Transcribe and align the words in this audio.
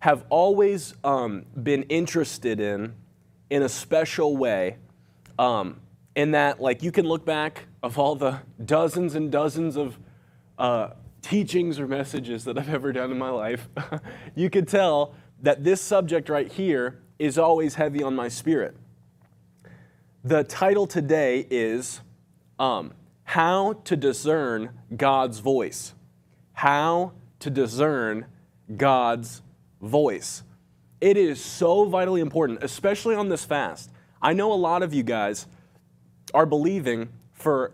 have 0.00 0.24
always 0.28 0.94
um, 1.04 1.44
been 1.60 1.82
interested 1.84 2.60
in 2.60 2.94
in 3.50 3.62
a 3.62 3.68
special 3.68 4.36
way. 4.36 4.76
Um, 5.38 5.80
in 6.14 6.32
that, 6.32 6.60
like, 6.60 6.82
you 6.82 6.90
can 6.90 7.06
look 7.06 7.24
back 7.24 7.66
of 7.82 7.98
all 7.98 8.16
the 8.16 8.40
dozens 8.64 9.14
and 9.14 9.30
dozens 9.30 9.76
of 9.76 9.98
uh, 10.58 10.90
teachings 11.22 11.78
or 11.78 11.86
messages 11.86 12.44
that 12.44 12.58
I've 12.58 12.68
ever 12.68 12.92
done 12.92 13.10
in 13.10 13.18
my 13.18 13.30
life, 13.30 13.68
you 14.34 14.50
could 14.50 14.68
tell 14.68 15.14
that 15.42 15.62
this 15.62 15.80
subject 15.80 16.28
right 16.28 16.50
here 16.50 17.00
is 17.18 17.38
always 17.38 17.76
heavy 17.76 18.02
on 18.02 18.14
my 18.14 18.28
spirit. 18.28 18.76
The 20.24 20.44
title 20.44 20.86
today 20.86 21.46
is 21.50 22.00
um, 22.58 22.92
How 23.24 23.74
to 23.84 23.96
Discern 23.96 24.70
God's 24.96 25.38
Voice. 25.38 25.94
How 26.54 27.12
to 27.38 27.50
Discern 27.50 28.26
God's 28.76 29.42
Voice. 29.80 30.42
It 31.00 31.16
is 31.16 31.42
so 31.42 31.84
vitally 31.84 32.20
important, 32.20 32.62
especially 32.62 33.14
on 33.14 33.28
this 33.28 33.44
fast. 33.44 33.90
I 34.20 34.32
know 34.32 34.52
a 34.52 34.54
lot 34.54 34.82
of 34.82 34.92
you 34.92 35.02
guys 35.02 35.46
are 36.34 36.46
believing 36.46 37.08
for 37.32 37.72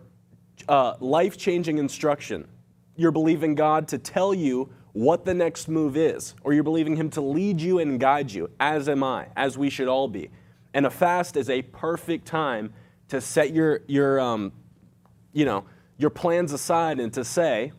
uh, 0.67 0.95
life 0.99 1.37
changing 1.37 1.77
instruction. 1.77 2.47
You're 2.95 3.11
believing 3.11 3.55
God 3.55 3.87
to 3.89 3.97
tell 3.97 4.33
you 4.33 4.69
what 4.93 5.25
the 5.25 5.33
next 5.33 5.67
move 5.67 5.97
is, 5.97 6.35
or 6.43 6.53
you're 6.53 6.63
believing 6.63 6.95
Him 6.95 7.09
to 7.11 7.21
lead 7.21 7.59
you 7.59 7.79
and 7.79 7.99
guide 7.99 8.31
you, 8.31 8.49
as 8.59 8.87
am 8.87 9.03
I, 9.03 9.27
as 9.35 9.57
we 9.57 9.69
should 9.69 9.87
all 9.87 10.07
be. 10.07 10.29
And 10.73 10.85
a 10.85 10.89
fast 10.89 11.35
is 11.35 11.49
a 11.49 11.63
perfect 11.63 12.25
time 12.25 12.73
to 13.09 13.19
set 13.19 13.53
your, 13.53 13.81
your, 13.87 14.19
um, 14.19 14.53
you 15.33 15.45
know, 15.45 15.65
your 15.97 16.09
plans 16.09 16.53
aside 16.53 16.99
and 16.99 17.11
to 17.13 17.23
say, 17.23 17.71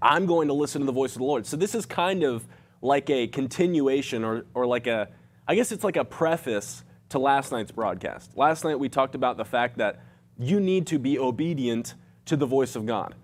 I'm 0.00 0.26
going 0.26 0.48
to 0.48 0.54
listen 0.54 0.80
to 0.80 0.86
the 0.86 0.92
voice 0.92 1.12
of 1.12 1.18
the 1.18 1.24
Lord. 1.24 1.46
So 1.46 1.56
this 1.56 1.74
is 1.74 1.86
kind 1.86 2.22
of 2.22 2.46
like 2.82 3.10
a 3.10 3.26
continuation 3.26 4.24
or, 4.24 4.44
or 4.54 4.66
like 4.66 4.86
a, 4.86 5.08
I 5.48 5.54
guess 5.54 5.72
it's 5.72 5.84
like 5.84 5.96
a 5.96 6.04
preface 6.04 6.84
to 7.10 7.18
last 7.18 7.52
night's 7.52 7.72
broadcast. 7.72 8.36
Last 8.36 8.64
night 8.64 8.78
we 8.78 8.88
talked 8.88 9.14
about 9.14 9.36
the 9.36 9.44
fact 9.44 9.78
that 9.78 10.00
you 10.38 10.60
need 10.60 10.86
to 10.88 10.98
be 10.98 11.18
obedient 11.18 11.94
to 12.26 12.36
the 12.36 12.46
voice 12.46 12.76
of 12.76 12.86
God. 12.86 13.14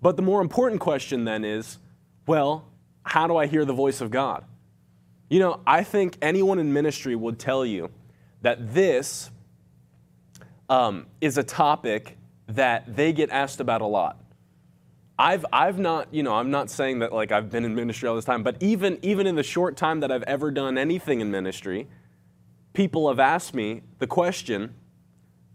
But 0.00 0.16
the 0.16 0.22
more 0.22 0.40
important 0.40 0.80
question 0.80 1.24
then 1.24 1.44
is 1.44 1.78
well, 2.26 2.68
how 3.04 3.26
do 3.26 3.36
I 3.36 3.46
hear 3.46 3.64
the 3.64 3.72
voice 3.72 4.00
of 4.00 4.10
God? 4.10 4.44
You 5.28 5.40
know, 5.40 5.60
I 5.66 5.82
think 5.82 6.16
anyone 6.22 6.58
in 6.58 6.72
ministry 6.72 7.16
would 7.16 7.38
tell 7.38 7.64
you 7.66 7.90
that 8.42 8.74
this 8.74 9.30
um, 10.68 11.06
is 11.20 11.38
a 11.38 11.42
topic 11.42 12.16
that 12.48 12.96
they 12.96 13.12
get 13.12 13.30
asked 13.30 13.60
about 13.60 13.80
a 13.80 13.86
lot. 13.86 14.21
I've, 15.18 15.44
I've 15.52 15.78
not, 15.78 16.12
you 16.12 16.22
know, 16.22 16.34
I'm 16.34 16.50
not 16.50 16.70
saying 16.70 17.00
that 17.00 17.12
like 17.12 17.32
I've 17.32 17.50
been 17.50 17.64
in 17.64 17.74
ministry 17.74 18.08
all 18.08 18.16
this 18.16 18.24
time, 18.24 18.42
but 18.42 18.56
even, 18.60 18.98
even 19.02 19.26
in 19.26 19.36
the 19.36 19.42
short 19.42 19.76
time 19.76 20.00
that 20.00 20.10
I've 20.10 20.22
ever 20.24 20.50
done 20.50 20.78
anything 20.78 21.20
in 21.20 21.30
ministry, 21.30 21.86
people 22.72 23.08
have 23.08 23.20
asked 23.20 23.54
me 23.54 23.82
the 23.98 24.06
question, 24.06 24.74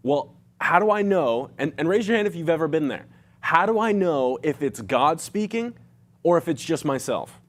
well, 0.03 0.35
how 0.59 0.79
do 0.79 0.91
I 0.91 1.01
know? 1.01 1.49
And, 1.57 1.73
and 1.77 1.89
raise 1.89 2.07
your 2.07 2.17
hand 2.17 2.27
if 2.27 2.35
you've 2.35 2.49
ever 2.49 2.67
been 2.67 2.87
there. 2.87 3.07
How 3.39 3.65
do 3.65 3.79
I 3.79 3.91
know 3.91 4.37
if 4.43 4.61
it's 4.61 4.81
God 4.81 5.19
speaking 5.19 5.73
or 6.23 6.37
if 6.37 6.47
it's 6.47 6.63
just 6.63 6.85
myself? 6.85 7.39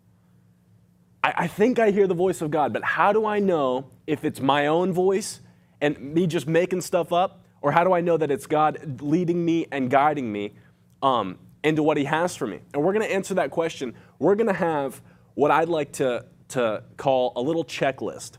I, 1.23 1.35
I 1.37 1.47
think 1.47 1.79
I 1.79 1.91
hear 1.91 2.07
the 2.07 2.15
voice 2.15 2.41
of 2.41 2.51
God, 2.51 2.73
but 2.73 2.85
how 2.85 3.13
do 3.13 3.27
I 3.27 3.39
know 3.39 3.91
if 4.07 4.25
it's 4.25 4.41
my 4.41 4.67
own 4.67 4.93
voice 4.93 5.41
and 5.81 5.99
me 6.15 6.27
just 6.27 6.47
making 6.47 6.81
stuff 6.81 7.13
up? 7.13 7.45
Or 7.61 7.73
how 7.73 7.83
do 7.83 7.93
I 7.93 8.01
know 8.01 8.17
that 8.17 8.31
it's 8.31 8.47
God 8.47 9.03
leading 9.03 9.45
me 9.45 9.67
and 9.73 9.91
guiding 9.91 10.31
me 10.31 10.55
um, 11.03 11.39
into 11.69 11.83
what 11.83 11.97
He 11.97 12.05
has 12.05 12.35
for 12.35 12.47
me? 12.47 12.61
And 12.75 12.83
we're 12.83 12.93
going 12.93 13.07
to 13.07 13.13
answer 13.13 13.35
that 13.35 13.51
question. 13.51 13.95
We're 14.19 14.35
going 14.35 14.49
to 14.49 14.53
have 14.53 15.01
what 15.35 15.51
I'd 15.51 15.69
like 15.69 15.93
to, 15.93 16.25
to 16.49 16.83
call 16.97 17.33
a 17.37 17.43
little 17.43 17.65
checklist 17.65 18.39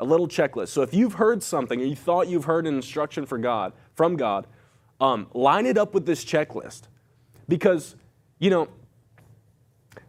a 0.00 0.04
little 0.04 0.26
checklist. 0.26 0.68
So 0.68 0.82
if 0.82 0.92
you've 0.92 1.14
heard 1.14 1.44
something 1.44 1.80
or 1.80 1.84
you 1.84 1.94
thought 1.94 2.26
you've 2.26 2.46
heard 2.46 2.66
an 2.66 2.74
instruction 2.74 3.24
for 3.24 3.38
God, 3.38 3.72
from 3.94 4.16
God, 4.16 4.48
um, 5.00 5.28
line 5.32 5.64
it 5.64 5.78
up 5.78 5.94
with 5.94 6.06
this 6.06 6.24
checklist. 6.24 6.82
Because, 7.48 7.94
you 8.40 8.50
know, 8.50 8.68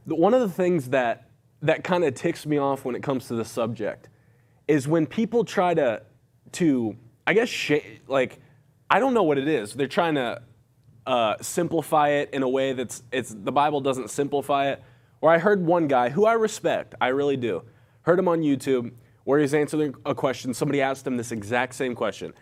one 0.05 0.33
of 0.33 0.41
the 0.41 0.49
things 0.49 0.89
that, 0.89 1.29
that 1.61 1.83
kind 1.83 2.03
of 2.03 2.15
ticks 2.15 2.45
me 2.45 2.57
off 2.57 2.83
when 2.85 2.95
it 2.95 3.03
comes 3.03 3.27
to 3.27 3.35
the 3.35 3.45
subject 3.45 4.09
is 4.67 4.87
when 4.87 5.05
people 5.05 5.45
try 5.45 5.75
to, 5.75 6.01
to 6.53 6.95
I 7.27 7.33
guess, 7.33 7.49
sh- 7.49 7.99
like, 8.07 8.39
I 8.89 8.99
don't 8.99 9.13
know 9.13 9.23
what 9.23 9.37
it 9.37 9.47
is. 9.47 9.73
They're 9.73 9.87
trying 9.87 10.15
to 10.15 10.41
uh, 11.05 11.35
simplify 11.41 12.09
it 12.09 12.29
in 12.33 12.43
a 12.43 12.49
way 12.49 12.73
that's, 12.73 13.03
it's, 13.11 13.33
the 13.37 13.51
Bible 13.51 13.81
doesn't 13.81 14.09
simplify 14.09 14.69
it. 14.69 14.81
Or 15.21 15.29
I 15.29 15.37
heard 15.37 15.65
one 15.65 15.87
guy 15.87 16.09
who 16.09 16.25
I 16.25 16.33
respect, 16.33 16.95
I 16.99 17.07
really 17.07 17.37
do, 17.37 17.63
heard 18.01 18.19
him 18.19 18.27
on 18.27 18.41
YouTube 18.41 18.91
where 19.23 19.39
he's 19.39 19.53
answering 19.53 19.95
a 20.05 20.13
question. 20.13 20.53
Somebody 20.53 20.81
asked 20.81 21.07
him 21.07 21.17
this 21.17 21.31
exact 21.31 21.75
same 21.75 21.95
question 21.95 22.33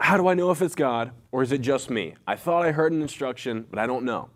How 0.00 0.16
do 0.16 0.28
I 0.28 0.34
know 0.34 0.50
if 0.50 0.62
it's 0.62 0.74
God 0.74 1.12
or 1.32 1.42
is 1.42 1.52
it 1.52 1.60
just 1.60 1.90
me? 1.90 2.14
I 2.26 2.36
thought 2.36 2.64
I 2.64 2.72
heard 2.72 2.92
an 2.92 3.02
instruction, 3.02 3.66
but 3.68 3.78
I 3.78 3.86
don't 3.86 4.04
know. 4.04 4.30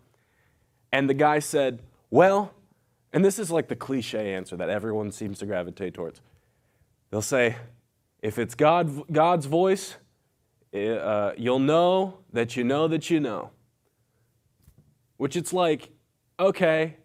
And 0.91 1.09
the 1.09 1.13
guy 1.13 1.39
said, 1.39 1.81
Well, 2.09 2.53
and 3.11 3.25
this 3.25 3.39
is 3.39 3.49
like 3.49 3.67
the 3.67 3.75
cliche 3.75 4.33
answer 4.33 4.55
that 4.57 4.69
everyone 4.69 5.11
seems 5.11 5.39
to 5.39 5.45
gravitate 5.45 5.93
towards. 5.93 6.21
They'll 7.09 7.21
say, 7.21 7.55
If 8.21 8.37
it's 8.37 8.55
God, 8.55 9.11
God's 9.11 9.47
voice, 9.47 9.95
eh, 10.73 10.91
uh, 10.91 11.33
you'll 11.37 11.59
know 11.59 12.19
that 12.33 12.55
you 12.55 12.63
know 12.63 12.87
that 12.87 13.09
you 13.09 13.19
know. 13.19 13.51
Which 15.19 15.35
it's 15.35 15.51
like, 15.51 15.89
okay, 16.39 16.95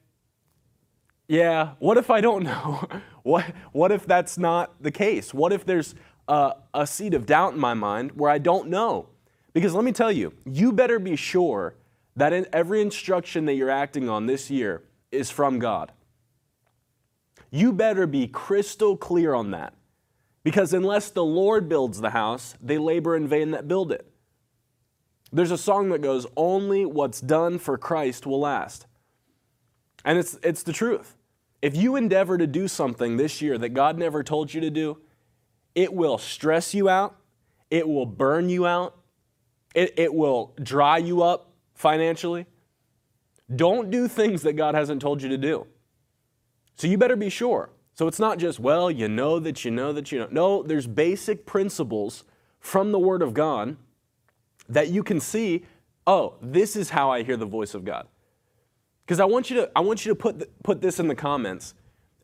yeah, 1.26 1.72
what 1.80 1.97
if 1.97 2.10
I 2.10 2.20
don't 2.20 2.44
know? 2.50 2.86
what, 3.25 3.44
what 3.72 3.91
if 3.91 4.06
that's 4.06 4.38
not 4.38 4.80
the 4.80 4.92
case? 4.92 5.34
What 5.34 5.52
if 5.52 5.66
there's 5.66 5.97
a, 6.28 6.53
a 6.72 6.86
seed 6.86 7.12
of 7.12 7.26
doubt 7.26 7.54
in 7.54 7.58
my 7.58 7.74
mind 7.74 8.12
where 8.12 8.30
I 8.30 8.38
don't 8.38 8.69
know? 8.69 9.08
Because 9.53 9.74
let 9.74 9.82
me 9.82 9.91
tell 9.91 10.12
you, 10.12 10.32
you 10.47 10.72
better 10.72 11.00
be 11.00 11.16
sure 11.16 11.74
that 12.14 12.32
in 12.32 12.47
every 12.53 12.80
instruction 12.80 13.47
that 13.47 13.54
you're 13.54 13.69
acting 13.69 14.08
on 14.08 14.26
this 14.26 14.48
year 14.48 14.84
is 15.10 15.32
from 15.32 15.58
God. 15.58 15.91
You 17.50 17.72
better 17.72 18.06
be 18.06 18.28
crystal 18.28 18.97
clear 18.97 19.34
on 19.34 19.50
that. 19.50 19.74
Because 20.44 20.72
unless 20.72 21.10
the 21.10 21.24
Lord 21.24 21.69
builds 21.69 22.00
the 22.00 22.10
house, 22.10 22.54
they 22.62 22.78
labor 22.78 23.16
in 23.16 23.26
vain 23.26 23.50
that 23.50 23.66
build 23.66 23.91
it. 23.91 24.08
There's 25.34 25.50
a 25.50 25.59
song 25.59 25.89
that 25.89 26.00
goes, 26.00 26.27
Only 26.37 26.87
what's 26.87 27.21
done 27.21 27.59
for 27.59 27.77
Christ 27.77 28.25
will 28.25 28.41
last. 28.41 28.87
And 30.05 30.17
it's, 30.17 30.39
it's 30.45 30.62
the 30.62 30.72
truth. 30.72 31.17
If 31.61 31.77
you 31.77 31.97
endeavor 31.97 32.39
to 32.39 32.47
do 32.47 32.69
something 32.69 33.17
this 33.17 33.43
year 33.43 33.59
that 33.59 33.71
God 33.71 33.99
never 33.99 34.22
told 34.22 34.55
you 34.55 34.61
to 34.61 34.71
do, 34.71 34.99
it 35.75 35.93
will 35.93 36.19
stress 36.19 36.72
you 36.72 36.89
out, 36.89 37.17
it 37.69 37.89
will 37.89 38.06
burn 38.06 38.49
you 38.49 38.65
out, 38.65 38.97
it, 39.75 39.93
it 39.97 40.15
will 40.15 40.55
dry 40.62 40.99
you 40.99 41.22
up 41.22 41.51
financially. 41.75 42.47
Don't 43.54 43.91
do 43.91 44.07
things 44.07 44.42
that 44.42 44.53
God 44.53 44.75
hasn't 44.75 45.03
told 45.03 45.21
you 45.21 45.28
to 45.30 45.39
do. 45.39 45.66
So 46.77 46.87
you 46.87 46.97
better 46.97 47.16
be 47.16 47.28
sure. 47.28 47.71
So 47.95 48.07
it's 48.07 48.21
not 48.21 48.39
just, 48.39 48.60
well, 48.60 48.91
you 48.91 49.09
know 49.09 49.41
that 49.41 49.65
you 49.65 49.71
know 49.71 49.92
that 49.92 50.13
you 50.13 50.21
know. 50.21 50.28
No, 50.30 50.63
there's 50.63 50.87
basic 50.87 51.45
principles 51.45 52.25
from 52.60 52.92
the 52.92 52.98
Word 52.98 53.22
of 53.22 53.34
God 53.34 53.77
that 54.69 54.89
you 54.89 55.03
can 55.03 55.21
see, 55.21 55.65
oh, 56.07 56.34
this 56.41 56.77
is 56.77 56.91
how 56.91 57.11
I 57.11 57.22
hear 57.22 57.37
the 57.37 57.47
voice 57.47 57.75
of 57.75 57.84
God. 57.84 58.07
Because 59.05 59.21
I 59.21 59.25
want 59.25 59.51
you 59.51 59.57
to, 59.57 59.71
I 59.77 59.81
want 59.81 60.05
you 60.05 60.13
to 60.13 60.16
put, 60.16 60.63
put 60.63 60.81
this 60.81 60.99
in 60.99 61.09
the 61.09 61.15
comments. 61.15 61.75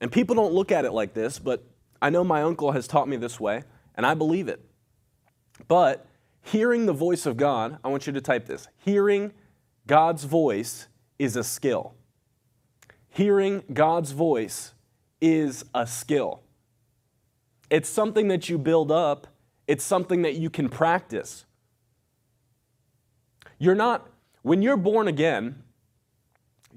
And 0.01 0.11
people 0.11 0.35
don't 0.35 0.53
look 0.53 0.73
at 0.73 0.85
it 0.85 0.93
like 0.93 1.13
this, 1.13 1.39
but 1.39 1.63
I 2.01 2.11
know 2.11 2.25
my 2.25 2.43
uncle 2.43 2.73
has 2.73 2.89
taught 2.89 3.09
me 3.09 3.17
this 3.17 3.39
way, 3.39 3.65
and 3.95 4.07
I 4.07 4.15
believe 4.15 4.49
it. 4.49 4.65
But 5.69 6.07
hearing 6.43 6.87
the 6.87 6.93
voice 6.93 7.27
of 7.27 7.37
God, 7.37 7.79
I 7.85 7.89
want 7.89 8.07
you 8.07 8.13
to 8.15 8.21
type 8.21 8.47
this 8.47 8.69
hearing 8.79 9.33
God's 9.87 10.25
voice 10.25 10.89
is 11.19 11.37
a 11.37 11.45
skill. 11.45 11.95
Hearing 13.11 13.63
God's 13.73 14.13
voice 14.13 14.73
is 15.21 15.65
a 15.75 15.87
skill. 15.87 16.43
It's 17.69 17.89
something 17.89 18.29
that 18.29 18.49
you 18.49 18.57
build 18.57 18.91
up, 18.91 19.27
it's 19.67 19.85
something 19.85 20.23
that 20.23 20.37
you 20.37 20.49
can 20.49 20.69
practice. 20.69 21.45
You're 23.61 23.77
not, 23.77 24.09
when 24.43 24.61
you're 24.63 24.77
born 24.77 25.07
again, 25.07 25.63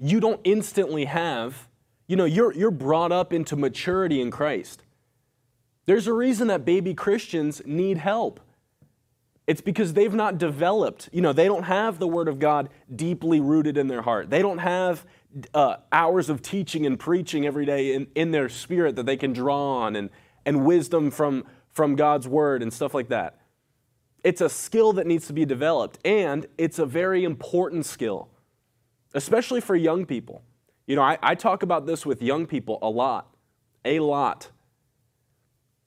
you 0.00 0.20
don't 0.20 0.40
instantly 0.44 1.06
have 1.06 1.66
You 2.06 2.16
know, 2.16 2.26
you're, 2.26 2.52
you're 2.52 2.70
brought 2.70 3.12
up 3.12 3.32
into 3.32 3.56
maturity 3.56 4.20
in 4.20 4.30
Christ. 4.30 4.82
There's 5.86 6.06
a 6.06 6.12
reason 6.12 6.48
that 6.48 6.64
baby 6.64 6.94
Christians 6.94 7.62
need 7.64 7.98
help. 7.98 8.40
It's 9.46 9.62
because 9.62 9.92
they've 9.94 10.14
not 10.14 10.38
developed, 10.38 11.08
you 11.12 11.20
know, 11.20 11.32
they 11.32 11.46
don't 11.46 11.64
have 11.64 11.98
the 11.98 12.08
Word 12.08 12.28
of 12.28 12.38
God 12.38 12.68
deeply 12.94 13.40
rooted 13.40 13.76
in 13.76 13.88
their 13.88 14.02
heart. 14.02 14.30
They 14.30 14.42
don't 14.42 14.58
have 14.58 15.04
uh, 15.52 15.76
hours 15.92 16.30
of 16.30 16.40
teaching 16.40 16.86
and 16.86 16.98
preaching 16.98 17.46
every 17.46 17.66
day 17.66 17.94
in, 17.94 18.06
in 18.14 18.30
their 18.30 18.48
spirit 18.48 18.96
that 18.96 19.06
they 19.06 19.16
can 19.16 19.32
draw 19.32 19.78
on 19.78 19.96
and, 19.96 20.10
and 20.46 20.64
wisdom 20.64 21.10
from, 21.10 21.44
from 21.72 21.96
God's 21.96 22.28
Word 22.28 22.62
and 22.62 22.72
stuff 22.72 22.94
like 22.94 23.08
that. 23.08 23.38
It's 24.24 24.40
a 24.40 24.48
skill 24.48 24.94
that 24.94 25.06
needs 25.06 25.26
to 25.26 25.34
be 25.34 25.44
developed, 25.44 25.98
and 26.04 26.46
it's 26.56 26.78
a 26.78 26.86
very 26.86 27.24
important 27.24 27.84
skill, 27.84 28.30
especially 29.12 29.60
for 29.60 29.76
young 29.76 30.06
people. 30.06 30.42
You 30.86 30.96
know, 30.96 31.02
I, 31.02 31.18
I 31.22 31.34
talk 31.34 31.62
about 31.62 31.86
this 31.86 32.04
with 32.06 32.22
young 32.22 32.46
people 32.46 32.78
a 32.80 32.88
lot, 32.88 33.36
a 33.84 34.00
lot. 34.00 34.50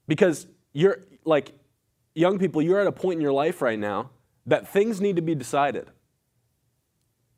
Because 0.08 0.48
you're 0.72 1.00
like, 1.26 1.52
young 2.14 2.38
people, 2.38 2.62
you're 2.62 2.80
at 2.80 2.88
a 2.88 2.92
point 2.92 3.18
in 3.18 3.22
your 3.22 3.34
life 3.34 3.62
right 3.62 3.78
now 3.78 4.12
that 4.46 4.68
things 4.68 5.02
need 5.02 5.16
to 5.16 5.22
be 5.22 5.36
decided. 5.36 5.90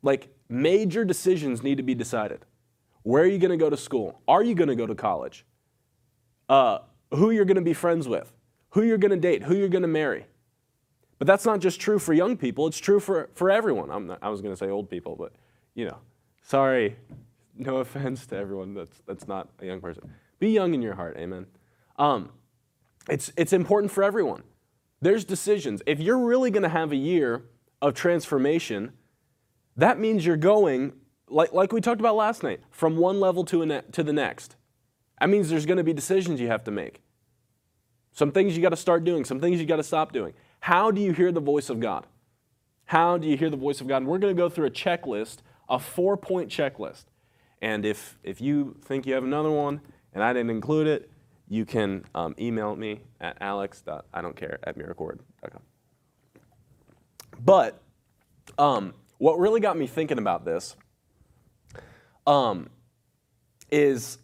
Like 0.02 0.28
major 0.48 1.04
decisions 1.04 1.62
need 1.62 1.78
to 1.78 1.82
be 1.82 1.94
decided. 1.94 2.44
Where 3.02 3.22
are 3.22 3.26
you 3.26 3.38
going 3.38 3.50
to 3.50 3.56
go 3.56 3.70
to 3.70 3.76
school? 3.76 4.20
Are 4.28 4.42
you 4.42 4.54
going 4.54 4.68
to 4.68 4.76
go 4.76 4.86
to 4.86 4.94
college? 4.94 5.46
Uh, 6.48 6.80
who 7.12 7.30
you're 7.30 7.46
going 7.46 7.56
to 7.56 7.62
be 7.62 7.72
friends 7.72 8.06
with? 8.06 8.32
Who 8.70 8.82
you're 8.82 8.98
going 8.98 9.10
to 9.10 9.16
date? 9.16 9.42
Who 9.44 9.56
you're 9.56 9.68
going 9.68 9.82
to 9.82 9.88
marry? 9.88 10.26
But 11.20 11.26
that's 11.26 11.44
not 11.44 11.60
just 11.60 11.78
true 11.78 11.98
for 11.98 12.14
young 12.14 12.38
people, 12.38 12.66
it's 12.66 12.78
true 12.78 12.98
for, 12.98 13.28
for 13.34 13.50
everyone. 13.50 14.06
Not, 14.06 14.18
i 14.22 14.30
was 14.30 14.40
going 14.40 14.54
to 14.54 14.56
say 14.56 14.70
old 14.70 14.88
people, 14.88 15.16
but 15.16 15.34
you 15.74 15.84
know, 15.84 15.98
sorry, 16.42 16.96
no 17.56 17.76
offense 17.84 18.26
to 18.28 18.36
everyone 18.36 18.72
that's, 18.72 19.02
that's 19.06 19.28
not 19.28 19.48
a 19.60 19.66
young 19.66 19.82
person. 19.82 20.10
Be 20.38 20.48
young 20.48 20.72
in 20.72 20.80
your 20.80 20.94
heart, 20.94 21.18
amen. 21.18 21.46
Um, 21.98 22.30
it's, 23.08 23.30
it's 23.36 23.52
important 23.52 23.92
for 23.92 24.02
everyone. 24.02 24.44
There's 25.02 25.26
decisions. 25.26 25.82
If 25.86 26.00
you're 26.00 26.18
really 26.18 26.50
going 26.50 26.62
to 26.62 26.70
have 26.70 26.90
a 26.90 26.96
year 26.96 27.44
of 27.82 27.92
transformation, 27.92 28.92
that 29.76 30.00
means 30.00 30.24
you're 30.24 30.38
going, 30.38 30.94
like, 31.28 31.52
like 31.52 31.70
we 31.70 31.82
talked 31.82 32.00
about 32.00 32.16
last 32.16 32.42
night, 32.42 32.60
from 32.70 32.96
one 32.96 33.20
level 33.20 33.44
to, 33.44 33.66
ne- 33.66 33.82
to 33.92 34.02
the 34.02 34.12
next. 34.14 34.56
That 35.20 35.28
means 35.28 35.50
there's 35.50 35.66
going 35.66 35.76
to 35.76 35.84
be 35.84 35.92
decisions 35.92 36.40
you 36.40 36.48
have 36.48 36.64
to 36.64 36.70
make. 36.70 37.02
Some 38.12 38.32
things 38.32 38.56
you 38.56 38.62
got 38.62 38.70
to 38.70 38.76
start 38.76 39.04
doing, 39.04 39.26
some 39.26 39.38
things 39.38 39.60
you 39.60 39.66
got 39.66 39.76
to 39.76 39.82
stop 39.82 40.12
doing. 40.12 40.32
How 40.60 40.90
do 40.90 41.00
you 41.00 41.12
hear 41.12 41.32
the 41.32 41.40
voice 41.40 41.70
of 41.70 41.80
God? 41.80 42.06
How 42.86 43.18
do 43.18 43.26
you 43.26 43.36
hear 43.36 43.50
the 43.50 43.56
voice 43.56 43.80
of 43.80 43.88
God? 43.88 43.98
And 43.98 44.06
we're 44.06 44.18
going 44.18 44.34
to 44.34 44.40
go 44.40 44.48
through 44.48 44.66
a 44.66 44.70
checklist, 44.70 45.38
a 45.68 45.78
four 45.78 46.16
point 46.16 46.50
checklist. 46.50 47.04
And 47.62 47.84
if, 47.84 48.18
if 48.22 48.40
you 48.40 48.76
think 48.84 49.06
you 49.06 49.14
have 49.14 49.24
another 49.24 49.50
one 49.50 49.80
and 50.12 50.24
I 50.24 50.32
didn't 50.32 50.50
include 50.50 50.86
it, 50.86 51.10
you 51.48 51.64
can 51.64 52.04
um, 52.14 52.34
email 52.38 52.76
me 52.76 53.00
at 53.20 53.36
alex. 53.40 53.82
I 54.14 54.22
don't 54.22 54.36
care 54.36 54.58
at 54.62 54.78
miracleword.com. 54.78 55.62
But 57.44 57.80
um, 58.58 58.94
what 59.18 59.38
really 59.38 59.60
got 59.60 59.76
me 59.76 59.86
thinking 59.86 60.18
about 60.18 60.44
this 60.44 60.76
um, 62.26 62.70
is 63.70 64.18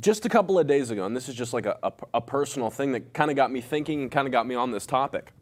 just 0.00 0.24
a 0.24 0.28
couple 0.28 0.58
of 0.58 0.66
days 0.66 0.90
ago, 0.90 1.04
and 1.04 1.16
this 1.16 1.28
is 1.28 1.34
just 1.34 1.52
like 1.52 1.66
a, 1.66 1.76
a, 1.82 1.92
a 2.14 2.20
personal 2.20 2.70
thing 2.70 2.92
that 2.92 3.12
kind 3.12 3.30
of 3.30 3.36
got 3.36 3.50
me 3.50 3.60
thinking 3.60 4.02
and 4.02 4.10
kind 4.10 4.26
of 4.26 4.32
got 4.32 4.46
me 4.46 4.54
on 4.54 4.70
this 4.70 4.86
topic. 4.86 5.32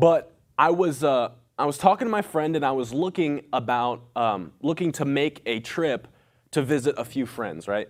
But 0.00 0.34
I 0.56 0.70
was 0.70 1.04
uh, 1.04 1.32
I 1.58 1.66
was 1.66 1.76
talking 1.76 2.06
to 2.06 2.10
my 2.10 2.22
friend 2.22 2.56
and 2.56 2.64
I 2.64 2.72
was 2.72 2.94
looking 2.94 3.42
about 3.52 4.02
um, 4.16 4.52
looking 4.62 4.92
to 4.92 5.04
make 5.04 5.42
a 5.44 5.60
trip 5.60 6.08
to 6.52 6.62
visit 6.62 6.94
a 6.96 7.04
few 7.04 7.26
friends, 7.26 7.68
right? 7.68 7.86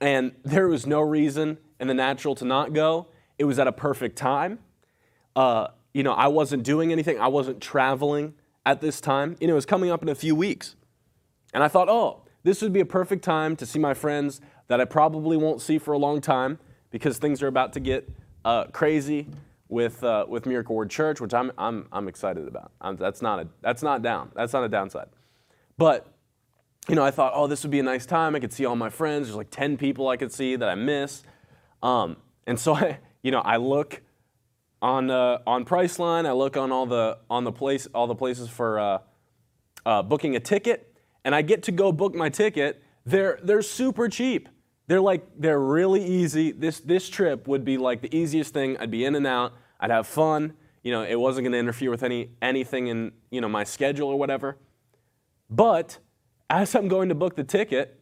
And 0.00 0.32
there 0.42 0.66
was 0.66 0.84
no 0.84 1.00
reason 1.00 1.58
in 1.78 1.86
the 1.86 1.94
natural 1.94 2.34
to 2.34 2.44
not 2.44 2.72
go. 2.72 3.06
It 3.38 3.44
was 3.44 3.60
at 3.60 3.68
a 3.68 3.72
perfect 3.72 4.18
time. 4.18 4.58
Uh, 5.36 5.68
you 5.94 6.02
know, 6.02 6.12
I 6.12 6.26
wasn't 6.26 6.64
doing 6.64 6.90
anything. 6.90 7.20
I 7.20 7.28
wasn't 7.28 7.60
traveling 7.60 8.34
at 8.66 8.80
this 8.80 9.00
time. 9.00 9.36
You 9.40 9.46
know, 9.46 9.52
it 9.52 9.62
was 9.62 9.66
coming 9.66 9.90
up 9.90 10.02
in 10.02 10.08
a 10.08 10.16
few 10.16 10.34
weeks. 10.34 10.74
And 11.54 11.62
I 11.62 11.68
thought, 11.68 11.88
oh, 11.88 12.24
this 12.42 12.60
would 12.62 12.72
be 12.72 12.80
a 12.80 12.84
perfect 12.84 13.22
time 13.22 13.54
to 13.56 13.64
see 13.64 13.78
my 13.78 13.94
friends 13.94 14.40
that 14.66 14.80
I 14.80 14.86
probably 14.86 15.36
won't 15.36 15.60
see 15.60 15.78
for 15.78 15.92
a 15.92 15.98
long 15.98 16.20
time 16.20 16.58
because 16.90 17.18
things 17.18 17.44
are 17.44 17.46
about 17.46 17.74
to 17.74 17.80
get 17.80 18.10
uh, 18.44 18.64
crazy 18.72 19.28
with, 19.72 20.04
uh, 20.04 20.26
with 20.28 20.46
Miracle 20.46 20.76
Word 20.76 20.90
Church, 20.90 21.20
which 21.20 21.34
I'm, 21.34 21.50
I'm, 21.58 21.88
I'm 21.92 22.06
excited 22.06 22.46
about. 22.46 22.72
I'm, 22.80 22.96
that's, 22.96 23.22
not 23.22 23.40
a, 23.40 23.48
that's 23.60 23.82
not 23.82 24.02
down. 24.02 24.30
That's 24.34 24.52
not 24.52 24.64
a 24.64 24.68
downside. 24.68 25.08
But 25.78 26.06
you 26.88 26.96
know, 26.96 27.04
I 27.04 27.10
thought, 27.10 27.32
oh, 27.34 27.46
this 27.46 27.62
would 27.62 27.70
be 27.70 27.78
a 27.78 27.84
nice 27.84 28.06
time. 28.06 28.34
I 28.34 28.40
could 28.40 28.52
see 28.52 28.64
all 28.64 28.76
my 28.76 28.90
friends. 28.90 29.28
There's 29.28 29.36
like 29.36 29.50
10 29.50 29.76
people 29.76 30.08
I 30.08 30.16
could 30.16 30.32
see 30.32 30.56
that 30.56 30.68
I 30.68 30.74
miss. 30.74 31.22
Um, 31.82 32.16
and 32.46 32.58
so 32.58 32.74
I, 32.74 32.98
you 33.22 33.30
know, 33.30 33.40
I 33.40 33.56
look 33.56 34.02
on 34.80 35.10
uh, 35.10 35.38
on 35.46 35.64
Priceline. 35.64 36.26
I 36.26 36.32
look 36.32 36.56
on 36.56 36.72
all 36.72 36.86
the 36.86 37.18
on 37.30 37.44
the 37.44 37.52
place 37.52 37.86
all 37.94 38.08
the 38.08 38.16
places 38.16 38.48
for 38.48 38.80
uh, 38.80 38.98
uh, 39.86 40.02
booking 40.02 40.34
a 40.34 40.40
ticket, 40.40 40.92
and 41.24 41.34
I 41.34 41.42
get 41.42 41.62
to 41.64 41.72
go 41.72 41.92
book 41.92 42.14
my 42.14 42.28
ticket. 42.28 42.82
They're 43.06 43.38
they're 43.44 43.62
super 43.62 44.08
cheap. 44.08 44.48
They're 44.88 45.00
like 45.00 45.24
they're 45.38 45.60
really 45.60 46.04
easy. 46.04 46.50
This 46.50 46.80
this 46.80 47.08
trip 47.08 47.46
would 47.46 47.64
be 47.64 47.78
like 47.78 48.02
the 48.02 48.14
easiest 48.14 48.52
thing. 48.52 48.76
I'd 48.78 48.90
be 48.90 49.04
in 49.04 49.14
and 49.14 49.26
out. 49.26 49.52
I'd 49.82 49.90
have 49.90 50.06
fun. 50.06 50.54
You 50.82 50.92
know, 50.92 51.02
it 51.02 51.20
wasn't 51.20 51.44
going 51.44 51.52
to 51.52 51.58
interfere 51.58 51.90
with 51.90 52.02
any 52.02 52.30
anything 52.40 52.86
in 52.86 53.12
you 53.30 53.42
know 53.42 53.48
my 53.48 53.64
schedule 53.64 54.08
or 54.08 54.18
whatever. 54.18 54.56
But 55.50 55.98
as 56.48 56.74
I'm 56.74 56.88
going 56.88 57.10
to 57.10 57.14
book 57.14 57.36
the 57.36 57.44
ticket, 57.44 58.00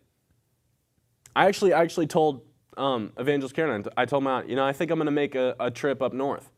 I 1.35 1.47
actually 1.47 1.73
I 1.73 1.83
actually 1.83 2.07
told 2.07 2.43
um, 2.77 3.13
Evangelist 3.19 3.55
Karen, 3.55 3.85
I 3.97 4.05
told 4.07 4.25
him, 4.25 4.49
you 4.49 4.57
know, 4.57 4.65
I 4.65 4.73
think 4.73 4.91
I'm 4.91 4.99
going 4.99 5.07
to 5.07 5.13
make 5.13 5.35
a, 5.35 5.55
a, 5.61 5.71
trip 5.71 6.01
up 6.01 6.13
north. 6.13 6.51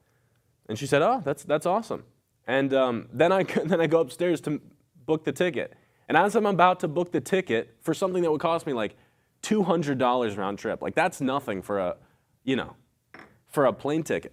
And 0.69 0.79
she 0.79 0.87
said, 0.87 1.03
oh, 1.03 1.21
that's, 1.25 1.43
that's 1.43 1.67
awesome. 1.67 2.05
And 2.47 2.73
um, 2.73 3.09
then, 3.13 3.33
I, 3.33 3.43
then 3.65 3.81
I 3.81 3.87
go 3.87 4.01
upstairs 4.01 4.41
to 4.43 4.61
book 5.05 5.25
the 5.25 5.33
ticket. 5.33 5.75
And 6.09 6.17
as 6.17 6.37
I'm 6.37 6.47
about 6.47 6.81
to 6.81 6.89
book 6.89 7.13
the 7.13 7.21
ticket 7.21 7.77
for 7.81 7.95
something 7.95 8.23
that 8.23 8.31
would 8.31 8.41
cost 8.41 8.67
me 8.67 8.73
like 8.73 8.97
$200 9.43 10.37
round 10.37 10.59
trip, 10.59 10.83
like 10.83 10.95
that's 10.95 11.21
nothing 11.21 11.63
for 11.63 11.79
a, 11.79 11.97
you 12.45 12.57
know, 12.57 12.77
for 13.49 13.67
a 13.67 13.73
plane 13.73 14.03
ticket. 14.03 14.33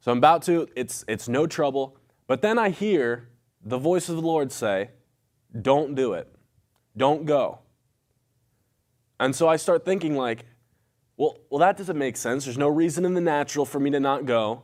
So 0.00 0.12
I'm 0.12 0.18
about 0.18 0.42
to, 0.42 0.68
it's, 0.76 1.04
it's 1.08 1.28
no 1.28 1.46
trouble. 1.46 1.96
But 2.26 2.42
then 2.42 2.58
I 2.58 2.70
hear 2.70 3.28
the 3.64 3.78
voice 3.78 4.08
of 4.08 4.16
the 4.16 4.22
Lord 4.22 4.52
say, 4.52 4.90
don't 5.60 5.94
do 5.94 6.12
it. 6.12 6.32
Don't 6.96 7.24
go. 7.24 7.60
And 9.20 9.34
so 9.34 9.48
I 9.48 9.56
start 9.56 9.84
thinking 9.84 10.16
like, 10.16 10.44
well, 11.16 11.38
well, 11.50 11.58
that 11.58 11.76
doesn't 11.76 11.98
make 11.98 12.16
sense. 12.16 12.44
There's 12.44 12.58
no 12.58 12.68
reason 12.68 13.04
in 13.04 13.14
the 13.14 13.20
natural 13.20 13.64
for 13.64 13.80
me 13.80 13.90
to 13.90 13.98
not 13.98 14.24
go. 14.24 14.62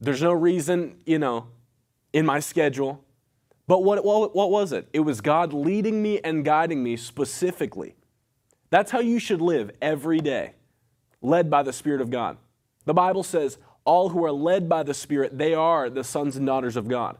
There's 0.00 0.22
no 0.22 0.32
reason, 0.32 0.96
you 1.04 1.18
know, 1.18 1.48
in 2.12 2.24
my 2.24 2.40
schedule. 2.40 3.04
But 3.66 3.82
what, 3.82 4.04
what, 4.04 4.34
what 4.34 4.50
was 4.50 4.72
it? 4.72 4.88
It 4.92 5.00
was 5.00 5.20
God 5.20 5.52
leading 5.52 6.02
me 6.02 6.20
and 6.20 6.44
guiding 6.44 6.82
me 6.82 6.96
specifically. 6.96 7.96
That's 8.70 8.90
how 8.90 9.00
you 9.00 9.18
should 9.18 9.40
live 9.40 9.70
every 9.82 10.20
day, 10.20 10.52
led 11.20 11.50
by 11.50 11.62
the 11.62 11.72
Spirit 11.72 12.00
of 12.00 12.10
God. 12.10 12.38
The 12.84 12.94
Bible 12.94 13.22
says, 13.22 13.58
all 13.86 14.10
who 14.10 14.24
are 14.24 14.32
led 14.32 14.68
by 14.68 14.82
the 14.82 14.92
Spirit, 14.92 15.38
they 15.38 15.54
are 15.54 15.88
the 15.88 16.04
sons 16.04 16.36
and 16.36 16.44
daughters 16.46 16.76
of 16.76 16.88
God. 16.88 17.16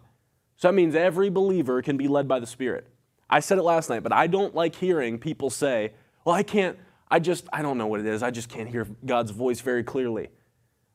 So 0.56 0.68
that 0.68 0.74
means 0.74 0.94
every 0.94 1.30
believer 1.30 1.80
can 1.80 1.96
be 1.96 2.08
led 2.08 2.28
by 2.28 2.40
the 2.40 2.46
Spirit. 2.46 2.88
I 3.30 3.40
said 3.40 3.58
it 3.58 3.62
last 3.62 3.88
night, 3.88 4.02
but 4.02 4.12
I 4.12 4.26
don't 4.26 4.54
like 4.54 4.74
hearing 4.74 5.18
people 5.18 5.48
say, 5.48 5.92
well, 6.24 6.34
I 6.34 6.42
can't, 6.42 6.78
I 7.10 7.18
just, 7.18 7.46
I 7.52 7.62
don't 7.62 7.78
know 7.78 7.86
what 7.86 8.00
it 8.00 8.06
is. 8.06 8.22
I 8.22 8.30
just 8.30 8.48
can't 8.48 8.68
hear 8.68 8.86
God's 9.04 9.30
voice 9.30 9.60
very 9.60 9.84
clearly. 9.84 10.28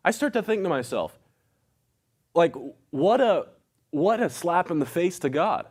I 0.03 0.11
start 0.11 0.33
to 0.33 0.43
think 0.43 0.63
to 0.63 0.69
myself, 0.69 1.17
like, 2.33 2.55
what 2.91 3.21
a, 3.21 3.47
what 3.91 4.19
a 4.21 4.29
slap 4.29 4.71
in 4.71 4.79
the 4.79 4.85
face 4.85 5.19
to 5.19 5.29
God. 5.29 5.67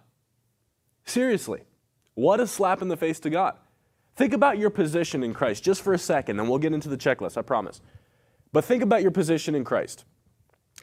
Seriously, 1.05 1.63
what 2.15 2.41
a 2.41 2.47
slap 2.47 2.83
in 2.83 2.89
the 2.89 2.97
face 2.97 3.21
to 3.21 3.31
God. 3.31 3.57
Think 4.17 4.33
about 4.35 4.59
your 4.59 4.71
position 4.71 5.23
in 5.23 5.33
Christ 5.33 5.65
just 5.65 5.83
for 5.83 5.95
a 5.95 5.99
second, 5.99 6.39
and 6.39 6.49
we'll 6.49 6.59
get 6.59 6.75
into 6.75 6.89
the 6.89 6.99
checklist, 6.99 7.39
I 7.39 7.43
promise. 7.43 7.81
But 8.53 8.65
think 8.65 8.83
about 8.83 9.03
your 9.03 9.11
position 9.11 9.55
in 9.55 9.65
Christ. 9.65 10.05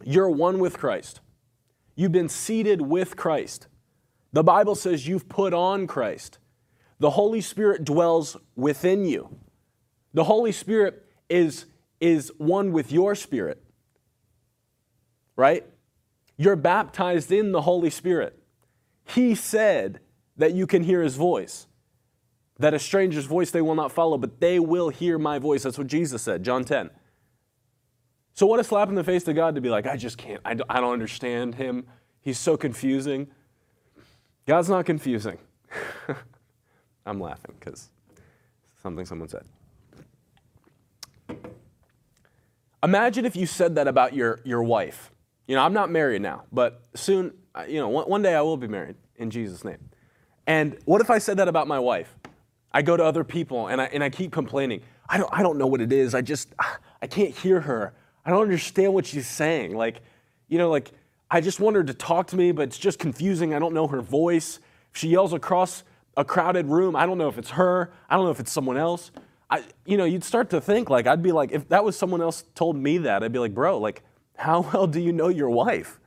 You're 0.04 0.30
one 0.30 0.60
with 0.60 0.78
Christ. 0.78 1.20
You've 1.96 2.12
been 2.12 2.30
seated 2.30 2.82
with 2.82 3.16
Christ. 3.16 3.68
The 4.32 4.44
Bible 4.44 4.76
says 4.76 5.08
you've 5.08 5.28
put 5.28 5.54
on 5.54 5.88
Christ. 5.88 6.38
The 7.00 7.12
Holy 7.12 7.42
Spirit 7.42 7.84
dwells 7.84 8.38
within 8.56 9.06
you. 9.06 9.40
The 10.14 10.24
Holy 10.24 10.52
Spirit 10.52 11.06
is, 11.30 11.66
is 12.00 12.32
one 12.38 12.72
with 12.72 12.92
your 12.92 13.16
spirit, 13.16 13.64
right? 15.36 15.66
You're 16.38 16.56
baptized 16.56 17.32
in 17.32 17.52
the 17.52 17.62
Holy 17.62 17.90
Spirit. 17.90 18.40
He 19.06 19.36
said 19.36 20.00
that 20.38 20.54
you 20.54 20.68
can 20.68 20.84
hear 20.84 21.02
his 21.02 21.16
voice, 21.16 21.68
that 22.60 22.74
a 22.74 22.80
stranger's 22.80 23.26
voice 23.26 23.52
they 23.52 23.62
will 23.62 23.76
not 23.76 23.92
follow, 23.92 24.18
but 24.18 24.40
they 24.40 24.60
will 24.60 24.90
hear 24.90 25.18
my 25.18 25.40
voice. 25.40 25.64
That's 25.64 25.78
what 25.78 25.88
Jesus 25.88 26.22
said, 26.22 26.44
John 26.44 26.64
10. 26.64 26.90
So, 28.38 28.46
what 28.46 28.60
a 28.60 28.64
slap 28.64 28.88
in 28.90 28.94
the 28.94 29.04
face 29.04 29.24
to 29.24 29.34
God 29.34 29.56
to 29.56 29.62
be 29.62 29.70
like, 29.72 29.88
I 29.88 29.98
just 29.98 30.20
can't, 30.20 30.40
I 30.46 30.54
don't, 30.54 30.70
I 30.70 30.80
don't 30.80 30.94
understand 30.94 31.56
him. 31.56 31.88
He's 32.22 32.38
so 32.38 32.56
confusing. 32.56 33.30
God's 34.46 34.70
not 34.70 34.86
confusing. 34.86 35.40
I'm 37.08 37.20
laughing 37.20 37.56
because 37.60 37.90
something 38.84 39.08
someone 39.08 39.28
said. 39.28 39.44
Imagine 42.84 43.26
if 43.26 43.36
you 43.36 43.48
said 43.48 43.74
that 43.74 43.88
about 43.88 44.14
your, 44.14 44.40
your 44.44 44.62
wife. 44.62 45.10
You 45.48 45.56
know, 45.56 45.64
I'm 45.64 45.74
not 45.74 45.90
married 45.90 46.22
now, 46.22 46.44
but 46.52 46.84
soon, 46.94 47.34
uh, 47.56 47.64
you 47.68 47.80
know, 47.80 47.90
one, 47.90 48.08
one 48.08 48.22
day 48.22 48.36
I 48.36 48.42
will 48.42 48.56
be 48.56 48.68
married 48.68 48.98
in 49.16 49.32
Jesus' 49.32 49.66
name. 49.66 49.80
And 50.46 50.78
what 50.86 51.02
if 51.02 51.10
I 51.10 51.18
said 51.18 51.38
that 51.38 51.48
about 51.48 51.68
my 51.68 51.80
wife? 51.80 52.16
I 52.72 52.84
go 52.84 52.96
to 52.98 53.04
other 53.04 53.24
people 53.24 53.66
and 53.66 53.82
I, 53.82 53.86
and 53.86 54.04
I 54.04 54.12
keep 54.12 54.32
complaining. 54.32 54.84
I 55.10 55.18
don't, 55.18 55.34
I 55.34 55.42
don't 55.42 55.58
know 55.58 55.66
what 55.66 55.82
it 55.82 55.92
is. 55.92 56.14
I 56.14 56.22
just, 56.22 56.54
I 57.02 57.08
can't 57.08 57.36
hear 57.36 57.62
her. 57.62 57.96
I 58.28 58.32
don't 58.32 58.42
understand 58.42 58.94
what 58.94 59.06
she's 59.06 59.26
saying. 59.26 59.78
Like, 59.78 60.02
you 60.50 60.58
know, 60.58 60.70
like, 60.70 60.92
I 61.32 61.40
just 61.40 61.62
want 61.62 61.78
her 61.78 61.84
to 61.84 61.94
talk 61.94 62.28
to 62.28 62.36
me, 62.36 62.52
but 62.52 62.64
it's 62.64 62.78
just 62.78 63.00
confusing. 63.00 63.54
I 63.54 63.60
don't 63.60 63.74
know 63.74 63.88
her 63.88 64.02
voice. 64.02 64.60
If 64.94 65.00
she 65.00 65.08
yells 65.08 65.32
across 65.32 65.86
a 66.18 66.26
crowded 66.26 66.68
room, 66.68 66.94
I 66.94 67.06
don't 67.06 67.18
know 67.18 67.30
if 67.30 67.38
it's 67.38 67.52
her. 67.52 67.94
I 68.10 68.18
don't 68.18 68.26
know 68.26 68.32
if 68.32 68.42
it's 68.42 68.52
someone 68.52 68.76
else. 68.76 69.12
I, 69.50 69.64
you 69.86 69.96
know, 69.96 70.04
you'd 70.04 70.26
start 70.26 70.50
to 70.50 70.60
think 70.60 70.90
like, 70.90 71.08
I'd 71.08 71.24
be 71.24 71.32
like, 71.32 71.54
if 71.54 71.70
that 71.70 71.86
was 71.86 71.98
someone 71.98 72.22
else 72.22 72.44
told 72.54 72.76
me 72.76 72.98
that, 73.00 73.24
I'd 73.24 73.32
be 73.32 73.40
like, 73.40 73.54
bro, 73.54 73.78
like, 73.78 74.04
how 74.36 74.60
well 74.74 74.88
do 74.88 75.00
you 75.00 75.14
know 75.14 75.30
your 75.30 75.50
wife? 75.50 76.00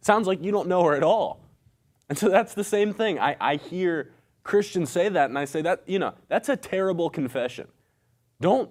sounds 0.00 0.26
like 0.26 0.42
you 0.42 0.50
don't 0.50 0.68
know 0.68 0.82
her 0.84 0.96
at 0.96 1.02
all. 1.02 1.40
And 2.08 2.16
so 2.16 2.28
that's 2.28 2.54
the 2.54 2.64
same 2.64 2.92
thing. 2.92 3.20
I, 3.20 3.36
I 3.40 3.56
hear 3.56 4.10
Christians 4.42 4.90
say 4.90 5.08
that, 5.10 5.28
and 5.28 5.38
I 5.38 5.44
say 5.44 5.62
that, 5.62 5.82
you 5.86 5.98
know, 5.98 6.14
that's 6.28 6.48
a 6.48 6.56
terrible 6.56 7.10
confession. 7.10 7.68
Don't, 8.40 8.70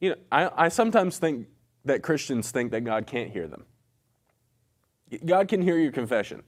you 0.00 0.10
know, 0.10 0.16
I, 0.30 0.66
I 0.66 0.68
sometimes 0.68 1.18
think 1.18 1.46
that 1.86 2.02
Christians 2.02 2.50
think 2.50 2.70
that 2.72 2.82
God 2.82 3.06
can't 3.06 3.30
hear 3.30 3.46
them. 3.46 3.64
God 5.24 5.48
can 5.48 5.62
hear 5.62 5.78
your 5.78 5.92
confession. 5.92 6.42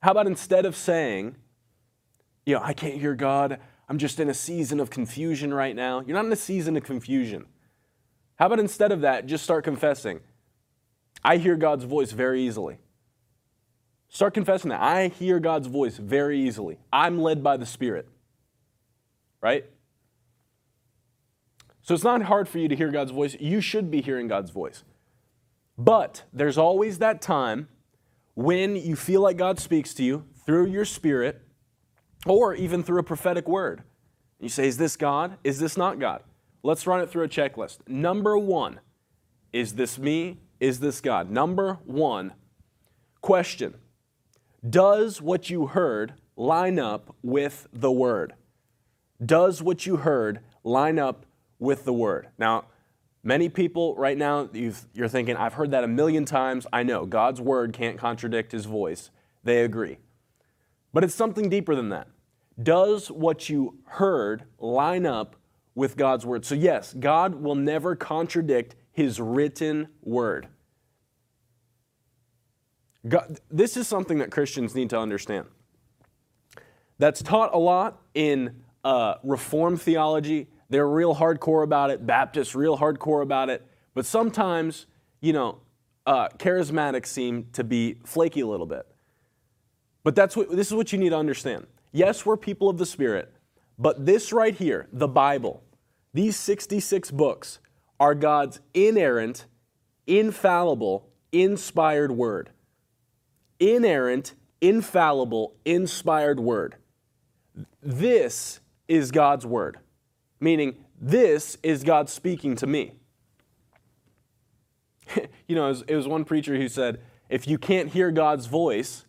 How 0.00 0.12
about 0.12 0.26
instead 0.26 0.64
of 0.64 0.76
saying, 0.76 1.36
you 2.46 2.54
know, 2.54 2.62
I 2.62 2.72
can't 2.72 2.94
hear 2.94 3.14
God, 3.14 3.58
I'm 3.88 3.98
just 3.98 4.20
in 4.20 4.28
a 4.28 4.34
season 4.34 4.80
of 4.80 4.90
confusion 4.90 5.52
right 5.52 5.74
now. 5.74 6.00
You're 6.00 6.14
not 6.14 6.24
in 6.24 6.32
a 6.32 6.36
season 6.36 6.76
of 6.76 6.84
confusion. 6.84 7.46
How 8.36 8.46
about 8.46 8.60
instead 8.60 8.92
of 8.92 9.00
that, 9.00 9.26
just 9.26 9.42
start 9.42 9.64
confessing, 9.64 10.20
I 11.24 11.38
hear 11.38 11.56
God's 11.56 11.84
voice 11.84 12.12
very 12.12 12.42
easily. 12.42 12.78
Start 14.08 14.34
confessing 14.34 14.70
that. 14.70 14.80
I 14.80 15.08
hear 15.08 15.40
God's 15.40 15.66
voice 15.66 15.96
very 15.96 16.40
easily. 16.40 16.78
I'm 16.92 17.20
led 17.20 17.42
by 17.42 17.56
the 17.56 17.66
Spirit. 17.66 18.08
Right? 19.40 19.66
So 21.88 21.94
it's 21.94 22.04
not 22.04 22.20
hard 22.20 22.50
for 22.50 22.58
you 22.58 22.68
to 22.68 22.76
hear 22.76 22.90
God's 22.90 23.12
voice. 23.12 23.34
You 23.40 23.62
should 23.62 23.90
be 23.90 24.02
hearing 24.02 24.28
God's 24.28 24.50
voice. 24.50 24.84
But 25.78 26.24
there's 26.34 26.58
always 26.58 26.98
that 26.98 27.22
time 27.22 27.66
when 28.34 28.76
you 28.76 28.94
feel 28.94 29.22
like 29.22 29.38
God 29.38 29.58
speaks 29.58 29.94
to 29.94 30.04
you 30.04 30.26
through 30.44 30.66
your 30.66 30.84
spirit 30.84 31.40
or 32.26 32.54
even 32.54 32.82
through 32.82 32.98
a 32.98 33.02
prophetic 33.02 33.48
word. 33.48 33.84
You 34.38 34.50
say, 34.50 34.68
Is 34.68 34.76
this 34.76 34.96
God? 34.96 35.38
Is 35.42 35.60
this 35.60 35.78
not 35.78 35.98
God? 35.98 36.22
Let's 36.62 36.86
run 36.86 37.00
it 37.00 37.08
through 37.08 37.24
a 37.24 37.28
checklist. 37.28 37.78
Number 37.88 38.36
one, 38.36 38.80
is 39.54 39.76
this 39.76 39.98
me? 39.98 40.40
Is 40.60 40.80
this 40.80 41.00
God? 41.00 41.30
Number 41.30 41.78
one, 41.86 42.34
question 43.22 43.72
Does 44.68 45.22
what 45.22 45.48
you 45.48 45.68
heard 45.68 46.12
line 46.36 46.78
up 46.78 47.16
with 47.22 47.66
the 47.72 47.90
word? 47.90 48.34
Does 49.24 49.62
what 49.62 49.86
you 49.86 49.96
heard 49.96 50.40
line 50.62 50.98
up 50.98 51.24
with 51.58 51.84
the 51.84 51.92
word? 51.92 52.28
Now, 52.38 52.66
many 53.22 53.48
people 53.48 53.94
right 53.96 54.16
now, 54.16 54.48
you 54.52 54.72
are 55.00 55.08
thinking, 55.08 55.36
I've 55.36 55.54
heard 55.54 55.70
that 55.72 55.84
a 55.84 55.88
million 55.88 56.24
times. 56.24 56.66
I 56.72 56.82
know 56.82 57.06
God's 57.06 57.40
word 57.40 57.72
can't 57.72 57.98
contradict 57.98 58.52
his 58.52 58.64
voice. 58.64 59.10
They 59.44 59.64
agree. 59.64 59.98
But 60.92 61.04
it's 61.04 61.14
something 61.14 61.48
deeper 61.48 61.74
than 61.74 61.90
that. 61.90 62.08
Does 62.60 63.10
what 63.10 63.48
you 63.48 63.78
heard 63.84 64.44
line 64.58 65.06
up 65.06 65.36
with 65.74 65.96
God's 65.96 66.26
word? 66.26 66.44
So, 66.44 66.54
yes, 66.54 66.94
God 66.94 67.36
will 67.36 67.54
never 67.54 67.94
contradict 67.94 68.74
his 68.90 69.20
written 69.20 69.88
word. 70.02 70.48
God, 73.06 73.38
this 73.50 73.76
is 73.76 73.86
something 73.86 74.18
that 74.18 74.30
Christians 74.30 74.74
need 74.74 74.90
to 74.90 74.98
understand. 74.98 75.46
That's 76.98 77.22
taught 77.22 77.54
a 77.54 77.58
lot 77.58 78.02
in 78.14 78.64
uh, 78.82 79.14
Reformed 79.22 79.80
theology. 79.80 80.48
They're 80.70 80.88
real 80.88 81.14
hardcore 81.14 81.64
about 81.64 81.90
it. 81.90 82.06
Baptists, 82.06 82.54
real 82.54 82.78
hardcore 82.78 83.22
about 83.22 83.48
it. 83.48 83.66
But 83.94 84.06
sometimes, 84.06 84.86
you 85.20 85.32
know, 85.32 85.60
uh, 86.06 86.28
charismatics 86.38 87.06
seem 87.06 87.48
to 87.52 87.64
be 87.64 87.98
flaky 88.04 88.40
a 88.40 88.46
little 88.46 88.66
bit. 88.66 88.86
But 90.04 90.14
that's 90.14 90.36
what, 90.36 90.50
this 90.50 90.68
is 90.68 90.74
what 90.74 90.92
you 90.92 90.98
need 90.98 91.10
to 91.10 91.16
understand. 91.16 91.66
Yes, 91.92 92.24
we're 92.24 92.36
people 92.36 92.68
of 92.68 92.78
the 92.78 92.86
Spirit, 92.86 93.32
but 93.78 94.06
this 94.06 94.32
right 94.32 94.54
here, 94.54 94.88
the 94.92 95.08
Bible, 95.08 95.62
these 96.14 96.36
66 96.36 97.10
books, 97.10 97.58
are 98.00 98.14
God's 98.14 98.60
inerrant, 98.74 99.46
infallible, 100.06 101.08
inspired 101.32 102.12
word. 102.12 102.50
Inerrant, 103.58 104.34
infallible, 104.60 105.54
inspired 105.64 106.40
word. 106.40 106.76
This 107.82 108.60
is 108.86 109.10
God's 109.10 109.44
word, 109.44 109.78
meaning 110.40 110.84
this 111.00 111.56
is 111.62 111.82
God 111.84 112.08
speaking 112.08 112.56
to 112.56 112.66
me. 112.66 112.92
you 115.46 115.54
know, 115.54 115.66
it 115.66 115.70
was, 115.70 115.82
it 115.88 115.96
was 115.96 116.08
one 116.08 116.24
preacher 116.24 116.56
who 116.56 116.68
said, 116.68 117.00
if 117.28 117.46
you 117.46 117.58
can't 117.58 117.90
hear 117.90 118.10
God's 118.10 118.46
voice, 118.46 119.04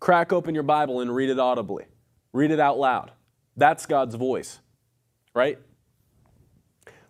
crack 0.00 0.32
open 0.32 0.54
your 0.54 0.62
Bible 0.62 1.00
and 1.00 1.14
read 1.14 1.30
it 1.30 1.38
audibly. 1.38 1.84
Read 2.32 2.50
it 2.50 2.60
out 2.60 2.78
loud. 2.78 3.12
That's 3.56 3.86
God's 3.86 4.14
voice, 4.14 4.60
right? 5.34 5.58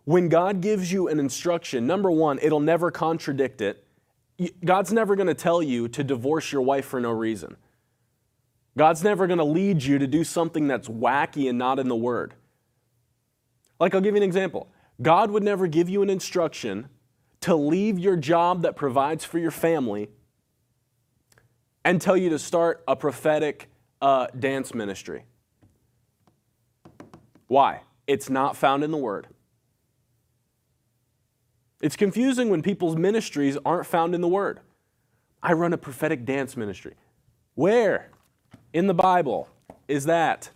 When 0.05 0.29
God 0.29 0.61
gives 0.61 0.93
you 0.93 1.09
an 1.09 1.19
instruction, 1.19 1.87
number 1.87 2.11
one, 2.11 2.39
it'll 2.43 2.61
never 2.61 2.91
contradict 2.91 3.61
it. 3.61 3.87
God's 4.65 4.93
never 4.93 5.17
going 5.17 5.29
to 5.29 5.35
tell 5.35 5.63
you 5.63 5.89
to 5.89 6.05
divorce 6.05 6.53
your 6.53 6.63
wife 6.63 6.85
for 6.85 7.01
no 7.01 7.11
reason. 7.11 7.57
God's 8.77 9.05
never 9.05 9.27
going 9.27 9.39
to 9.39 9.45
lead 9.45 9.83
you 9.83 9.99
to 9.99 10.07
do 10.07 10.25
something 10.25 10.67
that's 10.67 10.89
wacky 10.89 11.49
and 11.49 11.57
not 11.57 11.79
in 11.79 11.89
the 11.89 11.97
Word. 11.97 12.35
Like, 13.85 13.95
I'll 13.95 14.01
give 14.01 14.15
you 14.15 14.23
an 14.23 14.27
example. 14.27 14.71
God 15.03 15.31
would 15.31 15.43
never 15.43 15.67
give 15.67 15.91
you 15.91 16.01
an 16.01 16.09
instruction 16.09 16.89
to 17.43 17.55
leave 17.55 17.99
your 17.99 18.17
job 18.17 18.63
that 18.63 18.77
provides 18.77 19.27
for 19.27 19.39
your 19.39 19.51
family 19.51 20.09
and 21.85 22.01
tell 22.01 22.17
you 22.17 22.31
to 22.31 22.39
start 22.39 22.83
a 22.89 22.97
prophetic 22.97 23.69
uh, 24.01 24.29
dance 24.39 24.73
ministry. 24.73 25.25
Why? 27.47 27.83
It's 28.07 28.31
not 28.31 28.57
found 28.57 28.85
in 28.85 28.91
the 28.91 28.97
Word. 28.97 29.27
It's 31.83 31.95
confusing 31.95 32.49
when 32.49 32.63
people's 32.63 32.97
ministries 32.97 33.59
aren't 33.67 33.85
found 33.85 34.15
in 34.15 34.23
the 34.23 34.29
Word. 34.29 34.61
I 35.43 35.53
run 35.53 35.75
a 35.75 35.77
prophetic 35.77 36.25
dance 36.25 36.57
ministry. 36.57 36.95
Where 37.55 38.09
in 38.73 38.87
the 38.87 38.95
Bible 38.95 39.51
is 39.89 40.07
that? 40.07 40.49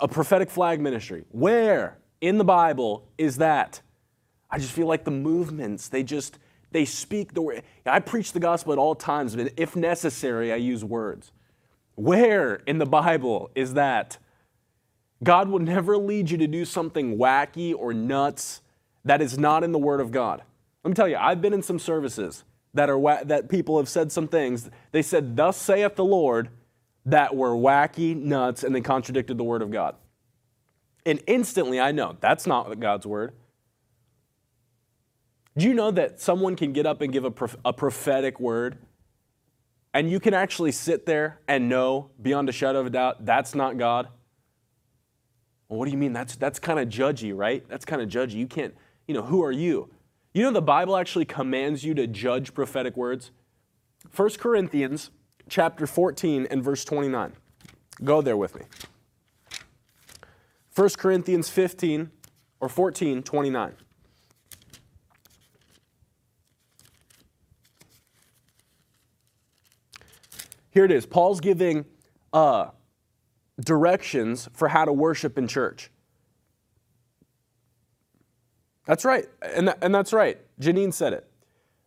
A, 0.00 0.08
prophetic 0.08 0.50
flag 0.50 0.80
ministry. 0.80 1.24
Where 1.30 1.98
in 2.20 2.38
the 2.38 2.44
Bible 2.44 3.06
is 3.18 3.38
that? 3.38 3.80
I 4.50 4.58
just 4.58 4.72
feel 4.72 4.86
like 4.86 5.04
the 5.04 5.10
movements, 5.10 5.88
they 5.88 6.02
just, 6.02 6.38
they 6.70 6.84
speak 6.84 7.34
the 7.34 7.42
word. 7.42 7.62
I 7.84 8.00
preach 8.00 8.32
the 8.32 8.40
gospel 8.40 8.72
at 8.72 8.78
all 8.78 8.94
times, 8.94 9.36
but 9.36 9.52
if 9.56 9.76
necessary, 9.76 10.52
I 10.52 10.56
use 10.56 10.84
words. 10.84 11.32
Where 11.96 12.56
in 12.66 12.78
the 12.78 12.86
Bible 12.86 13.50
is 13.54 13.74
that? 13.74 14.18
God 15.22 15.48
will 15.48 15.60
never 15.60 15.96
lead 15.96 16.30
you 16.30 16.38
to 16.38 16.46
do 16.46 16.64
something 16.64 17.16
wacky 17.16 17.74
or 17.76 17.94
nuts 17.94 18.60
that 19.04 19.20
is 19.20 19.38
not 19.38 19.64
in 19.64 19.72
the 19.72 19.78
Word 19.78 20.00
of 20.00 20.10
God. 20.10 20.42
Let 20.82 20.88
me 20.90 20.94
tell 20.94 21.08
you, 21.08 21.16
I've 21.16 21.40
been 21.40 21.52
in 21.52 21.62
some 21.62 21.78
services 21.78 22.44
that 22.74 22.90
are 22.90 23.24
that 23.24 23.48
people 23.48 23.78
have 23.78 23.88
said 23.88 24.10
some 24.10 24.28
things. 24.28 24.68
They 24.92 25.02
said, 25.02 25.36
"Thus 25.36 25.56
saith 25.56 25.94
the 25.94 26.04
Lord," 26.04 26.50
that 27.06 27.36
were 27.36 27.50
wacky, 27.50 28.16
nuts, 28.16 28.64
and 28.64 28.74
they 28.74 28.80
contradicted 28.80 29.38
the 29.38 29.44
Word 29.44 29.62
of 29.62 29.70
God. 29.70 29.96
And 31.06 31.20
instantly, 31.26 31.80
I 31.80 31.92
know 31.92 32.16
that's 32.20 32.46
not 32.46 32.78
God's 32.80 33.06
Word. 33.06 33.34
Do 35.56 35.66
you 35.66 35.74
know 35.74 35.90
that 35.90 36.20
someone 36.20 36.56
can 36.56 36.72
get 36.72 36.86
up 36.86 37.00
and 37.00 37.12
give 37.12 37.24
a, 37.24 37.32
a 37.64 37.72
prophetic 37.72 38.40
word, 38.40 38.78
and 39.92 40.10
you 40.10 40.18
can 40.18 40.34
actually 40.34 40.72
sit 40.72 41.06
there 41.06 41.38
and 41.46 41.68
know 41.68 42.10
beyond 42.20 42.48
a 42.48 42.52
shadow 42.52 42.80
of 42.80 42.86
a 42.86 42.90
doubt 42.90 43.24
that's 43.24 43.54
not 43.54 43.78
God? 43.78 44.08
Well, 45.68 45.78
what 45.78 45.84
do 45.84 45.92
you 45.92 45.96
mean? 45.96 46.12
That's 46.12 46.34
that's 46.34 46.58
kind 46.58 46.80
of 46.80 46.88
judgy, 46.88 47.32
right? 47.36 47.64
That's 47.68 47.84
kind 47.84 48.02
of 48.02 48.08
judgy. 48.08 48.34
You 48.34 48.48
can't 48.48 48.74
you 49.06 49.14
know, 49.14 49.22
who 49.22 49.42
are 49.42 49.52
you? 49.52 49.90
You 50.32 50.42
know, 50.42 50.50
the 50.50 50.62
Bible 50.62 50.96
actually 50.96 51.26
commands 51.26 51.84
you 51.84 51.94
to 51.94 52.06
judge 52.06 52.54
prophetic 52.54 52.96
words. 52.96 53.30
1 54.14 54.30
Corinthians 54.38 55.10
chapter 55.48 55.86
14 55.86 56.46
and 56.50 56.62
verse 56.62 56.84
29. 56.84 57.32
Go 58.02 58.22
there 58.22 58.36
with 58.36 58.54
me. 58.54 58.62
1 60.74 60.88
Corinthians 60.98 61.48
15 61.48 62.10
or 62.60 62.68
14, 62.68 63.22
29. 63.22 63.72
Here 70.70 70.84
it 70.84 70.90
is. 70.90 71.06
Paul's 71.06 71.40
giving 71.40 71.84
uh, 72.32 72.70
directions 73.60 74.48
for 74.54 74.66
how 74.66 74.84
to 74.84 74.92
worship 74.92 75.38
in 75.38 75.46
church. 75.46 75.90
That's 78.84 79.04
right. 79.04 79.26
And, 79.40 79.68
th- 79.68 79.78
and 79.80 79.94
that's 79.94 80.12
right. 80.12 80.38
Janine 80.60 80.92
said 80.92 81.12
it. 81.12 81.30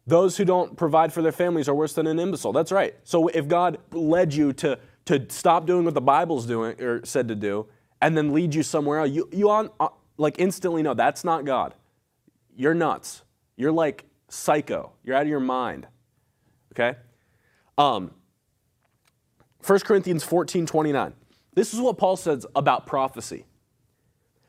Those 0.07 0.37
who 0.37 0.45
don't 0.45 0.77
provide 0.77 1.11
for 1.11 1.21
their 1.21 1.33
families 1.33 1.67
are 1.67 1.75
worse 1.75 1.93
than 1.93 2.07
an 2.07 2.17
imbecile. 2.17 2.53
That's 2.53 2.71
right. 2.71 2.95
So 3.03 3.27
if 3.27 3.47
God 3.47 3.77
led 3.91 4.33
you 4.33 4.53
to, 4.53 4.79
to 5.05 5.25
stop 5.29 5.65
doing 5.65 5.83
what 5.83 5.93
the 5.93 6.01
Bible's 6.01 6.45
doing 6.45 6.81
or 6.81 7.05
said 7.05 7.27
to 7.27 7.35
do, 7.35 7.67
and 8.01 8.17
then 8.17 8.31
lead 8.31 8.55
you 8.55 8.63
somewhere 8.63 8.99
else, 8.99 9.09
you, 9.09 9.27
you 9.33 9.49
on, 9.49 9.69
uh, 9.81 9.89
like 10.17 10.39
instantly 10.39 10.81
know 10.81 10.93
that's 10.93 11.25
not 11.25 11.43
God. 11.43 11.75
You're 12.55 12.73
nuts. 12.73 13.23
You're 13.57 13.73
like 13.73 14.05
psycho. 14.29 14.93
You're 15.03 15.17
out 15.17 15.23
of 15.23 15.27
your 15.27 15.41
mind. 15.41 15.87
Okay? 16.71 16.97
Um, 17.77 18.11
1 19.65 19.79
Corinthians 19.79 20.23
14 20.23 20.65
29. 20.65 21.13
This 21.53 21.73
is 21.73 21.81
what 21.81 21.97
Paul 21.97 22.15
says 22.15 22.45
about 22.55 22.85
prophecy. 22.85 23.45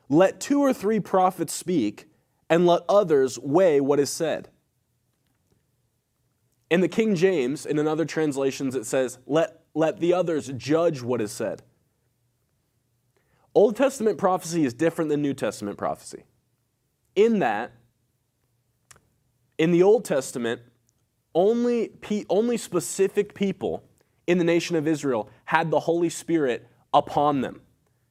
Let 0.08 0.40
two 0.40 0.60
or 0.60 0.72
three 0.72 1.00
prophets 1.00 1.52
speak, 1.52 2.06
and 2.48 2.66
let 2.66 2.82
others 2.88 3.38
weigh 3.38 3.80
what 3.80 3.98
is 3.98 4.10
said. 4.10 4.48
In 6.70 6.80
the 6.80 6.88
King 6.88 7.14
James, 7.14 7.64
and 7.64 7.78
in 7.78 7.88
other 7.88 8.04
translations, 8.04 8.74
it 8.74 8.84
says, 8.84 9.18
let, 9.26 9.62
let 9.74 10.00
the 10.00 10.12
others 10.12 10.48
judge 10.56 11.00
what 11.00 11.20
is 11.20 11.32
said. 11.32 11.62
Old 13.54 13.76
Testament 13.76 14.18
prophecy 14.18 14.64
is 14.64 14.74
different 14.74 15.10
than 15.10 15.22
New 15.22 15.34
Testament 15.34 15.78
prophecy. 15.78 16.24
In 17.16 17.38
that, 17.38 17.72
in 19.56 19.72
the 19.72 19.82
Old 19.82 20.04
Testament, 20.04 20.60
only, 21.34 21.92
only 22.28 22.56
specific 22.56 23.34
people 23.34 23.82
in 24.26 24.38
the 24.38 24.44
nation 24.44 24.76
of 24.76 24.86
Israel 24.86 25.30
had 25.46 25.70
the 25.70 25.80
Holy 25.80 26.10
Spirit 26.10 26.68
upon 26.92 27.40
them. 27.40 27.62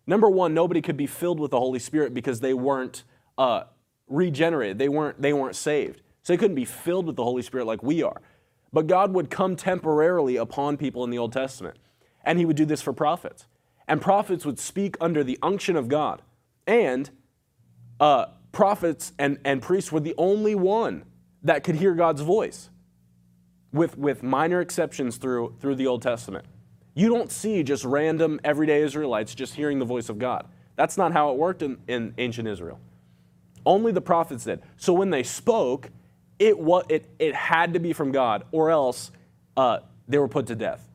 Number 0.08 0.30
one, 0.30 0.54
nobody 0.54 0.82
could 0.82 0.98
be 0.98 1.08
filled 1.08 1.40
with 1.40 1.52
the 1.52 1.60
Holy 1.60 1.80
Spirit 1.80 2.14
because 2.14 2.40
they 2.40 2.54
weren't 2.54 3.04
uh, 3.38 3.64
regenerated. 4.08 4.80
They 4.80 4.90
weren't, 4.90 5.22
they 5.22 5.34
weren't 5.34 5.56
saved. 5.56 6.02
So 6.24 6.34
they 6.34 6.38
couldn't 6.38 6.56
be 6.56 6.66
filled 6.66 7.06
with 7.06 7.16
the 7.16 7.24
Holy 7.24 7.42
Spirit 7.42 7.66
like 7.68 7.84
we 7.84 8.02
are. 8.04 8.22
But 8.74 8.88
God 8.88 9.14
would 9.14 9.30
come 9.30 9.56
temporarily 9.56 10.36
upon 10.36 10.78
people 10.78 11.04
in 11.04 11.10
the 11.10 11.18
Old 11.18 11.34
Testament. 11.34 11.78
And 12.24 12.38
he 12.38 12.46
would 12.46 12.58
do 12.58 12.66
this 12.66 12.82
for 12.82 12.94
prophets. 12.94 13.46
And 13.88 14.02
prophets 14.02 14.46
would 14.46 14.60
speak 14.60 14.98
under 15.00 15.24
the 15.24 15.40
unction 15.42 15.76
of 15.76 15.88
God. 15.88 16.22
And 16.66 17.10
uh, 18.00 18.26
prophets 18.52 19.14
and, 19.18 19.40
and 19.46 19.62
priests 19.62 19.92
were 19.92 20.02
the 20.02 20.16
only 20.18 20.56
one 20.56 21.06
that 21.44 21.64
could 21.64 21.76
hear 21.76 21.94
God's 21.94 22.22
voice, 22.22 22.70
with, 23.72 23.98
with 23.98 24.24
minor 24.24 24.60
exceptions 24.60 25.18
through, 25.18 25.56
through 25.60 25.76
the 25.76 25.88
Old 25.88 26.02
Testament. 26.02 26.46
You 26.94 27.10
don't 27.10 27.32
see 27.32 27.64
just 27.64 27.86
random 27.86 28.40
everyday 28.44 28.82
Israelites 28.82 29.36
just 29.36 29.54
hearing 29.54 29.80
the 29.80 29.86
voice 29.86 30.10
of 30.10 30.18
God. 30.18 30.48
That's 30.76 30.98
not 30.98 31.14
how 31.14 31.32
it 31.32 31.38
worked 31.38 31.62
in, 31.62 31.78
in 31.88 32.14
ancient 32.18 32.48
Israel. 32.48 32.80
Only 33.66 33.92
the 33.92 34.02
prophets 34.02 34.46
did. 34.46 34.62
So 34.78 34.94
when 34.94 35.12
they 35.12 35.24
spoke, 35.24 35.90
it, 36.40 36.56
it, 36.90 37.10
it 37.20 37.36
had 37.36 37.74
to 37.74 37.80
be 37.80 37.94
from 37.94 38.12
God, 38.12 38.44
or 38.52 38.70
else 38.70 39.12
uh, 39.56 39.80
they 40.08 40.18
were 40.18 40.28
put 40.28 40.48
to 40.48 40.56
death. 40.56 40.88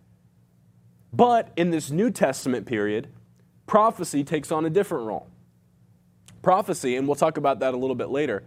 But 1.13 1.53
in 1.57 1.71
this 1.71 1.91
New 1.91 2.11
Testament 2.11 2.67
period, 2.67 3.09
prophecy 3.67 4.25
takes 4.25 4.51
on 4.51 4.65
a 4.65 4.71
different 4.71 5.07
role. 5.07 5.29
Prophecy, 6.43 6.97
and 6.97 7.07
we'll 7.07 7.17
talk 7.17 7.37
about 7.37 7.61
that 7.61 7.75
a 7.75 7.77
little 7.77 7.95
bit 7.95 8.09
later, 8.09 8.45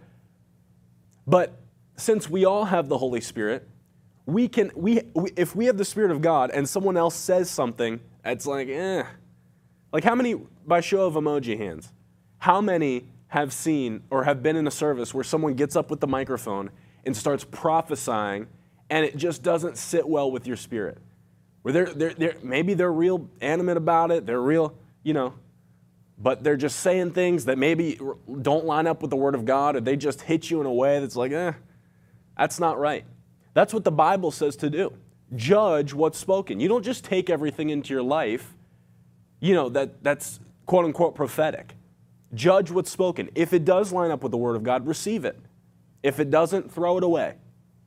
but 1.26 1.56
since 1.96 2.28
we 2.28 2.44
all 2.44 2.66
have 2.66 2.88
the 2.88 2.98
Holy 2.98 3.20
Spirit, 3.20 3.66
we 4.26 4.48
can 4.48 4.70
we, 4.74 5.00
we, 5.14 5.30
if 5.36 5.54
we 5.54 5.66
have 5.66 5.78
the 5.78 5.84
spirit 5.84 6.10
of 6.10 6.20
god 6.20 6.50
and 6.50 6.68
someone 6.68 6.96
else 6.96 7.14
says 7.14 7.48
something 7.48 8.00
it's 8.24 8.44
like 8.44 8.68
eh 8.68 9.04
like 9.92 10.04
how 10.04 10.14
many 10.14 10.34
by 10.66 10.80
show 10.80 11.06
of 11.06 11.14
emoji 11.14 11.56
hands 11.56 11.92
how 12.38 12.60
many 12.60 13.06
have 13.28 13.52
seen 13.52 14.02
or 14.10 14.24
have 14.24 14.42
been 14.42 14.56
in 14.56 14.66
a 14.66 14.70
service 14.70 15.14
where 15.14 15.24
someone 15.24 15.54
gets 15.54 15.76
up 15.76 15.90
with 15.90 16.00
the 16.00 16.06
microphone 16.06 16.70
and 17.06 17.16
starts 17.16 17.44
prophesying 17.44 18.46
and 18.90 19.04
it 19.04 19.16
just 19.16 19.42
doesn't 19.42 19.76
sit 19.76 20.06
well 20.08 20.30
with 20.30 20.46
your 20.46 20.56
spirit 20.56 20.98
where 21.62 21.72
they're, 21.72 21.94
they're, 21.94 22.14
they're 22.14 22.36
maybe 22.42 22.74
they're 22.74 22.92
real 22.92 23.28
animate 23.40 23.76
about 23.76 24.10
it 24.10 24.26
they're 24.26 24.42
real 24.42 24.74
you 25.02 25.14
know 25.14 25.34
but 26.18 26.42
they're 26.42 26.56
just 26.56 26.80
saying 26.80 27.10
things 27.10 27.44
that 27.44 27.58
maybe 27.58 27.98
don't 28.42 28.64
line 28.64 28.86
up 28.86 29.00
with 29.00 29.10
the 29.10 29.16
word 29.16 29.34
of 29.34 29.44
god 29.44 29.76
or 29.76 29.80
they 29.80 29.96
just 29.96 30.22
hit 30.22 30.50
you 30.50 30.60
in 30.60 30.66
a 30.66 30.72
way 30.72 31.00
that's 31.00 31.16
like 31.16 31.32
eh 31.32 31.52
that's 32.36 32.60
not 32.60 32.78
right 32.78 33.04
that's 33.56 33.72
what 33.72 33.84
the 33.84 33.90
Bible 33.90 34.30
says 34.32 34.54
to 34.56 34.68
do. 34.68 34.92
Judge 35.34 35.94
what's 35.94 36.18
spoken. 36.18 36.60
You 36.60 36.68
don't 36.68 36.84
just 36.84 37.06
take 37.06 37.30
everything 37.30 37.70
into 37.70 37.94
your 37.94 38.02
life, 38.02 38.54
you 39.40 39.54
know, 39.54 39.70
that, 39.70 40.04
that's 40.04 40.40
quote 40.66 40.84
unquote 40.84 41.14
prophetic. 41.14 41.72
Judge 42.34 42.70
what's 42.70 42.90
spoken. 42.90 43.30
If 43.34 43.54
it 43.54 43.64
does 43.64 43.94
line 43.94 44.10
up 44.10 44.22
with 44.22 44.30
the 44.30 44.36
Word 44.36 44.56
of 44.56 44.62
God, 44.62 44.86
receive 44.86 45.24
it. 45.24 45.40
If 46.02 46.20
it 46.20 46.30
doesn't, 46.30 46.72
throw 46.72 46.98
it 46.98 47.04
away. 47.04 47.34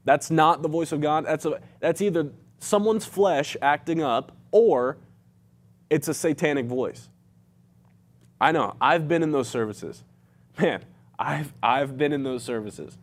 That's 0.06 0.32
not 0.32 0.62
the 0.62 0.70
voice 0.70 0.92
of 0.92 1.02
God. 1.02 1.26
That's, 1.26 1.46
a, 1.46 1.60
that's 1.80 2.02
either 2.02 2.32
someone's 2.60 3.06
flesh 3.06 3.56
acting 3.62 4.02
up 4.02 4.32
or 4.52 4.98
it's 5.90 6.08
a 6.08 6.14
satanic 6.14 6.66
voice. 6.66 7.10
I 8.42 8.52
know, 8.52 8.76
I've 8.80 9.08
been 9.08 9.24
in 9.24 9.32
those 9.32 9.50
services. 9.50 10.04
Man, 10.60 10.84
I've, 11.18 11.54
I've 11.62 11.98
been 11.98 12.14
in 12.14 12.24
those 12.24 12.44
services. 12.44 12.98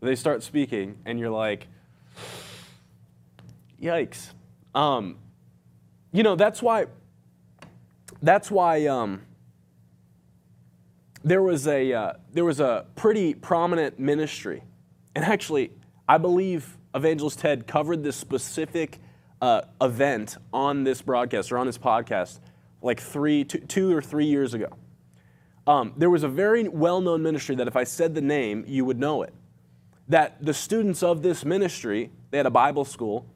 They 0.00 0.16
start 0.16 0.42
speaking, 0.42 0.96
and 1.04 1.18
you're 1.18 1.30
like, 1.30 1.66
Yikes. 3.80 4.30
Um, 4.74 5.16
you 6.12 6.22
know, 6.22 6.36
that's 6.36 6.62
why, 6.62 6.86
that's 8.22 8.50
why 8.50 8.86
um, 8.86 9.22
there, 11.24 11.42
was 11.42 11.66
a, 11.66 11.92
uh, 11.92 12.12
there 12.32 12.44
was 12.44 12.60
a 12.60 12.86
pretty 12.96 13.34
prominent 13.34 13.98
ministry. 13.98 14.62
And 15.14 15.24
actually, 15.24 15.72
I 16.08 16.18
believe 16.18 16.76
Evangelist 16.94 17.38
Ted 17.40 17.66
covered 17.66 18.02
this 18.02 18.16
specific 18.16 18.98
uh, 19.40 19.62
event 19.80 20.36
on 20.52 20.84
this 20.84 21.02
broadcast 21.02 21.52
or 21.52 21.58
on 21.58 21.66
this 21.66 21.78
podcast 21.78 22.40
like 22.82 23.00
three, 23.00 23.44
two, 23.44 23.58
two 23.58 23.94
or 23.94 24.02
three 24.02 24.26
years 24.26 24.54
ago. 24.54 24.68
Um, 25.66 25.92
there 25.96 26.10
was 26.10 26.22
a 26.22 26.28
very 26.28 26.68
well 26.68 27.00
known 27.00 27.22
ministry 27.22 27.54
that 27.56 27.68
if 27.68 27.76
I 27.76 27.84
said 27.84 28.14
the 28.14 28.20
name, 28.20 28.64
you 28.66 28.84
would 28.84 28.98
know 28.98 29.22
it. 29.22 29.34
That 30.08 30.44
the 30.44 30.54
students 30.54 31.02
of 31.02 31.22
this 31.22 31.44
ministry, 31.44 32.10
they 32.30 32.38
had 32.38 32.46
a 32.46 32.50
Bible 32.50 32.84
school, 32.84 33.26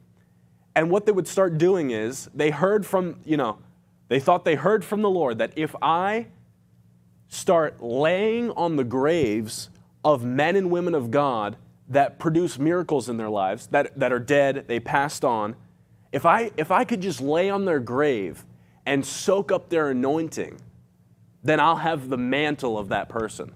and 0.75 0.89
what 0.89 1.05
they 1.05 1.11
would 1.11 1.27
start 1.27 1.57
doing 1.57 1.91
is 1.91 2.29
they 2.33 2.49
heard 2.49 2.85
from, 2.85 3.21
you 3.23 3.37
know, 3.37 3.59
they 4.09 4.19
thought 4.19 4.43
they 4.43 4.55
heard 4.55 4.83
from 4.83 5.01
the 5.01 5.09
Lord 5.09 5.37
that 5.37 5.53
if 5.55 5.75
I 5.81 6.27
start 7.27 7.81
laying 7.81 8.51
on 8.51 8.75
the 8.75 8.83
graves 8.83 9.69
of 10.03 10.23
men 10.23 10.55
and 10.55 10.69
women 10.69 10.93
of 10.93 11.11
God 11.11 11.57
that 11.89 12.19
produce 12.19 12.57
miracles 12.57 13.09
in 13.09 13.17
their 13.17 13.29
lives, 13.29 13.67
that, 13.67 13.97
that 13.99 14.11
are 14.11 14.19
dead, 14.19 14.65
they 14.67 14.79
passed 14.79 15.23
on, 15.23 15.55
if 16.11 16.25
I, 16.25 16.51
if 16.57 16.71
I 16.71 16.85
could 16.85 17.01
just 17.01 17.21
lay 17.21 17.49
on 17.49 17.65
their 17.65 17.79
grave 17.79 18.45
and 18.85 19.05
soak 19.05 19.51
up 19.51 19.69
their 19.69 19.89
anointing, 19.89 20.59
then 21.43 21.59
I'll 21.59 21.75
have 21.77 22.09
the 22.09 22.17
mantle 22.17 22.77
of 22.77 22.89
that 22.89 23.09
person. 23.09 23.53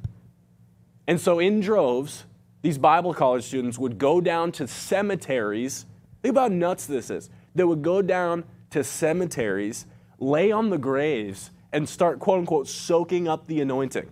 And 1.08 1.20
so, 1.20 1.40
in 1.40 1.60
droves, 1.60 2.26
these 2.62 2.78
Bible 2.78 3.14
college 3.14 3.44
students 3.46 3.80
would 3.80 3.98
go 3.98 4.22
down 4.22 4.52
to 4.54 4.68
cemeteries 4.68 5.86
Think 6.22 6.34
about 6.34 6.52
nuts 6.52 6.86
this 6.86 7.10
is. 7.10 7.30
They 7.56 7.64
would 7.64 7.82
go 7.82 8.02
down 8.02 8.44
to 8.72 8.84
cemeteries, 8.84 9.86
lay 10.20 10.52
on 10.52 10.70
the 10.70 10.78
graves, 10.78 11.52
and 11.72 11.88
start, 11.88 12.20
quote 12.20 12.40
unquote, 12.40 12.68
soaking 12.68 13.28
up 13.28 13.48
the 13.48 13.62
anointing. 13.62 14.10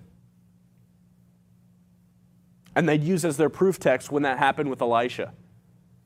And 2.76 2.88
they'd 2.88 3.04
use 3.04 3.26
as 3.26 3.38
their 3.38 3.50
proof 3.50 3.80
text 3.80 4.12
when 4.12 4.24
that 4.24 4.38
happened 4.38 4.70
with 4.70 4.82
Elisha. 4.82 5.24
And 5.24 5.34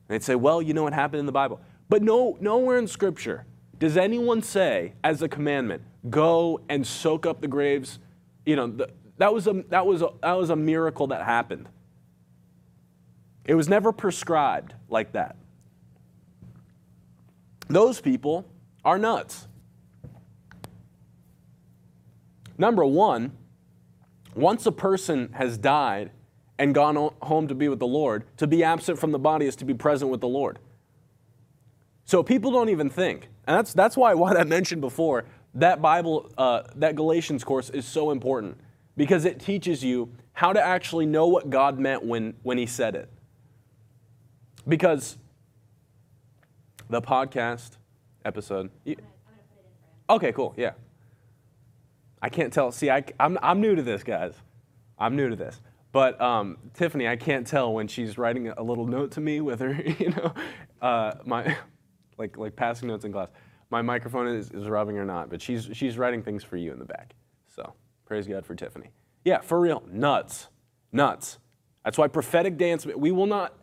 they'd 0.08 0.22
say, 0.22 0.34
well, 0.34 0.62
you 0.62 0.72
know 0.72 0.82
what 0.82 0.94
happened 0.94 1.20
in 1.20 1.26
the 1.26 1.32
Bible. 1.32 1.60
But 1.88 2.02
no, 2.02 2.38
nowhere 2.40 2.78
in 2.78 2.86
Scripture 2.86 3.44
does 3.78 3.96
anyone 3.96 4.42
say, 4.42 4.94
as 5.04 5.20
a 5.22 5.28
commandment, 5.28 5.82
go 6.08 6.60
and 6.68 6.86
soak 6.86 7.26
up 7.26 7.40
the 7.40 7.48
graves. 7.48 7.98
You 8.46 8.56
know, 8.56 8.68
the, 8.68 8.88
that, 9.18 9.34
was 9.34 9.46
a, 9.46 9.64
that, 9.68 9.84
was 9.84 10.02
a, 10.02 10.08
that 10.22 10.32
was 10.32 10.50
a 10.50 10.56
miracle 10.56 11.08
that 11.08 11.24
happened. 11.24 11.68
It 13.44 13.54
was 13.54 13.68
never 13.68 13.92
prescribed 13.92 14.74
like 14.88 15.12
that. 15.12 15.36
Those 17.68 18.00
people 18.00 18.46
are 18.84 18.98
nuts. 18.98 19.48
Number 22.62 22.84
one, 22.84 23.32
once 24.36 24.66
a 24.66 24.70
person 24.70 25.32
has 25.32 25.58
died 25.58 26.12
and 26.60 26.72
gone 26.72 27.12
home 27.20 27.48
to 27.48 27.56
be 27.56 27.68
with 27.68 27.80
the 27.80 27.88
Lord, 27.88 28.22
to 28.36 28.46
be 28.46 28.62
absent 28.62 29.00
from 29.00 29.10
the 29.10 29.18
body 29.18 29.46
is 29.46 29.56
to 29.56 29.64
be 29.64 29.74
present 29.74 30.12
with 30.12 30.20
the 30.20 30.28
Lord. 30.28 30.60
So 32.04 32.22
people 32.22 32.52
don't 32.52 32.68
even 32.68 32.88
think. 32.88 33.26
And 33.48 33.58
that's, 33.58 33.72
that's 33.72 33.96
why 33.96 34.14
what 34.22 34.36
I 34.36 34.44
mentioned 34.44 34.80
before, 34.80 35.24
that 35.54 35.82
Bible, 35.82 36.30
uh, 36.38 36.62
that 36.76 36.94
Galatians 36.94 37.42
course 37.42 37.68
is 37.68 37.84
so 37.84 38.12
important 38.12 38.60
because 38.96 39.24
it 39.24 39.40
teaches 39.40 39.82
you 39.82 40.12
how 40.32 40.52
to 40.52 40.62
actually 40.62 41.06
know 41.06 41.26
what 41.26 41.50
God 41.50 41.80
meant 41.80 42.04
when, 42.04 42.34
when 42.44 42.58
He 42.58 42.66
said 42.66 42.94
it. 42.94 43.10
Because 44.68 45.18
the 46.88 47.02
podcast 47.02 47.78
episode. 48.24 48.70
You, 48.84 48.94
okay, 50.08 50.30
cool. 50.30 50.54
Yeah. 50.56 50.74
I 52.22 52.28
can't 52.28 52.52
tell. 52.52 52.70
See, 52.70 52.88
I, 52.88 53.04
I'm, 53.18 53.36
I'm 53.42 53.60
new 53.60 53.74
to 53.74 53.82
this, 53.82 54.04
guys. 54.04 54.34
I'm 54.96 55.16
new 55.16 55.28
to 55.28 55.36
this. 55.36 55.60
But 55.90 56.18
um, 56.20 56.56
Tiffany, 56.72 57.08
I 57.08 57.16
can't 57.16 57.46
tell 57.46 57.72
when 57.74 57.88
she's 57.88 58.16
writing 58.16 58.48
a 58.48 58.62
little 58.62 58.86
note 58.86 59.10
to 59.12 59.20
me 59.20 59.40
with 59.40 59.60
her, 59.60 59.72
you 59.98 60.10
know, 60.10 60.32
uh, 60.80 61.14
my, 61.26 61.56
like, 62.16 62.38
like 62.38 62.56
passing 62.56 62.88
notes 62.88 63.04
in 63.04 63.12
class. 63.12 63.28
My 63.70 63.82
microphone 63.82 64.28
is, 64.28 64.50
is 64.52 64.68
rubbing 64.68 64.96
or 64.98 65.04
not, 65.04 65.28
but 65.28 65.42
she's, 65.42 65.68
she's 65.72 65.98
writing 65.98 66.22
things 66.22 66.44
for 66.44 66.56
you 66.56 66.72
in 66.72 66.78
the 66.78 66.84
back. 66.84 67.14
So 67.54 67.74
praise 68.06 68.26
God 68.26 68.46
for 68.46 68.54
Tiffany. 68.54 68.90
Yeah, 69.24 69.40
for 69.40 69.60
real, 69.60 69.82
nuts, 69.90 70.48
nuts. 70.92 71.38
That's 71.84 71.98
why 71.98 72.08
prophetic 72.08 72.56
dance, 72.56 72.86
we 72.86 73.12
will 73.12 73.26
not, 73.26 73.54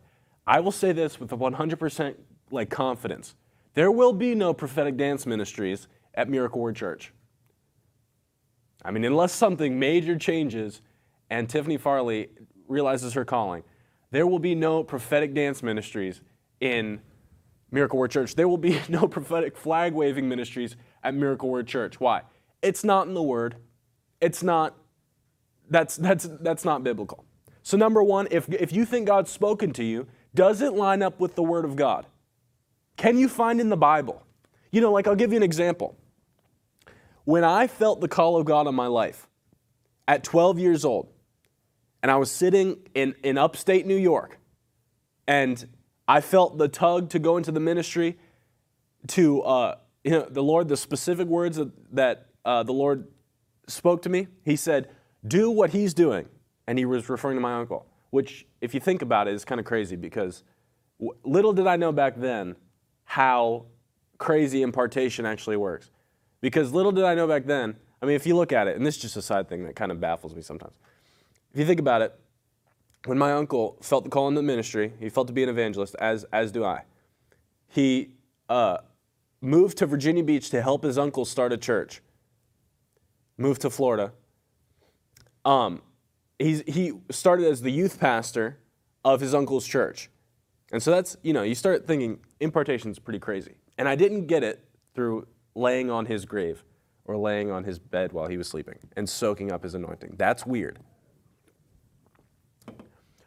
I 0.46 0.60
will 0.60 0.72
say 0.72 0.92
this 0.92 1.18
with 1.18 1.30
100% 1.30 2.14
like 2.50 2.70
confidence. 2.70 3.34
There 3.74 3.90
will 3.90 4.12
be 4.12 4.34
no 4.34 4.52
prophetic 4.52 4.96
dance 4.96 5.26
ministries 5.26 5.88
at 6.14 6.28
Miracle 6.28 6.60
Word 6.60 6.76
Church. 6.76 7.12
I 8.84 8.90
mean, 8.90 9.04
unless 9.04 9.32
something 9.32 9.78
major 9.78 10.18
changes 10.18 10.80
and 11.28 11.48
Tiffany 11.48 11.76
Farley 11.76 12.28
realizes 12.66 13.14
her 13.14 13.24
calling, 13.24 13.62
there 14.10 14.26
will 14.26 14.38
be 14.38 14.54
no 14.54 14.82
prophetic 14.82 15.34
dance 15.34 15.62
ministries 15.62 16.20
in 16.60 17.00
Miracle 17.70 17.98
Word 17.98 18.10
Church. 18.10 18.34
There 18.34 18.48
will 18.48 18.58
be 18.58 18.80
no 18.88 19.06
prophetic 19.06 19.56
flag 19.56 19.92
waving 19.92 20.28
ministries 20.28 20.76
at 21.02 21.14
Miracle 21.14 21.48
Word 21.48 21.66
Church. 21.66 22.00
Why? 22.00 22.22
It's 22.62 22.84
not 22.84 23.06
in 23.06 23.14
the 23.14 23.22
Word. 23.22 23.56
It's 24.20 24.42
not, 24.42 24.76
that's, 25.68 25.96
that's, 25.96 26.28
that's 26.40 26.64
not 26.64 26.82
biblical. 26.82 27.24
So, 27.62 27.76
number 27.76 28.02
one, 28.02 28.26
if, 28.30 28.48
if 28.48 28.72
you 28.72 28.84
think 28.84 29.06
God's 29.06 29.30
spoken 29.30 29.72
to 29.74 29.84
you, 29.84 30.06
does 30.34 30.60
it 30.60 30.72
line 30.72 31.02
up 31.02 31.20
with 31.20 31.34
the 31.34 31.42
Word 31.42 31.64
of 31.64 31.76
God? 31.76 32.06
Can 32.96 33.16
you 33.16 33.28
find 33.28 33.60
in 33.60 33.68
the 33.68 33.76
Bible? 33.76 34.22
You 34.72 34.80
know, 34.80 34.92
like 34.92 35.06
I'll 35.06 35.16
give 35.16 35.32
you 35.32 35.36
an 35.36 35.42
example. 35.42 35.96
When 37.24 37.44
I 37.44 37.66
felt 37.66 38.00
the 38.00 38.08
call 38.08 38.36
of 38.36 38.44
God 38.44 38.66
on 38.66 38.74
my 38.74 38.86
life 38.86 39.26
at 40.08 40.24
12 40.24 40.58
years 40.58 40.84
old, 40.84 41.08
and 42.02 42.10
I 42.10 42.16
was 42.16 42.30
sitting 42.30 42.78
in, 42.94 43.14
in 43.22 43.36
upstate 43.38 43.86
New 43.86 43.96
York, 43.96 44.38
and 45.26 45.68
I 46.08 46.20
felt 46.20 46.58
the 46.58 46.68
tug 46.68 47.10
to 47.10 47.18
go 47.18 47.36
into 47.36 47.52
the 47.52 47.60
ministry 47.60 48.18
to, 49.08 49.42
uh, 49.42 49.76
you 50.04 50.12
know, 50.12 50.26
the 50.28 50.42
Lord, 50.42 50.68
the 50.68 50.76
specific 50.76 51.28
words 51.28 51.60
that, 51.92 52.26
uh, 52.44 52.62
the 52.62 52.72
Lord 52.72 53.06
spoke 53.68 54.02
to 54.02 54.08
me. 54.08 54.28
He 54.44 54.56
said, 54.56 54.88
Do 55.26 55.50
what 55.50 55.70
He's 55.70 55.94
doing. 55.94 56.26
And 56.66 56.78
He 56.78 56.84
was 56.84 57.08
referring 57.08 57.36
to 57.36 57.40
my 57.40 57.54
uncle, 57.54 57.86
which, 58.10 58.46
if 58.60 58.74
you 58.74 58.80
think 58.80 59.02
about 59.02 59.28
it, 59.28 59.34
is 59.34 59.44
kind 59.44 59.60
of 59.60 59.66
crazy 59.66 59.96
because 59.96 60.42
little 61.24 61.52
did 61.52 61.66
I 61.66 61.76
know 61.76 61.92
back 61.92 62.14
then 62.16 62.56
how 63.04 63.66
crazy 64.18 64.62
impartation 64.62 65.26
actually 65.26 65.56
works. 65.56 65.90
Because 66.40 66.72
little 66.72 66.92
did 66.92 67.04
I 67.04 67.14
know 67.14 67.26
back 67.26 67.44
then, 67.44 67.76
I 68.02 68.06
mean, 68.06 68.16
if 68.16 68.26
you 68.26 68.34
look 68.34 68.52
at 68.52 68.66
it, 68.66 68.76
and 68.76 68.86
this 68.86 68.96
is 68.96 69.02
just 69.02 69.16
a 69.16 69.22
side 69.22 69.48
thing 69.48 69.64
that 69.64 69.76
kind 69.76 69.92
of 69.92 70.00
baffles 70.00 70.34
me 70.34 70.42
sometimes. 70.42 70.74
If 71.52 71.60
you 71.60 71.66
think 71.66 71.80
about 71.80 72.02
it, 72.02 72.18
when 73.06 73.18
my 73.18 73.32
uncle 73.32 73.76
felt 73.82 74.04
the 74.04 74.10
call 74.10 74.28
in 74.28 74.34
the 74.34 74.42
ministry, 74.42 74.92
he 74.98 75.08
felt 75.08 75.26
to 75.26 75.32
be 75.32 75.42
an 75.42 75.48
evangelist, 75.48 75.94
as, 75.98 76.24
as 76.32 76.52
do 76.52 76.64
I. 76.64 76.84
He 77.68 78.10
uh, 78.48 78.78
moved 79.40 79.78
to 79.78 79.86
Virginia 79.86 80.22
Beach 80.22 80.50
to 80.50 80.62
help 80.62 80.84
his 80.84 80.98
uncle 80.98 81.24
start 81.24 81.52
a 81.52 81.56
church, 81.56 82.02
moved 83.36 83.62
to 83.62 83.70
Florida. 83.70 84.12
Um, 85.44 85.82
he's, 86.38 86.62
he 86.66 86.92
started 87.10 87.46
as 87.46 87.62
the 87.62 87.70
youth 87.70 87.98
pastor 87.98 88.58
of 89.04 89.20
his 89.20 89.34
uncle's 89.34 89.66
church. 89.66 90.10
And 90.72 90.82
so 90.82 90.90
that's, 90.90 91.16
you 91.22 91.32
know, 91.32 91.42
you 91.42 91.54
start 91.54 91.86
thinking 91.86 92.20
impartation 92.38 92.90
is 92.90 92.98
pretty 92.98 93.18
crazy. 93.18 93.54
And 93.78 93.88
I 93.88 93.94
didn't 93.94 94.26
get 94.26 94.44
it 94.44 94.62
through 94.94 95.26
laying 95.54 95.90
on 95.90 96.06
his 96.06 96.24
grave 96.24 96.64
or 97.04 97.16
laying 97.16 97.50
on 97.50 97.64
his 97.64 97.78
bed 97.78 98.12
while 98.12 98.28
he 98.28 98.36
was 98.36 98.48
sleeping 98.48 98.78
and 98.96 99.08
soaking 99.08 99.50
up 99.50 99.62
his 99.62 99.74
anointing. 99.74 100.14
That's 100.16 100.46
weird. 100.46 100.78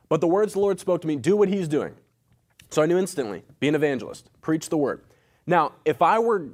But 0.09 0.21
the 0.21 0.27
words 0.27 0.53
the 0.53 0.59
Lord 0.59 0.79
spoke 0.79 1.01
to 1.01 1.07
me 1.07 1.15
do 1.15 1.35
what 1.35 1.49
he's 1.49 1.67
doing. 1.67 1.95
So 2.69 2.81
I 2.81 2.85
knew 2.85 2.97
instantly 2.97 3.43
be 3.59 3.67
an 3.67 3.75
evangelist, 3.75 4.29
preach 4.41 4.69
the 4.69 4.77
word. 4.77 5.03
Now, 5.45 5.73
if 5.85 6.01
I 6.01 6.19
were 6.19 6.49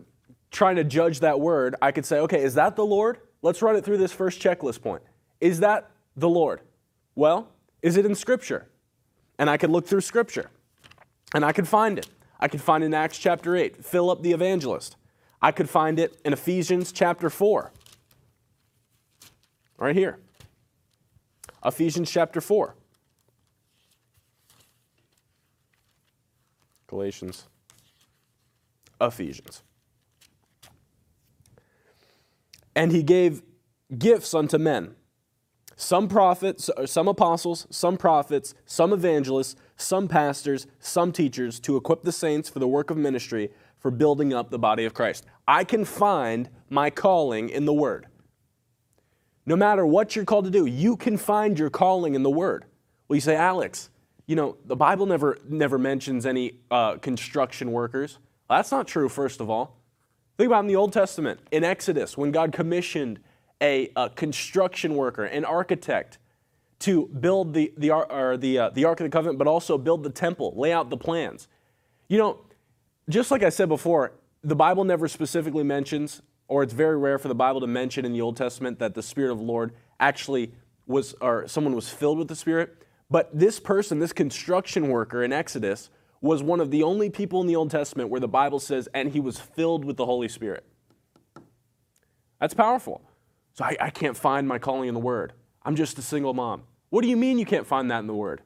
trying 0.52 0.76
to 0.78 0.84
judge 0.84 1.20
that 1.20 1.40
word, 1.40 1.76
I 1.82 1.92
could 1.92 2.06
say, 2.06 2.20
okay, 2.20 2.42
is 2.42 2.56
that 2.56 2.76
the 2.76 2.86
Lord? 2.86 3.20
Let's 3.42 3.62
run 3.62 3.76
it 3.76 3.86
through 3.86 3.98
this 3.98 4.12
first 4.12 4.42
checklist 4.42 4.82
point. 4.82 5.04
Is 5.40 5.60
that 5.60 5.90
the 6.18 6.28
Lord? 6.28 6.62
Well, 7.16 7.50
is 7.82 7.96
it 7.98 8.06
in 8.06 8.16
Scripture? 8.16 8.68
And 9.38 9.50
I 9.50 9.58
could 9.58 9.70
look 9.70 9.88
through 9.88 10.02
Scripture 10.02 10.50
and 11.34 11.46
I 11.46 11.52
could 11.52 11.68
find 11.68 11.98
it. 11.98 12.08
I 12.40 12.48
could 12.48 12.62
find 12.62 12.84
in 12.84 12.94
Acts 12.94 13.18
chapter 13.18 13.56
8, 13.56 13.84
Philip 13.84 14.22
the 14.22 14.32
evangelist. 14.32 14.96
I 15.42 15.52
could 15.52 15.70
find 15.70 16.00
it 16.00 16.20
in 16.26 16.34
Ephesians 16.34 16.92
chapter 16.92 17.30
4. 17.30 17.72
Right 19.78 19.96
here. 19.96 20.20
Ephesians 21.64 22.12
chapter 22.12 22.42
4. 22.42 22.76
Galatians. 26.88 27.46
Ephesians. 29.00 29.64
And 32.76 32.92
he 32.92 33.04
gave 33.04 33.42
gifts 33.98 34.34
unto 34.34 34.58
men 34.58 34.96
some 35.80 36.10
prophets, 36.10 36.70
uh, 36.76 36.86
some 36.86 37.08
apostles, 37.08 37.66
some 37.70 37.96
prophets, 37.96 38.54
some 38.66 38.92
evangelists, 38.92 39.56
some 39.78 40.10
pastors, 40.10 40.68
some 40.80 41.14
teachers 41.14 41.58
to 41.62 41.78
equip 41.78 42.02
the 42.02 42.12
saints 42.12 42.50
for 42.50 42.60
the 42.60 42.68
work 42.68 42.90
of 42.90 42.98
ministry 42.98 43.50
for 43.80 43.92
building 43.92 44.34
up 44.34 44.50
the 44.50 44.60
body 44.60 44.86
of 44.86 44.94
Christ. 44.94 45.26
I 45.48 45.64
can 45.64 45.86
find 45.86 46.50
my 46.70 46.90
calling 46.90 47.50
in 47.50 47.66
the 47.66 47.74
Word. 47.74 48.08
No 49.46 49.56
matter 49.56 49.86
what 49.86 50.16
you're 50.16 50.26
called 50.26 50.46
to 50.46 50.52
do, 50.52 50.66
you 50.66 50.96
can 50.96 51.18
find 51.18 51.58
your 51.58 51.70
calling 51.70 52.14
in 52.14 52.24
the 52.24 52.30
Word. 52.30 52.66
Well, 53.08 53.16
you 53.16 53.22
say, 53.22 53.36
Alex, 53.36 53.90
you 54.28 54.36
know, 54.36 54.58
the 54.66 54.76
Bible 54.76 55.08
never, 55.08 55.40
never 55.48 55.80
mentions 55.80 56.26
any 56.26 56.60
uh, 56.70 56.98
construction 56.98 57.72
workers. 57.72 58.20
Well, 58.48 58.60
that's 58.60 58.72
not 58.72 58.88
true, 58.88 59.10
first 59.10 59.42
of 59.42 59.50
all. 59.50 59.78
Think 60.38 60.48
about 60.48 60.62
in 60.62 60.68
the 60.68 60.76
Old 60.76 60.94
Testament, 60.94 61.40
in 61.52 61.64
Exodus, 61.64 62.18
when 62.18 62.32
God 62.32 62.52
commissioned 62.52 63.20
a, 63.62 63.92
a 63.96 64.10
construction 64.10 64.96
worker, 64.96 65.26
an 65.26 65.46
architect, 65.46 66.20
to 66.80 67.08
build 67.08 67.54
the, 67.54 67.74
the, 67.78 67.92
or 67.92 68.38
the, 68.38 68.58
uh, 68.58 68.70
the 68.70 68.86
Ark 68.86 69.02
of 69.02 69.06
the 69.06 69.10
Covenant, 69.10 69.38
but 69.38 69.48
also 69.48 69.78
build 69.78 70.04
the 70.04 70.10
temple, 70.10 70.54
lay 70.56 70.72
out 70.72 70.90
the 70.90 70.98
plans. 70.98 71.48
You 72.08 72.18
know, 72.18 72.40
just 73.10 73.32
like 73.32 73.44
I 73.44 73.50
said 73.50 73.68
before, 73.68 74.14
the 74.44 74.56
Bible 74.56 74.84
never 74.84 75.08
specifically 75.08 75.64
mentions, 75.64 76.22
or 76.48 76.64
it's 76.64 76.74
very 76.74 76.98
rare 76.98 77.18
for 77.18 77.28
the 77.28 77.36
Bible 77.36 77.60
to 77.62 77.68
mention 77.68 78.06
in 78.06 78.14
the 78.14 78.22
Old 78.22 78.38
Testament 78.38 78.80
that 78.80 78.94
the 78.94 79.04
Spirit 79.04 79.32
of 79.32 79.40
the 79.40 79.44
Lord 79.44 79.74
actually 80.00 80.54
was, 80.88 81.16
or 81.20 81.48
someone 81.48 81.76
was 81.76 81.90
filled 81.90 82.18
with 82.18 82.28
the 82.28 82.36
Spirit. 82.36 82.84
But 83.10 83.30
this 83.38 83.60
person, 83.60 84.00
this 84.00 84.14
construction 84.14 84.88
worker 84.90 85.24
in 85.24 85.34
Exodus, 85.34 85.90
was 86.22 86.44
one 86.44 86.60
of 86.60 86.70
the 86.70 86.84
only 86.84 87.10
people 87.10 87.42
in 87.42 87.48
the 87.48 87.56
Old 87.56 87.72
Testament 87.72 88.10
where 88.10 88.20
the 88.20 88.28
Bible 88.28 88.60
says, 88.60 88.88
and 88.94 89.12
he 89.12 89.20
was 89.20 89.40
filled 89.40 89.86
with 89.86 89.98
the 89.98 90.06
Holy 90.06 90.28
Spirit. 90.28 90.64
That's 92.40 92.54
powerful. 92.54 93.02
So 93.54 93.66
I, 93.66 93.78
I 93.80 93.90
can't 93.90 94.16
find 94.16 94.48
my 94.48 94.60
calling 94.60 94.88
in 94.88 94.94
the 94.94 95.00
Word. 95.00 95.34
I'm 95.64 95.76
just 95.76 95.98
a 95.98 96.02
single 96.02 96.34
mom. 96.34 96.64
What 96.90 97.02
do 97.02 97.08
you 97.08 97.18
mean 97.18 97.40
you 97.40 97.46
can't 97.46 97.68
find 97.68 97.90
that 97.92 98.00
in 98.00 98.08
the 98.08 98.14
Word? 98.14 98.42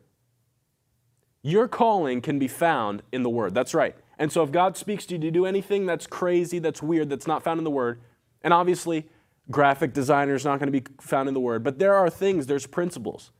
Your 1.41 1.67
calling 1.67 2.21
can 2.21 2.39
be 2.39 2.47
found 2.47 3.03
in 3.11 3.23
the 3.23 3.29
Word. 3.29 3.53
That's 3.53 3.73
right. 3.73 3.95
And 4.17 4.31
so 4.31 4.43
if 4.43 4.51
God 4.51 4.77
speaks 4.77 5.05
to 5.07 5.15
you 5.15 5.21
to 5.21 5.31
do 5.31 5.45
anything 5.45 5.85
that's 5.85 6.07
crazy, 6.07 6.59
that's 6.59 6.81
weird, 6.81 7.09
that's 7.09 7.27
not 7.27 7.43
found 7.43 7.59
in 7.59 7.63
the 7.63 7.71
Word, 7.71 8.01
and 8.41 8.53
obviously 8.53 9.09
graphic 9.49 9.93
designer 9.93 10.35
is 10.35 10.45
not 10.45 10.59
going 10.59 10.71
to 10.71 10.79
be 10.79 10.85
found 11.01 11.27
in 11.27 11.33
the 11.33 11.39
Word, 11.39 11.63
but 11.63 11.79
there 11.79 11.95
are 11.95 12.09
things, 12.09 12.47
there's 12.47 12.67
principles. 12.67 13.31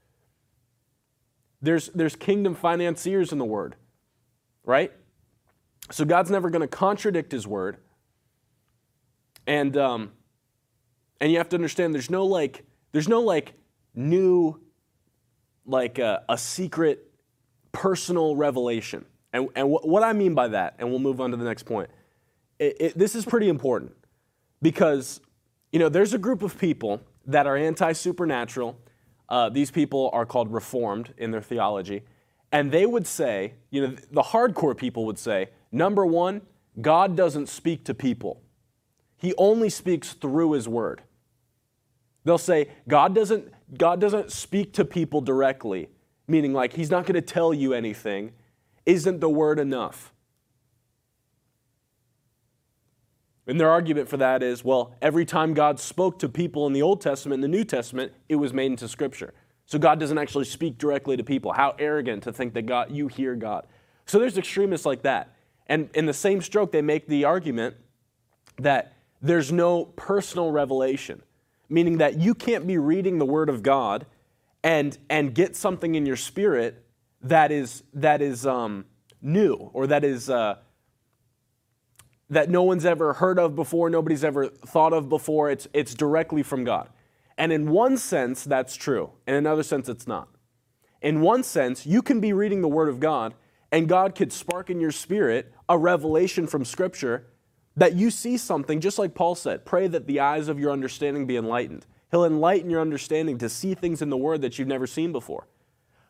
There's, 1.62 1.90
there's 1.90 2.16
kingdom 2.16 2.56
financiers 2.56 3.32
in 3.32 3.38
the 3.38 3.46
Word, 3.46 3.76
right? 4.66 4.92
So 5.92 6.06
God's 6.06 6.32
never 6.32 6.50
going 6.50 6.62
to 6.62 6.68
contradict 6.68 7.32
His 7.32 7.48
Word. 7.48 7.78
And 9.46 9.76
um, 9.76 10.12
and 11.20 11.32
you 11.32 11.38
have 11.38 11.50
to 11.50 11.56
understand 11.56 11.94
there's 11.94 12.10
no 12.10 12.26
like 12.26 12.66
there's 12.92 13.08
no 13.08 13.22
like 13.22 13.54
new 13.96 14.60
like 15.66 16.00
uh, 16.00 16.20
a 16.28 16.38
secret 16.38 17.12
personal 17.72 18.36
revelation. 18.36 19.06
And, 19.34 19.50
and 19.56 19.72
w- 19.72 19.80
what 19.80 20.04
I 20.04 20.14
mean 20.14 20.34
by 20.34 20.48
that, 20.50 20.76
and 20.80 20.90
we'll 20.90 21.00
move 21.00 21.20
on 21.20 21.32
to 21.32 21.38
the 21.38 21.44
next 21.44 21.64
point, 21.64 21.90
it, 22.60 22.78
it, 22.80 22.98
this 22.98 23.16
is 23.16 23.26
pretty 23.26 23.50
important 23.50 23.92
because, 24.62 25.20
you 25.72 25.80
know, 25.80 25.90
there's 25.90 26.14
a 26.14 26.18
group 26.18 26.44
of 26.44 26.58
people 26.58 27.02
that 27.26 27.48
are 27.48 27.58
anti 27.58 27.92
supernatural. 27.94 28.78
Uh, 29.28 29.50
these 29.50 29.72
people 29.72 30.10
are 30.14 30.26
called 30.26 30.54
reformed 30.54 31.14
in 31.18 31.32
their 31.32 31.42
theology. 31.42 32.04
And 32.52 32.72
they 32.72 32.86
would 32.86 33.08
say, 33.08 33.56
you 33.72 33.88
know, 33.88 33.96
the 34.12 34.22
hardcore 34.22 34.78
people 34.78 35.06
would 35.08 35.18
say, 35.18 35.50
number 35.72 36.06
one, 36.06 36.42
God 36.80 37.18
doesn't 37.18 37.50
speak 37.50 37.84
to 37.86 37.94
people, 37.94 38.42
He 39.18 39.34
only 39.38 39.70
speaks 39.70 40.14
through 40.14 40.52
His 40.52 40.70
word. 40.70 41.02
They'll 42.24 42.38
say, 42.38 42.70
God 42.88 43.14
doesn't, 43.14 43.52
God 43.78 44.00
doesn't 44.00 44.32
speak 44.32 44.74
to 44.74 44.86
people 44.86 45.20
directly, 45.22 45.90
meaning 46.28 46.54
like 46.54 46.74
he's 46.74 46.90
not 46.90 47.06
going 47.06 47.16
to 47.16 47.22
tell 47.22 47.54
you 47.54 47.74
anything. 47.74 48.32
Isn't 48.86 49.20
the 49.20 49.30
word 49.30 49.60
enough? 49.60 50.14
And 53.46 53.60
their 53.60 53.70
argument 53.70 54.08
for 54.08 54.18
that 54.18 54.42
is 54.42 54.64
well, 54.64 54.96
every 55.02 55.26
time 55.26 55.54
God 55.54 55.80
spoke 55.80 56.20
to 56.20 56.30
people 56.30 56.66
in 56.68 56.74
the 56.74 56.82
Old 56.82 57.02
Testament 57.02 57.44
and 57.44 57.44
the 57.44 57.58
New 57.58 57.66
Testament, 57.66 58.14
it 58.30 58.36
was 58.36 58.54
made 58.54 58.68
into 58.68 58.88
Scripture. 58.88 59.34
So 59.66 59.80
God 59.80 60.00
doesn't 60.00 60.18
actually 60.18 60.46
speak 60.46 60.78
directly 60.78 61.18
to 61.18 61.24
people. 61.24 61.54
How 61.54 61.76
arrogant 61.80 62.24
to 62.24 62.34
think 62.34 62.54
that 62.54 62.66
God, 62.66 62.92
you 62.92 63.08
hear 63.08 63.36
God. 63.36 63.66
So 64.06 64.20
there's 64.20 64.38
extremists 64.38 64.86
like 64.86 65.04
that. 65.04 65.36
And 65.68 65.90
in 65.94 66.06
the 66.06 66.14
same 66.14 66.42
stroke, 66.42 66.72
they 66.72 66.82
make 66.82 67.08
the 67.08 67.26
argument 67.26 67.76
that 68.60 68.94
there's 69.22 69.52
no 69.52 69.86
personal 69.86 70.52
revelation, 70.52 71.24
meaning 71.70 71.98
that 72.00 72.20
you 72.20 72.36
can't 72.36 72.68
be 72.68 72.78
reading 72.78 73.18
the 73.18 73.26
Word 73.26 73.50
of 73.50 73.64
God 73.64 74.06
and, 74.64 74.98
and 75.10 75.34
get 75.34 75.56
something 75.56 75.96
in 75.96 76.06
your 76.06 76.18
spirit 76.18 76.83
that 77.24 77.52
is, 77.52 77.84
that 77.94 78.22
is 78.22 78.46
um, 78.46 78.86
new 79.22 79.54
or 79.74 79.88
that 79.88 80.04
is. 80.04 80.30
Uh, 80.30 80.56
that 82.30 82.50
no 82.50 82.64
one's 82.64 82.86
ever 82.86 83.14
heard 83.14 83.38
of 83.38 83.56
before, 83.56 83.90
nobody's 83.90 84.24
ever 84.24 84.48
thought 84.48 84.92
of 84.92 85.08
before. 85.08 85.52
It's, 85.52 85.68
it's 85.74 85.94
directly 85.94 86.42
from 86.42 86.64
God. 86.64 86.90
And 87.38 87.52
in 87.52 87.70
one 87.70 87.98
sense, 87.98 88.44
that's 88.44 88.76
true. 88.76 89.12
In 89.28 89.36
another 89.36 89.64
sense, 89.64 89.90
it's 89.90 90.08
not. 90.08 90.30
In 91.02 91.22
one 91.22 91.44
sense, 91.44 91.86
you 91.86 92.02
can 92.02 92.20
be 92.20 92.34
reading 92.34 92.62
the 92.62 92.68
Word 92.68 92.90
of 92.90 93.00
God, 93.00 93.34
and 93.72 93.88
God 93.88 94.16
could 94.16 94.32
spark 94.32 94.70
in 94.70 94.80
your 94.80 94.92
spirit 94.92 95.54
a 95.68 95.78
revelation 95.78 96.48
from 96.48 96.64
Scripture 96.64 97.28
that 97.76 97.96
you 97.96 98.12
see 98.12 98.38
something, 98.38 98.80
just 98.80 99.00
like 99.00 99.16
Paul 99.16 99.36
said 99.36 99.66
pray 99.66 99.88
that 99.88 100.08
the 100.08 100.20
eyes 100.20 100.48
of 100.48 100.60
your 100.60 100.72
understanding 100.72 101.26
be 101.26 101.38
enlightened. 101.38 101.86
He'll 102.12 102.26
enlighten 102.26 102.70
your 102.70 102.82
understanding 102.82 103.40
to 103.40 103.50
see 103.50 103.74
things 103.74 104.02
in 104.02 104.10
the 104.10 104.18
Word 104.18 104.42
that 104.42 104.60
you've 104.60 104.68
never 104.68 104.88
seen 104.88 105.12
before. 105.12 105.48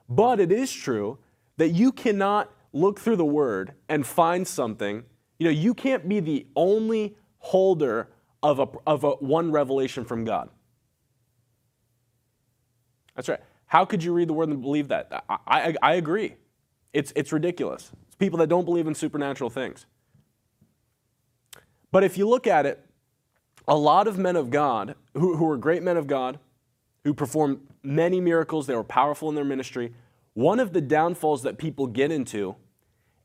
But 0.09 0.39
it 0.39 0.51
is 0.51 0.71
true 0.71 1.17
that 1.57 1.69
you 1.69 1.91
cannot 1.91 2.51
look 2.71 2.99
through 2.99 3.17
the 3.17 3.25
Word 3.25 3.73
and 3.87 4.05
find 4.05 4.47
something 4.47 5.03
you 5.43 5.49
know, 5.49 5.51
you 5.51 5.73
can't 5.73 6.07
be 6.07 6.21
the 6.21 6.47
only 6.55 7.17
holder 7.39 8.07
of, 8.41 8.59
a, 8.59 8.67
of 8.87 9.03
a, 9.03 9.11
one 9.15 9.51
revelation 9.51 10.05
from 10.05 10.23
God. 10.23 10.49
That's 13.15 13.27
right. 13.27 13.41
How 13.65 13.83
could 13.83 14.03
you 14.03 14.13
read 14.13 14.29
the 14.29 14.33
word 14.33 14.47
and 14.47 14.61
believe 14.61 14.87
that? 14.87 15.25
I, 15.27 15.37
I, 15.45 15.75
I 15.81 15.93
agree. 15.95 16.35
It's, 16.93 17.11
it's 17.15 17.33
ridiculous. 17.33 17.91
It's 18.07 18.15
people 18.15 18.39
that 18.39 18.47
don't 18.47 18.63
believe 18.63 18.87
in 18.87 18.95
supernatural 18.95 19.49
things. 19.49 19.85
But 21.91 22.05
if 22.05 22.17
you 22.17 22.27
look 22.27 22.47
at 22.47 22.65
it, 22.65 22.83
a 23.67 23.75
lot 23.75 24.07
of 24.07 24.17
men 24.17 24.37
of 24.37 24.49
God, 24.49 24.95
who, 25.13 25.35
who 25.35 25.43
were 25.43 25.57
great 25.57 25.83
men 25.83 25.97
of 25.97 26.07
God, 26.07 26.39
who 27.03 27.13
performed 27.13 27.59
many 27.83 28.21
miracles, 28.21 28.67
they 28.67 28.75
were 28.75 28.83
powerful 28.83 29.29
in 29.29 29.35
their 29.35 29.45
ministry, 29.45 29.93
one 30.33 30.59
of 30.59 30.73
the 30.73 30.81
downfalls 30.81 31.43
that 31.43 31.57
people 31.57 31.87
get 31.87 32.11
into 32.11 32.55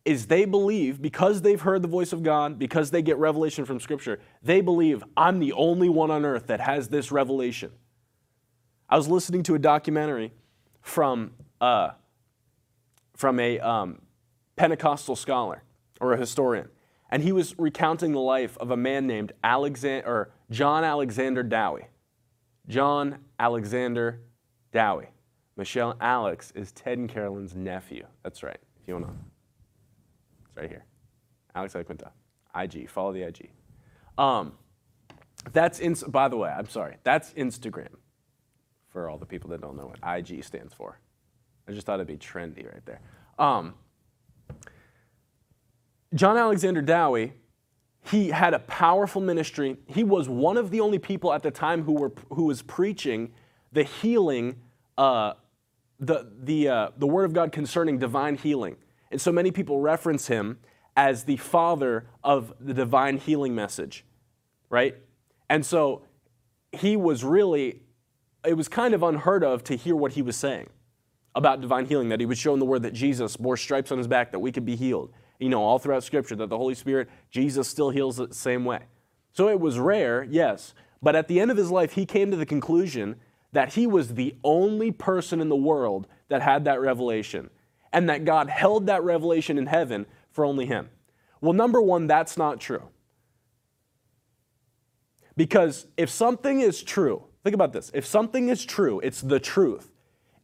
is 0.04 0.26
they 0.26 0.44
believe, 0.44 1.02
because 1.02 1.42
they've 1.42 1.60
heard 1.60 1.82
the 1.82 1.88
voice 1.88 2.12
of 2.12 2.22
God, 2.22 2.58
because 2.58 2.90
they 2.90 3.02
get 3.02 3.18
revelation 3.18 3.64
from 3.64 3.78
Scripture, 3.78 4.20
they 4.42 4.60
believe, 4.60 5.04
I'm 5.16 5.38
the 5.38 5.52
only 5.52 5.88
one 5.88 6.10
on 6.10 6.24
earth 6.24 6.46
that 6.46 6.60
has 6.60 6.88
this 6.88 7.12
revelation. 7.12 7.72
I 8.88 8.96
was 8.96 9.06
listening 9.06 9.42
to 9.44 9.54
a 9.54 9.58
documentary 9.58 10.32
from, 10.80 11.32
uh, 11.60 11.90
from 13.14 13.38
a 13.38 13.58
um, 13.60 14.00
Pentecostal 14.56 15.14
scholar 15.14 15.62
or 16.00 16.14
a 16.14 16.16
historian, 16.16 16.68
and 17.10 17.22
he 17.22 17.32
was 17.32 17.58
recounting 17.58 18.12
the 18.12 18.20
life 18.20 18.56
of 18.58 18.70
a 18.70 18.76
man 18.76 19.06
named 19.06 19.32
Alexander, 19.44 20.08
or 20.08 20.30
John 20.50 20.84
Alexander 20.84 21.42
Dowie. 21.42 21.88
John 22.66 23.18
Alexander 23.38 24.20
Dowie. 24.72 25.08
Michelle 25.56 25.96
Alex 26.00 26.52
is 26.54 26.70
Ted 26.72 26.98
and 26.98 27.08
Carolyn's 27.08 27.54
nephew. 27.54 28.06
That's 28.22 28.42
right, 28.42 28.58
if 28.80 28.86
you 28.86 28.94
want 28.94 29.06
to 29.06 29.12
it's 30.46 30.56
right 30.56 30.68
here. 30.68 30.84
Alex 31.54 31.74
Iaquinta, 31.74 32.10
IG. 32.54 32.88
Follow 32.88 33.12
the 33.12 33.22
IG. 33.22 33.50
Um, 34.16 34.52
that's 35.52 35.80
in, 35.80 35.94
by 36.08 36.28
the 36.28 36.36
way, 36.36 36.50
I'm 36.50 36.68
sorry. 36.68 36.96
That's 37.02 37.32
Instagram. 37.32 37.94
For 38.90 39.10
all 39.10 39.18
the 39.18 39.26
people 39.26 39.50
that 39.50 39.60
don't 39.60 39.76
know 39.76 39.92
what 39.92 40.18
IG 40.18 40.42
stands 40.44 40.72
for, 40.72 40.98
I 41.68 41.72
just 41.72 41.86
thought 41.86 41.96
it'd 41.96 42.06
be 42.06 42.16
trendy 42.16 42.64
right 42.72 42.84
there. 42.86 43.00
Um, 43.38 43.74
John 46.14 46.36
Alexander 46.38 46.80
Dowie, 46.80 47.34
he 48.02 48.28
had 48.28 48.54
a 48.54 48.58
powerful 48.60 49.20
ministry. 49.20 49.76
He 49.86 50.04
was 50.04 50.28
one 50.28 50.56
of 50.56 50.70
the 50.70 50.80
only 50.80 50.98
people 50.98 51.32
at 51.32 51.42
the 51.42 51.50
time 51.50 51.82
who 51.82 51.92
were 51.92 52.12
who 52.30 52.44
was 52.44 52.62
preaching 52.62 53.32
the 53.72 53.82
healing, 53.82 54.56
uh, 54.96 55.34
the 55.98 56.30
the 56.42 56.68
uh, 56.68 56.88
the 56.96 57.06
word 57.06 57.24
of 57.24 57.32
God 57.32 57.52
concerning 57.52 57.98
divine 57.98 58.36
healing. 58.36 58.76
And 59.10 59.20
so 59.20 59.32
many 59.32 59.50
people 59.50 59.80
reference 59.80 60.26
him 60.26 60.58
as 60.96 61.24
the 61.24 61.36
father 61.36 62.06
of 62.24 62.52
the 62.60 62.74
divine 62.74 63.18
healing 63.18 63.54
message, 63.54 64.04
right? 64.68 64.96
And 65.48 65.64
so 65.64 66.02
he 66.72 66.96
was 66.96 67.24
really, 67.24 67.82
it 68.44 68.54
was 68.54 68.68
kind 68.68 68.94
of 68.94 69.02
unheard 69.02 69.44
of 69.44 69.64
to 69.64 69.76
hear 69.76 69.96
what 69.96 70.12
he 70.12 70.22
was 70.22 70.36
saying 70.36 70.68
about 71.34 71.60
divine 71.60 71.86
healing, 71.86 72.08
that 72.08 72.20
he 72.20 72.26
was 72.26 72.36
showing 72.36 72.58
the 72.58 72.66
word 72.66 72.82
that 72.82 72.92
Jesus 72.92 73.36
bore 73.36 73.56
stripes 73.56 73.92
on 73.92 73.98
his 73.98 74.08
back, 74.08 74.32
that 74.32 74.40
we 74.40 74.50
could 74.50 74.64
be 74.64 74.76
healed. 74.76 75.12
You 75.38 75.48
know, 75.48 75.62
all 75.62 75.78
throughout 75.78 76.04
Scripture, 76.04 76.36
that 76.36 76.48
the 76.48 76.58
Holy 76.58 76.74
Spirit, 76.74 77.08
Jesus 77.30 77.68
still 77.68 77.90
heals 77.90 78.16
the 78.16 78.32
same 78.32 78.64
way. 78.64 78.80
So 79.32 79.48
it 79.48 79.60
was 79.60 79.78
rare, 79.78 80.24
yes, 80.24 80.74
but 81.00 81.14
at 81.14 81.28
the 81.28 81.40
end 81.40 81.50
of 81.50 81.56
his 81.56 81.70
life, 81.70 81.92
he 81.92 82.06
came 82.06 82.30
to 82.30 82.36
the 82.36 82.46
conclusion 82.46 83.16
that 83.52 83.74
he 83.74 83.86
was 83.86 84.14
the 84.14 84.34
only 84.42 84.90
person 84.90 85.40
in 85.40 85.48
the 85.48 85.56
world 85.56 86.06
that 86.28 86.42
had 86.42 86.64
that 86.64 86.80
revelation 86.80 87.50
and 87.92 88.08
that 88.08 88.24
God 88.24 88.48
held 88.48 88.86
that 88.86 89.02
revelation 89.02 89.58
in 89.58 89.66
heaven 89.66 90.06
for 90.30 90.44
only 90.44 90.66
him. 90.66 90.90
Well, 91.40 91.52
number 91.52 91.80
one, 91.80 92.06
that's 92.06 92.36
not 92.36 92.60
true. 92.60 92.88
Because 95.36 95.86
if 95.96 96.10
something 96.10 96.60
is 96.60 96.82
true, 96.82 97.24
think 97.44 97.54
about 97.54 97.72
this 97.72 97.90
if 97.94 98.04
something 98.04 98.48
is 98.48 98.64
true, 98.64 99.00
it's 99.00 99.20
the 99.20 99.40
truth. 99.40 99.92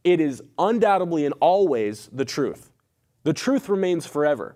It 0.03 0.21
is 0.21 0.41
undoubtedly 0.57 1.25
and 1.25 1.33
always 1.41 2.09
the 2.13 2.25
truth. 2.25 2.71
The 3.23 3.33
truth 3.33 3.69
remains 3.69 4.05
forever. 4.05 4.55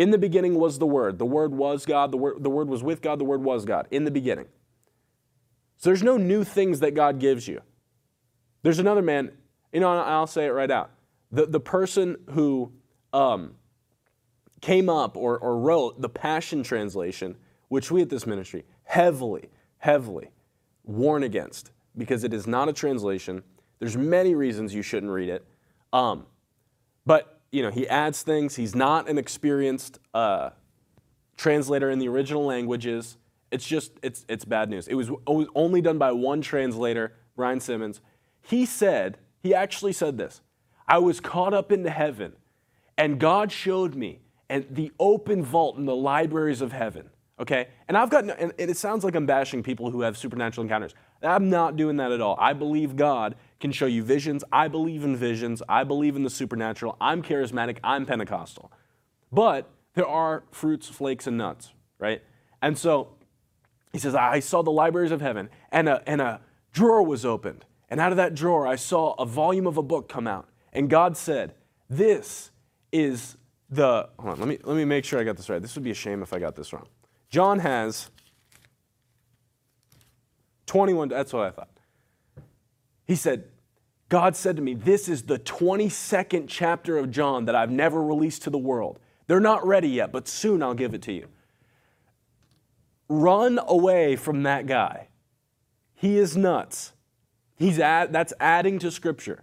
In 0.00 0.12
the 0.12 0.16
beginning 0.16 0.54
was 0.54 0.78
the 0.78 0.86
Word. 0.86 1.18
The 1.18 1.26
Word 1.26 1.52
was 1.52 1.84
God. 1.84 2.10
The 2.10 2.16
Word, 2.16 2.42
the 2.42 2.48
word 2.48 2.70
was 2.70 2.82
with 2.82 3.02
God. 3.02 3.18
The 3.18 3.24
Word 3.26 3.42
was 3.42 3.66
God. 3.66 3.86
In 3.90 4.04
the 4.04 4.10
beginning. 4.10 4.46
So 5.76 5.90
there's 5.90 6.02
no 6.02 6.16
new 6.16 6.42
things 6.42 6.80
that 6.80 6.94
God 6.94 7.18
gives 7.18 7.46
you. 7.46 7.60
There's 8.62 8.78
another 8.78 9.02
man, 9.02 9.32
you 9.74 9.80
know, 9.80 9.90
I'll 9.90 10.26
say 10.26 10.46
it 10.46 10.52
right 10.52 10.70
out. 10.70 10.90
The, 11.32 11.44
the 11.44 11.60
person 11.60 12.16
who 12.30 12.72
um, 13.12 13.56
came 14.62 14.88
up 14.88 15.18
or, 15.18 15.38
or 15.38 15.58
wrote 15.58 16.00
the 16.00 16.08
Passion 16.08 16.62
Translation, 16.62 17.36
which 17.68 17.90
we 17.90 18.00
at 18.00 18.08
this 18.08 18.26
ministry 18.26 18.64
heavily, 18.84 19.50
heavily 19.76 20.30
warn 20.84 21.24
against 21.24 21.72
because 21.98 22.24
it 22.24 22.32
is 22.32 22.46
not 22.46 22.70
a 22.70 22.72
translation. 22.72 23.42
There's 23.80 23.98
many 23.98 24.34
reasons 24.34 24.74
you 24.74 24.80
shouldn't 24.80 25.12
read 25.12 25.28
it. 25.28 25.44
Um, 25.92 26.24
but, 27.04 27.39
you 27.52 27.62
know, 27.62 27.70
he 27.70 27.88
adds 27.88 28.22
things. 28.22 28.56
He's 28.56 28.74
not 28.74 29.08
an 29.08 29.18
experienced 29.18 29.98
uh, 30.14 30.50
translator 31.36 31.90
in 31.90 31.98
the 31.98 32.08
original 32.08 32.44
languages. 32.44 33.16
It's 33.50 33.66
just, 33.66 33.92
it's, 34.02 34.24
it's 34.28 34.44
bad 34.44 34.70
news. 34.70 34.86
It 34.86 34.94
was 34.94 35.10
only 35.26 35.80
done 35.80 35.98
by 35.98 36.12
one 36.12 36.40
translator, 36.40 37.14
Brian 37.34 37.60
Simmons. 37.60 38.00
He 38.42 38.64
said, 38.64 39.18
he 39.42 39.54
actually 39.54 39.92
said 39.92 40.18
this 40.18 40.40
I 40.86 40.98
was 40.98 41.20
caught 41.20 41.54
up 41.54 41.72
into 41.72 41.90
heaven, 41.90 42.34
and 42.96 43.18
God 43.18 43.50
showed 43.50 43.94
me 43.94 44.20
and 44.50 44.66
the 44.68 44.92
open 44.98 45.42
vault 45.42 45.78
in 45.78 45.86
the 45.86 45.94
libraries 45.94 46.60
of 46.60 46.72
heaven. 46.72 47.08
Okay? 47.38 47.68
And 47.88 47.96
I've 47.96 48.10
got, 48.10 48.24
and 48.28 48.52
it 48.58 48.76
sounds 48.76 49.04
like 49.04 49.14
I'm 49.14 49.24
bashing 49.24 49.62
people 49.62 49.90
who 49.90 50.02
have 50.02 50.18
supernatural 50.18 50.64
encounters. 50.64 50.94
I'm 51.22 51.48
not 51.48 51.76
doing 51.76 51.96
that 51.96 52.12
at 52.12 52.20
all. 52.20 52.36
I 52.38 52.52
believe 52.52 52.96
God 52.96 53.36
can 53.60 53.72
show 53.72 53.86
you 53.86 54.02
visions. 54.02 54.42
I 54.50 54.68
believe 54.68 55.04
in 55.04 55.16
visions. 55.16 55.62
I 55.68 55.84
believe 55.84 56.16
in 56.16 56.22
the 56.22 56.30
supernatural. 56.30 56.96
I'm 57.00 57.22
charismatic. 57.22 57.78
I'm 57.84 58.06
Pentecostal. 58.06 58.72
But 59.30 59.70
there 59.94 60.06
are 60.06 60.44
fruits, 60.50 60.88
flakes, 60.88 61.26
and 61.26 61.36
nuts, 61.36 61.72
right? 61.98 62.22
And 62.62 62.76
so 62.76 63.08
he 63.92 63.98
says, 63.98 64.14
I 64.14 64.40
saw 64.40 64.62
the 64.62 64.70
libraries 64.70 65.12
of 65.12 65.20
heaven, 65.20 65.50
and 65.70 65.88
a, 65.88 66.02
and 66.06 66.20
a 66.20 66.40
drawer 66.72 67.02
was 67.02 67.24
opened. 67.24 67.64
And 67.88 68.00
out 68.00 68.12
of 68.12 68.16
that 68.16 68.34
drawer, 68.34 68.66
I 68.66 68.76
saw 68.76 69.14
a 69.14 69.26
volume 69.26 69.66
of 69.66 69.76
a 69.76 69.82
book 69.82 70.08
come 70.08 70.26
out. 70.26 70.48
And 70.72 70.88
God 70.88 71.16
said, 71.16 71.54
This 71.88 72.50
is 72.92 73.36
the, 73.68 74.08
hold 74.18 74.34
on, 74.34 74.38
let 74.38 74.48
me, 74.48 74.58
let 74.62 74.76
me 74.76 74.84
make 74.84 75.04
sure 75.04 75.20
I 75.20 75.24
got 75.24 75.36
this 75.36 75.48
right. 75.48 75.60
This 75.60 75.74
would 75.74 75.84
be 75.84 75.90
a 75.90 75.94
shame 75.94 76.22
if 76.22 76.32
I 76.32 76.38
got 76.38 76.54
this 76.54 76.72
wrong. 76.72 76.86
John 77.28 77.58
has 77.60 78.10
21, 80.66 81.08
that's 81.08 81.32
what 81.32 81.46
I 81.46 81.50
thought. 81.50 81.69
He 83.10 83.16
said, 83.16 83.42
God 84.08 84.36
said 84.36 84.54
to 84.54 84.62
me, 84.62 84.72
This 84.72 85.08
is 85.08 85.24
the 85.24 85.40
22nd 85.40 86.44
chapter 86.46 86.96
of 86.96 87.10
John 87.10 87.46
that 87.46 87.56
I've 87.56 87.68
never 87.68 88.00
released 88.00 88.42
to 88.42 88.50
the 88.50 88.58
world. 88.58 89.00
They're 89.26 89.40
not 89.40 89.66
ready 89.66 89.88
yet, 89.88 90.12
but 90.12 90.28
soon 90.28 90.62
I'll 90.62 90.74
give 90.74 90.94
it 90.94 91.02
to 91.02 91.12
you. 91.12 91.26
Run 93.08 93.58
away 93.66 94.14
from 94.14 94.44
that 94.44 94.68
guy. 94.68 95.08
He 95.92 96.18
is 96.18 96.36
nuts. 96.36 96.92
He's 97.56 97.80
at, 97.80 98.12
that's 98.12 98.32
adding 98.38 98.78
to 98.78 98.92
Scripture. 98.92 99.42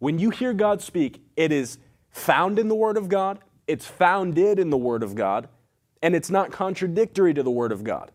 When 0.00 0.18
you 0.18 0.30
hear 0.30 0.52
God 0.52 0.82
speak, 0.82 1.22
it 1.36 1.52
is 1.52 1.78
found 2.10 2.58
in 2.58 2.66
the 2.66 2.74
Word 2.74 2.96
of 2.96 3.08
God, 3.08 3.38
it's 3.68 3.86
founded 3.86 4.58
in 4.58 4.70
the 4.70 4.76
Word 4.76 5.04
of 5.04 5.14
God, 5.14 5.48
and 6.02 6.16
it's 6.16 6.30
not 6.30 6.50
contradictory 6.50 7.32
to 7.32 7.44
the 7.44 7.50
Word 7.52 7.70
of 7.70 7.84
God. 7.84 8.10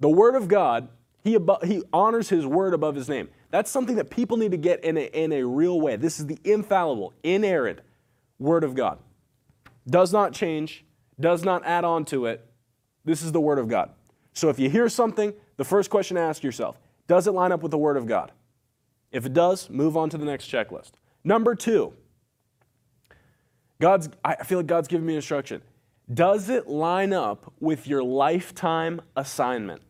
The 0.00 0.08
Word 0.08 0.34
of 0.34 0.48
God, 0.48 0.88
he, 1.22 1.36
he 1.62 1.82
honors 1.92 2.30
His 2.30 2.46
Word 2.46 2.72
above 2.72 2.94
His 2.94 3.10
name. 3.10 3.28
That's 3.50 3.70
something 3.70 3.96
that 3.96 4.10
people 4.10 4.36
need 4.36 4.50
to 4.50 4.56
get 4.58 4.84
in 4.84 4.96
a, 4.96 5.04
in 5.04 5.32
a 5.32 5.42
real 5.44 5.80
way. 5.80 5.96
This 5.96 6.20
is 6.20 6.26
the 6.26 6.38
infallible, 6.44 7.14
inerrant 7.22 7.80
Word 8.38 8.62
of 8.62 8.74
God. 8.74 8.98
Does 9.88 10.12
not 10.12 10.32
change, 10.32 10.84
does 11.18 11.44
not 11.44 11.64
add 11.64 11.84
on 11.84 12.04
to 12.06 12.26
it. 12.26 12.46
This 13.04 13.22
is 13.22 13.32
the 13.32 13.40
Word 13.40 13.58
of 13.58 13.68
God. 13.68 13.90
So 14.34 14.50
if 14.50 14.58
you 14.58 14.68
hear 14.68 14.88
something, 14.88 15.32
the 15.56 15.64
first 15.64 15.90
question 15.90 16.16
to 16.16 16.20
ask 16.20 16.42
yourself 16.42 16.78
does 17.06 17.26
it 17.26 17.32
line 17.32 17.52
up 17.52 17.62
with 17.62 17.70
the 17.70 17.78
Word 17.78 17.96
of 17.96 18.06
God? 18.06 18.32
If 19.10 19.24
it 19.24 19.32
does, 19.32 19.70
move 19.70 19.96
on 19.96 20.10
to 20.10 20.18
the 20.18 20.26
next 20.26 20.50
checklist. 20.50 20.92
Number 21.24 21.54
two, 21.54 21.94
God's, 23.80 24.10
I 24.24 24.44
feel 24.44 24.58
like 24.58 24.66
God's 24.66 24.88
giving 24.88 25.06
me 25.06 25.16
instruction. 25.16 25.62
Does 26.12 26.48
it 26.48 26.68
line 26.68 27.12
up 27.12 27.52
with 27.60 27.86
your 27.86 28.02
lifetime 28.02 29.00
assignment? 29.16 29.82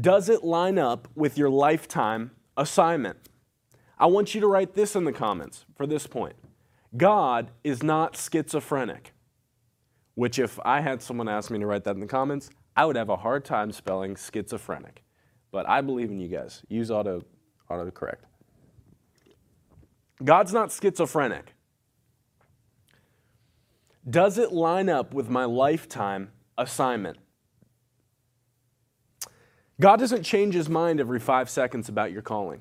Does 0.00 0.28
it 0.28 0.42
line 0.42 0.78
up 0.78 1.08
with 1.14 1.36
your 1.36 1.50
lifetime 1.50 2.30
assignment? 2.56 3.18
I 3.98 4.06
want 4.06 4.34
you 4.34 4.40
to 4.40 4.46
write 4.46 4.74
this 4.74 4.96
in 4.96 5.04
the 5.04 5.12
comments 5.12 5.64
for 5.76 5.86
this 5.86 6.06
point. 6.06 6.34
God 6.96 7.50
is 7.62 7.82
not 7.82 8.16
schizophrenic, 8.16 9.12
which, 10.14 10.38
if 10.38 10.58
I 10.64 10.80
had 10.80 11.02
someone 11.02 11.28
ask 11.28 11.50
me 11.50 11.58
to 11.58 11.66
write 11.66 11.84
that 11.84 11.94
in 11.94 12.00
the 12.00 12.06
comments, 12.06 12.50
I 12.76 12.86
would 12.86 12.96
have 12.96 13.10
a 13.10 13.16
hard 13.16 13.44
time 13.44 13.70
spelling 13.70 14.16
schizophrenic. 14.16 15.02
But 15.50 15.68
I 15.68 15.82
believe 15.82 16.10
in 16.10 16.18
you 16.18 16.28
guys. 16.28 16.62
Use 16.68 16.90
auto 16.90 17.22
autocorrect. 17.70 18.24
God's 20.24 20.52
not 20.52 20.72
schizophrenic. 20.72 21.54
Does 24.08 24.38
it 24.38 24.52
line 24.52 24.88
up 24.88 25.14
with 25.14 25.28
my 25.28 25.44
lifetime 25.44 26.32
assignment? 26.58 27.18
God 29.82 29.98
doesn't 29.98 30.22
change 30.22 30.54
his 30.54 30.68
mind 30.68 31.00
every 31.00 31.18
five 31.18 31.50
seconds 31.50 31.88
about 31.88 32.12
your 32.12 32.22
calling. 32.22 32.60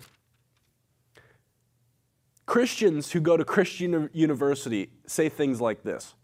Christians 2.47 3.11
who 3.11 3.19
go 3.19 3.37
to 3.37 3.45
Christian 3.45 4.09
university 4.11 4.89
say 5.05 5.29
things 5.29 5.61
like 5.61 5.83
this 5.83 6.15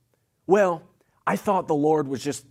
Well, 0.47 0.81
I 1.27 1.35
thought 1.35 1.67
the 1.67 1.75
Lord 1.75 2.07
was 2.07 2.23
just, 2.23 2.47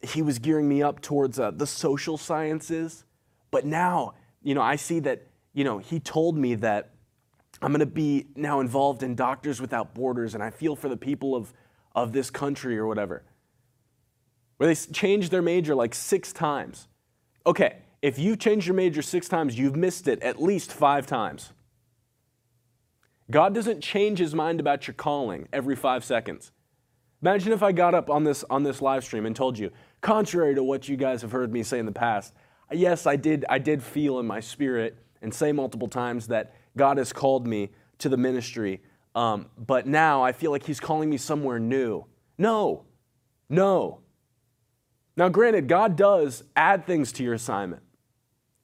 he 0.00 0.22
was 0.22 0.38
gearing 0.38 0.66
me 0.66 0.82
up 0.82 1.02
towards 1.02 1.38
uh, 1.38 1.50
the 1.50 1.66
social 1.66 2.16
sciences, 2.16 3.04
but 3.50 3.66
now, 3.66 4.14
you 4.42 4.54
know, 4.54 4.62
I 4.62 4.76
see 4.76 5.00
that, 5.00 5.26
you 5.52 5.62
know, 5.62 5.76
he 5.76 6.00
told 6.00 6.38
me 6.38 6.54
that 6.54 6.94
I'm 7.60 7.72
going 7.72 7.80
to 7.80 7.86
be 7.86 8.28
now 8.34 8.60
involved 8.60 9.02
in 9.02 9.14
Doctors 9.14 9.60
Without 9.60 9.92
Borders, 9.92 10.32
and 10.32 10.42
I 10.42 10.48
feel 10.48 10.76
for 10.76 10.88
the 10.88 10.96
people 10.96 11.36
of, 11.36 11.52
of 11.94 12.14
this 12.14 12.30
country 12.30 12.78
or 12.78 12.86
whatever. 12.86 13.22
Where 14.56 14.66
they 14.66 14.80
change 14.94 15.28
their 15.28 15.42
major 15.42 15.74
like 15.74 15.94
six 15.94 16.32
times. 16.32 16.88
Okay, 17.46 17.78
if 18.02 18.18
you 18.18 18.36
changed 18.36 18.66
your 18.66 18.76
major 18.76 19.02
six 19.02 19.28
times, 19.28 19.58
you've 19.58 19.76
missed 19.76 20.08
it 20.08 20.22
at 20.22 20.40
least 20.40 20.72
five 20.72 21.06
times. 21.06 21.52
God 23.30 23.54
doesn't 23.54 23.80
change 23.80 24.18
his 24.18 24.34
mind 24.34 24.60
about 24.60 24.86
your 24.86 24.94
calling 24.94 25.48
every 25.52 25.76
five 25.76 26.04
seconds. 26.04 26.52
Imagine 27.22 27.52
if 27.52 27.62
I 27.62 27.72
got 27.72 27.94
up 27.94 28.10
on 28.10 28.24
this, 28.24 28.44
on 28.50 28.64
this 28.64 28.82
live 28.82 29.04
stream 29.04 29.26
and 29.26 29.34
told 29.34 29.58
you, 29.58 29.70
contrary 30.00 30.54
to 30.54 30.62
what 30.62 30.88
you 30.88 30.96
guys 30.96 31.22
have 31.22 31.30
heard 31.30 31.52
me 31.52 31.62
say 31.62 31.78
in 31.78 31.86
the 31.86 31.92
past, 31.92 32.34
yes, 32.70 33.06
I 33.06 33.16
did, 33.16 33.44
I 33.48 33.58
did 33.58 33.82
feel 33.82 34.18
in 34.18 34.26
my 34.26 34.40
spirit 34.40 34.98
and 35.22 35.32
say 35.32 35.52
multiple 35.52 35.88
times 35.88 36.26
that 36.28 36.54
God 36.76 36.98
has 36.98 37.12
called 37.12 37.46
me 37.46 37.70
to 37.98 38.08
the 38.08 38.16
ministry, 38.16 38.82
um, 39.14 39.46
but 39.56 39.86
now 39.86 40.22
I 40.22 40.32
feel 40.32 40.50
like 40.50 40.64
He's 40.64 40.80
calling 40.80 41.08
me 41.08 41.16
somewhere 41.16 41.60
new. 41.60 42.04
No, 42.38 42.84
no. 43.48 44.00
Now, 45.16 45.28
granted, 45.28 45.68
God 45.68 45.96
does 45.96 46.44
add 46.56 46.86
things 46.86 47.12
to 47.12 47.22
your 47.22 47.34
assignment. 47.34 47.82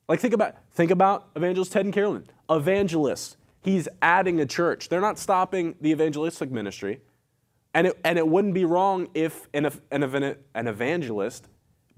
Like 0.08 0.20
think 0.20 0.32
about 0.32 0.56
think 0.72 0.90
about 0.90 1.28
evangelist 1.36 1.72
Ted 1.72 1.84
and 1.84 1.92
Carolyn. 1.92 2.26
evangelist. 2.48 3.36
He's 3.60 3.88
adding 4.00 4.40
a 4.40 4.46
church. 4.46 4.88
They're 4.88 5.00
not 5.00 5.18
stopping 5.18 5.74
the 5.80 5.90
evangelistic 5.90 6.50
ministry. 6.50 7.02
And 7.74 7.88
it, 7.88 7.98
and 8.02 8.16
it 8.16 8.26
wouldn't 8.26 8.54
be 8.54 8.64
wrong 8.64 9.08
if 9.12 9.46
an, 9.52 9.70
an, 9.90 10.36
an 10.54 10.66
evangelist 10.66 11.48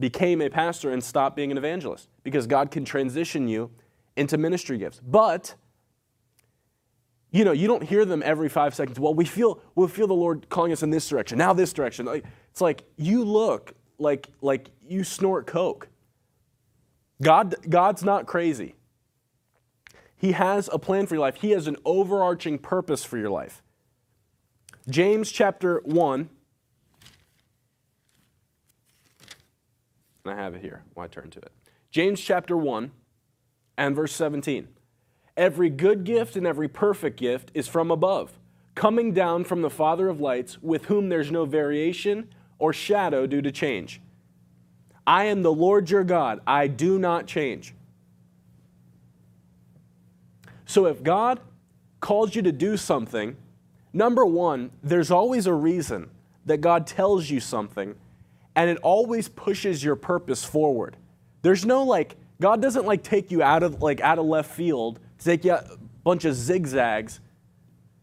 became 0.01 0.41
a 0.43 0.51
pastor 0.51 0.91
and 0.91 1.05
stopped 1.05 1.37
being 1.37 1.53
an 1.53 1.59
evangelist 1.59 2.09
because 2.25 2.47
God 2.47 2.71
can 2.71 2.85
transition 2.85 3.47
you 3.47 3.71
into 4.17 4.37
ministry 4.37 4.79
gifts. 4.79 5.01
But 5.07 5.55
you 7.31 7.45
know, 7.45 7.53
you 7.53 7.69
don't 7.69 7.85
hear 7.85 8.05
them 8.05 8.23
every 8.25 8.49
five 8.49 8.75
seconds. 8.75 8.99
Well, 8.99 9.15
we 9.15 9.25
feel 9.25 9.61
we 9.77 9.87
feel 9.87 10.09
the 10.09 10.15
Lord 10.15 10.49
calling 10.49 10.73
us 10.73 10.83
in 10.83 10.91
this 10.91 11.09
direction. 11.09 11.39
Now 11.39 11.53
this 11.53 11.73
direction. 11.73 12.09
It's 12.51 12.61
like 12.61 12.83
you 12.97 13.25
look 13.25 13.75
like 14.01 14.29
like 14.41 14.71
you 14.87 15.05
snort 15.05 15.47
coke. 15.47 15.89
God 17.23 17.55
God's 17.69 18.03
not 18.03 18.27
crazy. 18.27 18.75
He 20.17 20.33
has 20.33 20.69
a 20.73 20.79
plan 20.79 21.07
for 21.07 21.15
your 21.15 21.23
life. 21.23 21.37
He 21.37 21.51
has 21.53 21.67
an 21.67 21.77
overarching 21.85 22.59
purpose 22.59 23.05
for 23.05 23.17
your 23.17 23.31
life. 23.31 23.63
James 24.89 25.31
chapter 25.31 25.81
1 25.85 26.29
and 30.25 30.35
I 30.35 30.37
have 30.37 30.55
it 30.55 30.63
here. 30.63 30.83
Why 30.95 31.07
turn 31.07 31.31
to 31.31 31.39
it? 31.39 31.53
James 31.91 32.21
chapter 32.21 32.57
1 32.57 32.91
and 33.77 33.97
verse 33.97 34.13
17. 34.13 34.69
Every 35.37 35.71
good 35.71 36.05
gift 36.05 36.37
and 36.37 36.47
every 36.47 36.69
perfect 36.69 37.19
gift 37.19 37.51
is 37.55 37.67
from 37.67 37.91
above, 37.91 38.39
coming 38.75 39.13
down 39.13 39.45
from 39.45 39.63
the 39.63 39.71
Father 39.71 40.09
of 40.09 40.21
lights, 40.21 40.63
with 40.63 40.87
whom 40.87 41.09
there's 41.09 41.31
no 41.31 41.45
variation 41.45 42.29
or 42.61 42.73
shadow 42.73 43.27
due 43.27 43.42
to 43.42 43.51
change. 43.51 44.01
I 45.07 45.25
am 45.25 45.42
the 45.42 45.53
Lord 45.53 45.90
your 45.90 46.05
God, 46.05 46.40
I 46.46 46.68
do 46.68 46.99
not 46.99 47.27
change. 47.27 47.75
So 50.66 50.87
if 50.87 51.03
God 51.03 51.40
calls 51.99 52.37
you 52.37 52.42
to 52.42 52.53
do 52.53 52.77
something, 52.77 53.37
number 53.92 54.25
one, 54.25 54.70
there's 54.85 55.11
always 55.11 55.49
a 55.49 55.55
reason 55.55 56.09
that 56.46 56.61
God 56.61 56.87
tells 56.87 57.29
you 57.29 57.40
something, 57.40 57.96
and 58.55 58.70
it 58.70 58.79
always 58.79 59.29
pushes 59.29 59.83
your 59.83 59.96
purpose 59.96 60.44
forward. 60.44 60.96
There's 61.42 61.66
no 61.66 61.83
like, 61.83 62.14
God 62.40 62.62
doesn't 62.62 62.87
like 62.87 63.03
take 63.03 63.33
you 63.33 63.42
out 63.42 63.64
of 63.64 63.83
like 63.83 64.01
out 64.01 64.20
of 64.20 64.27
left 64.27 64.53
field 64.53 65.01
take 65.20 65.44
you 65.44 65.53
a 65.53 65.79
bunch 66.03 66.25
of 66.25 66.35
zigzags 66.35 67.20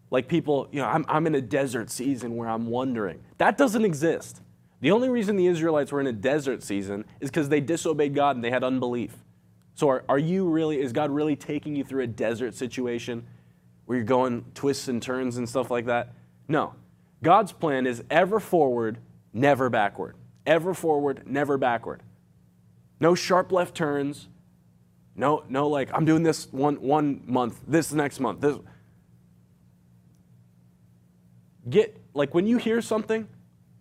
like 0.10 0.28
people, 0.28 0.70
you 0.72 0.80
know, 0.80 0.88
I'm, 0.88 1.06
I'm 1.10 1.28
in 1.28 1.36
a 1.36 1.41
desert 1.41 1.89
season 1.89 2.38
where 2.38 2.48
I'm 2.48 2.67
wandering. 2.67 3.20
That 3.39 3.58
doesn't 3.58 3.84
exist. 3.84 4.41
The 4.80 4.92
only 4.92 5.10
reason 5.10 5.36
the 5.36 5.48
Israelites 5.48 5.92
were 5.92 6.00
in 6.00 6.08
a 6.08 6.13
desert 6.13 6.63
season 6.63 7.06
is 7.20 7.30
because 7.30 7.50
they 7.50 7.60
disobeyed 7.60 8.13
God 8.13 8.36
and 8.36 8.44
they 8.44 8.52
had 8.52 8.63
unbelief. 8.63 9.16
So 9.74 9.90
are, 9.90 10.04
are 10.08 10.20
you 10.20 10.48
really, 10.48 10.80
is 10.80 10.92
God 10.92 11.12
really 11.12 11.36
taking 11.36 11.76
you 11.76 11.84
through 11.84 12.04
a 12.04 12.08
desert 12.08 12.54
situation 12.56 13.26
where 13.86 13.98
you're 13.98 14.06
going 14.06 14.46
twists 14.54 14.88
and 14.88 15.02
turns 15.02 15.38
and 15.38 15.48
stuff 15.48 15.72
like 15.72 15.86
that? 15.86 16.13
No. 16.48 16.76
God's 17.24 17.52
plan 17.52 17.88
is 17.88 18.04
ever 18.10 18.40
forward, 18.40 19.00
never 19.34 19.70
backward. 19.70 20.16
Ever 20.46 20.74
forward, 20.74 21.24
never 21.26 21.58
backward. 21.58 22.04
No 23.00 23.16
sharp 23.16 23.52
left 23.52 23.76
turns, 23.76 24.28
no, 25.18 25.44
no, 25.50 25.68
like 25.68 25.90
I'm 25.94 26.06
doing 26.06 26.22
this 26.22 26.48
one 26.52 26.76
one 26.76 27.24
month, 27.26 27.60
this 27.68 27.92
next 27.92 28.20
month. 28.20 28.40
This 28.40 28.56
get 31.68 32.00
like 32.13 32.36
when 32.36 32.46
you 32.46 32.58
hear 32.58 32.82
something, 32.82 33.28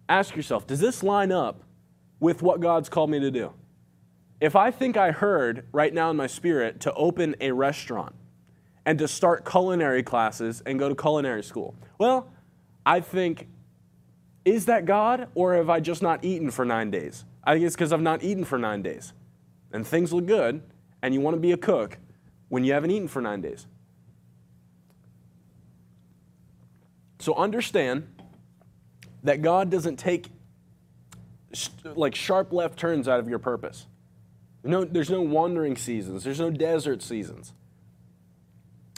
ask 0.09 0.37
yourself, 0.37 0.66
does 0.66 0.81
this 0.81 1.03
line 1.03 1.33
up 1.33 1.62
with 2.21 2.42
what 2.42 2.61
God's 2.61 2.88
called 2.88 3.11
me 3.11 3.21
to 3.21 3.31
do? 3.31 3.53
If 4.40 4.55
I 4.55 4.71
think 4.71 4.97
I 4.97 5.12
heard 5.12 5.66
right 5.73 5.92
now 5.92 6.11
in 6.11 6.16
my 6.16 6.27
spirit 6.27 6.81
to 6.81 6.92
open 6.95 7.37
a 7.40 7.53
restaurant 7.53 8.14
and 8.85 8.99
to 8.99 9.09
start 9.09 9.49
culinary 9.49 10.03
classes 10.03 10.62
and 10.66 10.78
go 10.78 10.89
to 10.89 10.95
culinary 10.95 11.43
school, 11.43 11.74
well, 11.99 12.31
I 12.85 13.01
think, 13.01 13.49
is 14.45 14.66
that 14.66 14.85
God 14.85 15.28
or 15.35 15.55
have 15.55 15.70
I 15.70 15.81
just 15.81 16.03
not 16.03 16.24
eaten 16.24 16.51
for 16.51 16.64
nine 16.64 16.91
days? 16.91 17.24
I 17.43 17.55
think 17.55 17.64
it's 17.64 17.74
because 17.74 17.93
I've 17.93 18.01
not 18.01 18.22
eaten 18.22 18.45
for 18.45 18.59
nine 18.59 18.83
days. 18.83 19.12
And 19.72 19.87
things 19.87 20.12
look 20.12 20.26
good, 20.26 20.62
and 21.03 21.14
you 21.14 21.20
want 21.20 21.35
to 21.35 21.41
be 21.41 21.53
a 21.53 21.57
cook 21.57 21.99
when 22.49 22.62
you 22.62 22.72
haven't 22.72 22.91
eaten 22.91 23.09
for 23.09 23.20
nine 23.20 23.41
days. 23.41 23.66
So 27.18 27.35
understand 27.35 28.09
that 29.23 29.43
God 29.43 29.71
doesn't 29.71 29.97
take 29.97 30.29
like 31.85 32.14
sharp 32.14 32.53
left 32.53 32.79
turns 32.79 33.09
out 33.09 33.21
of 33.21 33.29
your 33.29 33.39
purpose. 33.39 33.87
No, 34.62 34.85
there's 34.85 35.11
no 35.11 35.23
wandering 35.23 35.77
seasons. 35.77 36.25
There's 36.25 36.41
no 36.41 36.51
desert 36.51 37.03
seasons. 37.03 37.53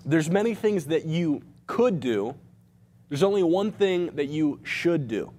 There's 0.04 0.30
many 0.30 0.54
things 0.54 0.86
that 0.86 1.04
you 1.04 1.42
could 1.66 2.00
do. 2.00 2.34
There's 3.08 3.22
only 3.22 3.42
one 3.42 3.72
thing 3.72 4.10
that 4.16 4.26
you 4.26 4.60
should 4.62 5.08
do. 5.08 5.32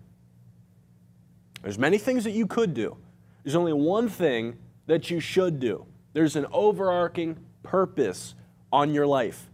There's 1.64 1.80
many 1.80 1.98
things 1.98 2.24
that 2.24 2.32
you 2.32 2.46
could 2.48 2.74
do. 2.74 2.98
There's 3.44 3.56
only 3.56 3.74
one 3.74 4.08
thing 4.08 4.58
that 4.86 5.10
you 5.10 5.20
should 5.20 5.60
do. 5.60 5.86
There's 6.14 6.36
an 6.36 6.46
overarching 6.52 7.38
purpose 7.64 8.36
on 8.72 8.94
your 8.94 9.08
life. 9.08 9.50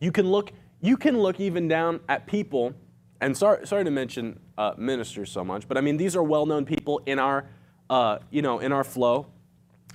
You 0.00 0.12
can 0.12 0.30
look, 0.30 0.52
you 0.80 0.96
can 0.96 1.18
look 1.18 1.40
even 1.40 1.68
down 1.68 2.00
at 2.08 2.26
people, 2.26 2.74
and 3.20 3.36
sorry, 3.36 3.66
sorry 3.66 3.84
to 3.84 3.90
mention 3.90 4.38
uh, 4.58 4.72
ministers 4.76 5.30
so 5.30 5.44
much, 5.44 5.68
but 5.68 5.76
I 5.76 5.80
mean, 5.80 5.96
these 5.96 6.16
are 6.16 6.22
well 6.22 6.46
known 6.46 6.64
people 6.64 7.02
in 7.06 7.18
our, 7.18 7.46
uh, 7.90 8.18
you 8.30 8.42
know, 8.42 8.58
in 8.58 8.72
our 8.72 8.84
flow 8.84 9.26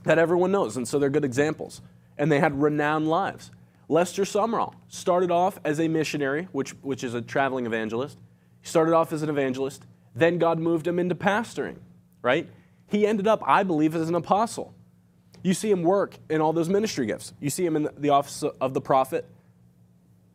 that 0.04 0.18
everyone 0.18 0.52
knows, 0.52 0.78
and 0.78 0.88
so 0.88 1.00
they're 1.00 1.10
good 1.10 1.26
examples. 1.26 1.82
And 2.18 2.32
they 2.32 2.40
had 2.40 2.62
renowned 2.62 3.08
lives. 3.08 3.52
Lester 3.88 4.24
Sumrall 4.24 4.74
started 4.88 5.32
off 5.32 5.60
as 5.66 5.80
a 5.80 5.88
missionary, 5.88 6.48
which, 6.52 6.72
which 6.82 7.04
is 7.04 7.14
a 7.14 7.22
traveling 7.22 7.66
evangelist. 7.66 8.18
He 8.62 8.68
started 8.68 8.94
off 8.94 9.12
as 9.12 9.24
an 9.24 9.30
evangelist. 9.30 9.84
Then 10.16 10.38
God 10.38 10.60
moved 10.60 10.88
him 10.88 11.00
into 11.00 11.16
pastoring, 11.16 11.78
right? 12.22 12.48
He 12.88 13.08
ended 13.08 13.28
up, 13.28 13.42
I 13.46 13.64
believe, 13.64 13.96
as 13.96 14.08
an 14.08 14.16
apostle. 14.16 14.74
You 15.44 15.54
see 15.54 15.72
him 15.72 15.84
work 15.84 16.18
in 16.30 16.42
all 16.42 16.54
those 16.54 16.70
ministry 16.70 17.06
gifts. 17.06 17.34
You 17.40 17.50
see 17.50 17.66
him 17.66 17.76
in 17.76 17.90
the 17.98 18.10
office 18.10 18.44
of 18.44 18.74
the 18.74 18.82
prophet. 18.82 19.26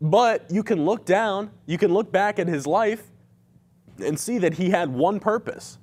But 0.01 0.51
you 0.51 0.63
can 0.63 0.85
look 0.85 1.05
down, 1.05 1.51
you 1.65 1.79
can 1.79 1.93
look 1.93 2.11
back 2.11 2.39
at 2.39 2.49
his 2.49 2.67
life 2.67 3.03
and 4.03 4.19
see 4.19 4.39
that 4.39 4.55
he 4.55 4.71
had 4.71 4.93
one 4.93 5.21
purpose, 5.21 5.79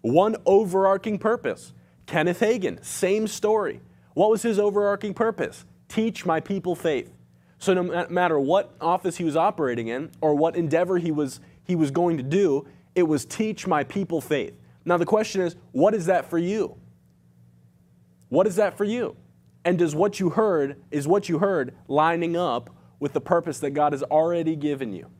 one 0.00 0.36
overarching 0.46 1.18
purpose. 1.18 1.72
Kenneth 2.06 2.40
Hagin, 2.40 2.84
same 2.84 3.26
story. 3.26 3.80
What 4.14 4.30
was 4.30 4.42
his 4.42 4.58
overarching 4.58 5.14
purpose? 5.14 5.64
Teach 5.88 6.26
my 6.26 6.40
people 6.40 6.74
faith. 6.74 7.12
So 7.58 7.74
no 7.74 8.06
matter 8.08 8.38
what 8.38 8.74
office 8.80 9.16
he 9.16 9.24
was 9.24 9.36
operating 9.36 9.88
in 9.88 10.10
or 10.20 10.34
what 10.34 10.56
endeavor 10.56 10.98
he 10.98 11.10
was, 11.10 11.40
he 11.64 11.74
was 11.74 11.90
going 11.90 12.16
to 12.16 12.22
do, 12.22 12.66
it 12.94 13.02
was 13.02 13.24
teach 13.24 13.66
my 13.66 13.84
people 13.84 14.20
faith. 14.20 14.54
Now 14.84 14.96
the 14.96 15.06
question 15.06 15.40
is, 15.42 15.56
what 15.72 15.94
is 15.94 16.06
that 16.06 16.30
for 16.30 16.38
you? 16.38 16.76
What 18.28 18.46
is 18.46 18.56
that 18.56 18.76
for 18.76 18.84
you? 18.84 19.16
And 19.64 19.78
does 19.78 19.94
what 19.94 20.20
you 20.20 20.30
heard, 20.30 20.82
is 20.90 21.06
what 21.06 21.28
you 21.28 21.38
heard 21.38 21.74
lining 21.88 22.36
up 22.36 22.70
with 23.00 23.12
the 23.12 23.20
purpose 23.20 23.58
that 23.60 23.70
God 23.70 23.92
has 23.92 24.02
already 24.04 24.56
given 24.56 24.92
you? 24.92 25.10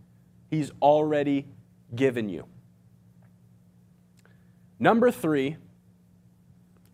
He's 0.49 0.71
already 0.81 1.47
given 1.95 2.29
you. 2.29 2.47
Number 4.79 5.11
three, 5.11 5.57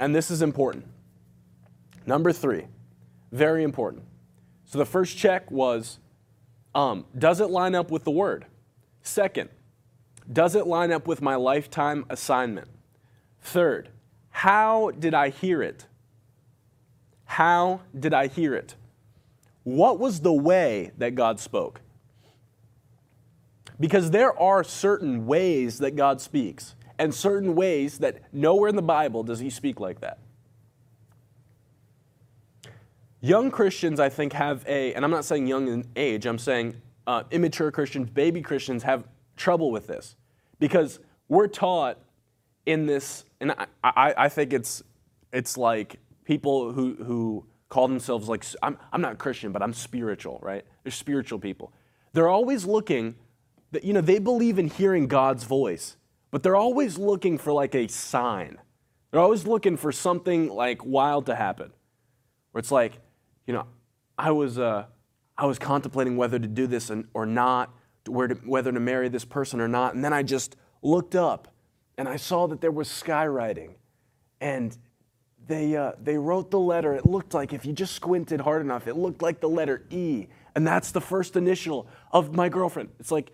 and 0.00 0.14
this 0.14 0.30
is 0.30 0.42
important. 0.42 0.86
Number 2.06 2.32
three, 2.32 2.66
very 3.32 3.62
important. 3.62 4.04
So 4.64 4.78
the 4.78 4.86
first 4.86 5.16
check 5.16 5.50
was 5.50 5.98
um, 6.74 7.04
does 7.16 7.40
it 7.40 7.50
line 7.50 7.74
up 7.74 7.90
with 7.90 8.04
the 8.04 8.10
word? 8.10 8.46
Second, 9.02 9.50
does 10.32 10.54
it 10.54 10.66
line 10.66 10.90
up 10.90 11.06
with 11.06 11.22
my 11.22 11.36
lifetime 11.36 12.04
assignment? 12.08 12.68
Third, 13.40 13.90
how 14.30 14.90
did 14.98 15.14
I 15.14 15.28
hear 15.28 15.62
it? 15.62 15.86
How 17.26 17.80
did 17.98 18.14
I 18.14 18.26
hear 18.26 18.54
it? 18.54 18.74
What 19.62 19.98
was 19.98 20.20
the 20.20 20.32
way 20.32 20.92
that 20.98 21.14
God 21.14 21.38
spoke? 21.38 21.80
Because 23.78 24.10
there 24.10 24.38
are 24.38 24.62
certain 24.62 25.26
ways 25.26 25.78
that 25.78 25.96
God 25.96 26.20
speaks, 26.20 26.74
and 26.98 27.14
certain 27.14 27.54
ways 27.54 27.98
that 27.98 28.22
nowhere 28.32 28.68
in 28.68 28.76
the 28.76 28.82
Bible 28.82 29.22
does 29.22 29.40
He 29.40 29.50
speak 29.50 29.80
like 29.80 30.00
that. 30.00 30.18
Young 33.20 33.50
Christians, 33.50 34.00
I 34.00 34.10
think, 34.10 34.34
have 34.34 34.64
a, 34.66 34.92
and 34.92 35.04
I'm 35.04 35.10
not 35.10 35.24
saying 35.24 35.46
young 35.46 35.66
in 35.68 35.86
age, 35.96 36.26
I'm 36.26 36.38
saying 36.38 36.80
uh, 37.06 37.22
immature 37.30 37.70
Christians, 37.72 38.10
baby 38.10 38.42
Christians 38.42 38.82
have 38.82 39.04
trouble 39.36 39.70
with 39.70 39.86
this 39.86 40.14
because 40.58 41.00
we're 41.28 41.48
taught 41.48 41.98
in 42.66 42.84
this, 42.86 43.24
and 43.40 43.52
I, 43.52 43.66
I, 43.82 44.14
I 44.16 44.28
think 44.28 44.52
it's, 44.52 44.82
it's 45.32 45.56
like 45.56 45.98
people 46.24 46.72
who, 46.72 46.96
who 46.96 47.46
call 47.70 47.88
themselves 47.88 48.28
like, 48.28 48.44
I'm, 48.62 48.78
I'm 48.92 49.00
not 49.00 49.18
Christian, 49.18 49.52
but 49.52 49.62
I'm 49.62 49.72
spiritual, 49.72 50.38
right? 50.42 50.64
They're 50.82 50.92
spiritual 50.92 51.38
people. 51.38 51.72
They're 52.12 52.28
always 52.28 52.66
looking, 52.66 53.16
you 53.82 53.92
know, 53.92 54.00
they 54.00 54.18
believe 54.18 54.58
in 54.58 54.68
hearing 54.68 55.08
God's 55.08 55.44
voice, 55.44 55.96
but 56.30 56.42
they're 56.42 56.54
always 56.54 56.98
looking 56.98 57.38
for 57.38 57.52
like 57.52 57.74
a 57.74 57.88
sign. 57.88 58.58
They're 59.10 59.20
always 59.20 59.46
looking 59.46 59.76
for 59.76 59.90
something 59.90 60.48
like 60.48 60.84
wild 60.84 61.26
to 61.26 61.34
happen. 61.34 61.72
Where 62.52 62.60
it's 62.60 62.70
like, 62.70 62.98
you 63.46 63.54
know, 63.54 63.66
I 64.18 64.30
was, 64.32 64.58
uh, 64.58 64.84
I 65.38 65.46
was 65.46 65.58
contemplating 65.58 66.16
whether 66.16 66.38
to 66.38 66.46
do 66.46 66.66
this 66.66 66.90
or 67.14 67.26
not, 67.26 67.74
whether 68.06 68.72
to 68.72 68.80
marry 68.80 69.08
this 69.08 69.24
person 69.24 69.60
or 69.60 69.68
not. 69.68 69.94
And 69.94 70.04
then 70.04 70.12
I 70.12 70.22
just 70.22 70.56
looked 70.82 71.14
up 71.14 71.48
and 71.96 72.08
I 72.08 72.16
saw 72.16 72.46
that 72.48 72.60
there 72.60 72.70
was 72.70 72.88
skywriting. 72.88 73.74
And 74.40 74.76
they, 75.46 75.76
uh, 75.76 75.92
they 76.02 76.18
wrote 76.18 76.50
the 76.50 76.58
letter. 76.58 76.94
It 76.94 77.06
looked 77.06 77.34
like, 77.34 77.52
if 77.52 77.64
you 77.64 77.72
just 77.72 77.94
squinted 77.94 78.40
hard 78.40 78.62
enough, 78.62 78.86
it 78.86 78.96
looked 78.96 79.22
like 79.22 79.40
the 79.40 79.48
letter 79.48 79.84
E. 79.90 80.26
And 80.54 80.66
that's 80.66 80.90
the 80.90 81.00
first 81.00 81.36
initial 81.36 81.86
of 82.12 82.34
my 82.34 82.48
girlfriend. 82.48 82.90
It's 82.98 83.10
like, 83.10 83.32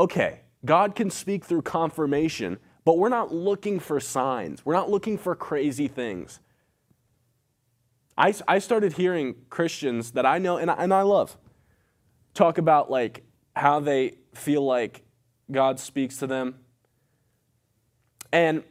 okay, 0.00 0.40
God 0.64 0.94
can 0.94 1.10
speak 1.10 1.44
through 1.44 1.62
confirmation, 1.62 2.58
but 2.84 2.96
we're 2.96 3.10
not 3.10 3.34
looking 3.34 3.78
for 3.78 4.00
signs. 4.00 4.64
We're 4.64 4.74
not 4.74 4.90
looking 4.90 5.18
for 5.18 5.34
crazy 5.34 5.88
things. 5.88 6.40
I, 8.16 8.34
I 8.48 8.58
started 8.58 8.94
hearing 8.94 9.34
Christians 9.50 10.12
that 10.12 10.24
I 10.24 10.38
know 10.38 10.56
and 10.56 10.70
I, 10.70 10.74
and 10.74 10.92
I 10.92 11.02
love 11.02 11.36
talk 12.32 12.58
about 12.58 12.90
like 12.90 13.24
how 13.54 13.80
they 13.80 14.14
feel 14.34 14.64
like 14.64 15.02
God 15.50 15.78
speaks 15.78 16.16
to 16.18 16.26
them. 16.26 16.56
And 18.32 18.62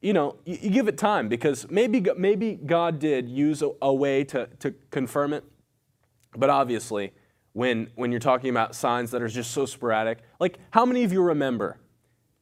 you 0.00 0.12
know, 0.12 0.36
you, 0.44 0.58
you, 0.60 0.70
give 0.70 0.86
it 0.86 0.96
time 0.96 1.28
because 1.28 1.68
maybe, 1.70 2.04
maybe 2.16 2.54
God 2.54 3.00
did 3.00 3.28
use 3.28 3.62
a, 3.62 3.70
a, 3.82 3.92
way 3.92 4.22
to, 4.24 4.46
to 4.60 4.72
confirm 4.92 5.32
it. 5.32 5.42
But 6.36 6.50
obviously, 6.50 7.12
when, 7.52 7.90
when 7.94 8.10
you're 8.10 8.20
talking 8.20 8.50
about 8.50 8.74
signs 8.74 9.10
that 9.10 9.22
are 9.22 9.28
just 9.28 9.50
so 9.50 9.66
sporadic, 9.66 10.18
like 10.38 10.58
how 10.70 10.84
many 10.84 11.04
of 11.04 11.12
you 11.12 11.22
remember 11.22 11.78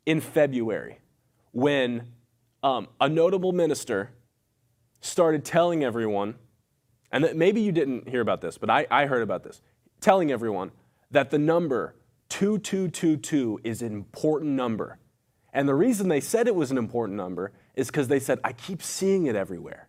in 0.04 0.20
February 0.20 0.98
when 1.52 2.08
um, 2.62 2.88
a 3.00 3.08
notable 3.08 3.52
minister 3.52 4.10
started 5.00 5.44
telling 5.44 5.84
everyone, 5.84 6.34
and 7.12 7.22
that 7.24 7.36
maybe 7.36 7.60
you 7.60 7.72
didn't 7.72 8.08
hear 8.08 8.20
about 8.20 8.40
this, 8.40 8.58
but 8.58 8.68
I, 8.68 8.86
I 8.90 9.06
heard 9.06 9.22
about 9.22 9.44
this, 9.44 9.62
telling 10.00 10.30
everyone 10.30 10.72
that 11.10 11.30
the 11.30 11.38
number 11.38 11.94
2222 12.28 13.60
is 13.62 13.82
an 13.82 13.92
important 13.92 14.52
number 14.52 14.98
and 15.56 15.66
the 15.66 15.74
reason 15.74 16.08
they 16.08 16.20
said 16.20 16.48
it 16.48 16.54
was 16.54 16.70
an 16.70 16.76
important 16.76 17.16
number 17.16 17.50
is 17.74 17.86
because 17.86 18.08
they 18.08 18.20
said, 18.20 18.38
I 18.44 18.52
keep 18.52 18.82
seeing 18.82 19.24
it 19.24 19.34
everywhere. 19.34 19.85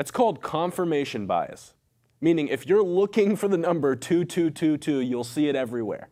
That's 0.00 0.10
called 0.10 0.40
confirmation 0.40 1.26
bias, 1.26 1.74
meaning 2.22 2.48
if 2.48 2.66
you're 2.66 2.82
looking 2.82 3.36
for 3.36 3.48
the 3.48 3.58
number 3.58 3.94
2222, 3.94 5.00
you'll 5.00 5.24
see 5.24 5.46
it 5.46 5.54
everywhere. 5.54 6.08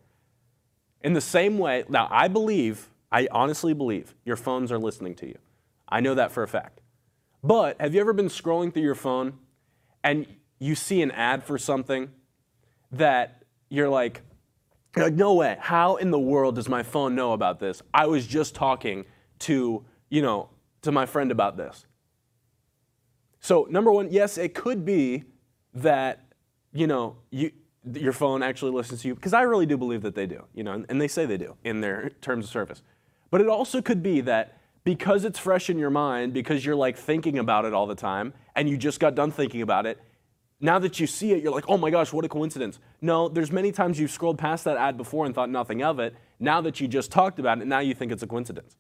In 1.01 1.15
the 1.15 1.23
same 1.23 1.57
way, 1.57 1.85
now 1.89 2.07
I 2.11 2.29
believe, 2.29 2.91
I 3.11 3.29
honestly 3.31 3.73
believe, 3.73 4.15
your 4.27 4.37
phones 4.37 4.71
are 4.71 4.79
listening 4.79 5.15
to 5.15 5.29
you. 5.29 5.39
I 5.89 6.01
know 6.01 6.15
that 6.17 6.33
for 6.33 6.43
a 6.43 6.49
fact. 6.49 6.83
But 7.43 7.81
have 7.81 7.95
you 7.95 8.01
ever 8.03 8.13
been 8.13 8.29
scrolling 8.29 8.75
through 8.75 8.83
your 8.83 8.95
phone 8.95 9.39
and 10.05 10.27
you 10.59 10.75
see 10.75 11.01
an 11.01 11.11
ad 11.13 11.43
for 11.43 11.57
something 11.57 12.11
that 12.93 13.43
you're 13.71 13.89
like, 13.89 14.21
no 14.97 15.33
way. 15.33 15.57
How 15.59 15.97
in 15.97 16.11
the 16.11 16.19
world 16.19 16.57
does 16.57 16.69
my 16.69 16.83
phone 16.83 17.15
know 17.15 17.33
about 17.33 17.59
this? 17.59 17.81
I 17.95 18.05
was 18.05 18.27
just 18.27 18.55
talking 18.55 19.07
to, 19.39 19.83
you 20.11 20.21
know, 20.21 20.51
to 20.83 20.93
my 20.93 21.07
friend 21.07 21.31
about 21.31 21.57
this. 21.57 21.87
So, 23.41 23.67
number 23.71 23.93
one, 23.93 24.11
yes, 24.11 24.39
it 24.39 24.55
could 24.55 24.85
be 24.85 25.25
that, 25.75 26.33
you 26.73 26.87
know, 26.87 27.17
you, 27.31 27.53
your 27.93 28.13
phone 28.13 28.43
actually 28.43 28.73
listens 28.73 29.03
to 29.03 29.09
you, 29.09 29.15
because 29.15 29.33
I 29.33 29.43
really 29.43 29.67
do 29.67 29.77
believe 29.77 30.03
that 30.03 30.15
they 30.15 30.27
do, 30.27 30.45
you 30.55 30.65
know, 30.65 30.85
and 30.89 31.01
they 31.01 31.09
say 31.09 31.27
they 31.27 31.37
do 31.37 31.57
in 31.65 31.81
their 31.81 32.09
terms 32.21 32.47
of 32.47 32.51
service. 32.51 32.83
But 33.31 33.41
it 33.41 33.49
also 33.49 33.81
could 33.81 34.03
be 34.03 34.21
that 34.23 34.61
because 34.85 35.25
it's 35.25 35.39
fresh 35.39 35.69
in 35.69 35.79
your 35.79 35.91
mind, 35.91 36.33
because 36.33 36.65
you're 36.65 36.77
like 36.77 36.97
thinking 36.97 37.39
about 37.39 37.65
it 37.65 37.75
all 37.75 37.87
the 37.87 37.95
time, 37.95 38.33
and 38.57 38.69
you 38.69 38.77
just 38.77 39.01
got 39.01 39.15
done 39.15 39.31
thinking 39.31 39.63
about 39.63 39.87
it, 39.87 39.99
now 40.61 40.79
that 40.81 40.99
you 40.99 41.07
see 41.07 41.33
it, 41.33 41.43
you're 41.43 41.53
like, 41.53 41.69
oh 41.69 41.79
my 41.79 41.91
gosh, 41.91 42.13
what 42.13 42.25
a 42.25 42.29
coincidence. 42.29 42.81
No, 43.01 43.29
there's 43.29 43.53
many 43.53 43.71
times 43.71 44.01
you've 44.01 44.11
scrolled 44.11 44.39
past 44.39 44.65
that 44.65 44.77
ad 44.77 44.97
before 44.97 45.25
and 45.25 45.35
thought 45.35 45.51
nothing 45.51 45.83
of 45.83 46.01
it. 46.01 46.17
Now 46.41 46.61
that 46.63 46.81
you 46.81 46.89
just 46.89 47.13
talked 47.13 47.39
about 47.39 47.61
it, 47.61 47.67
now 47.67 47.79
you 47.79 47.95
think 47.95 48.11
it's 48.11 48.25
a 48.25 48.27
coincidence. 48.27 48.77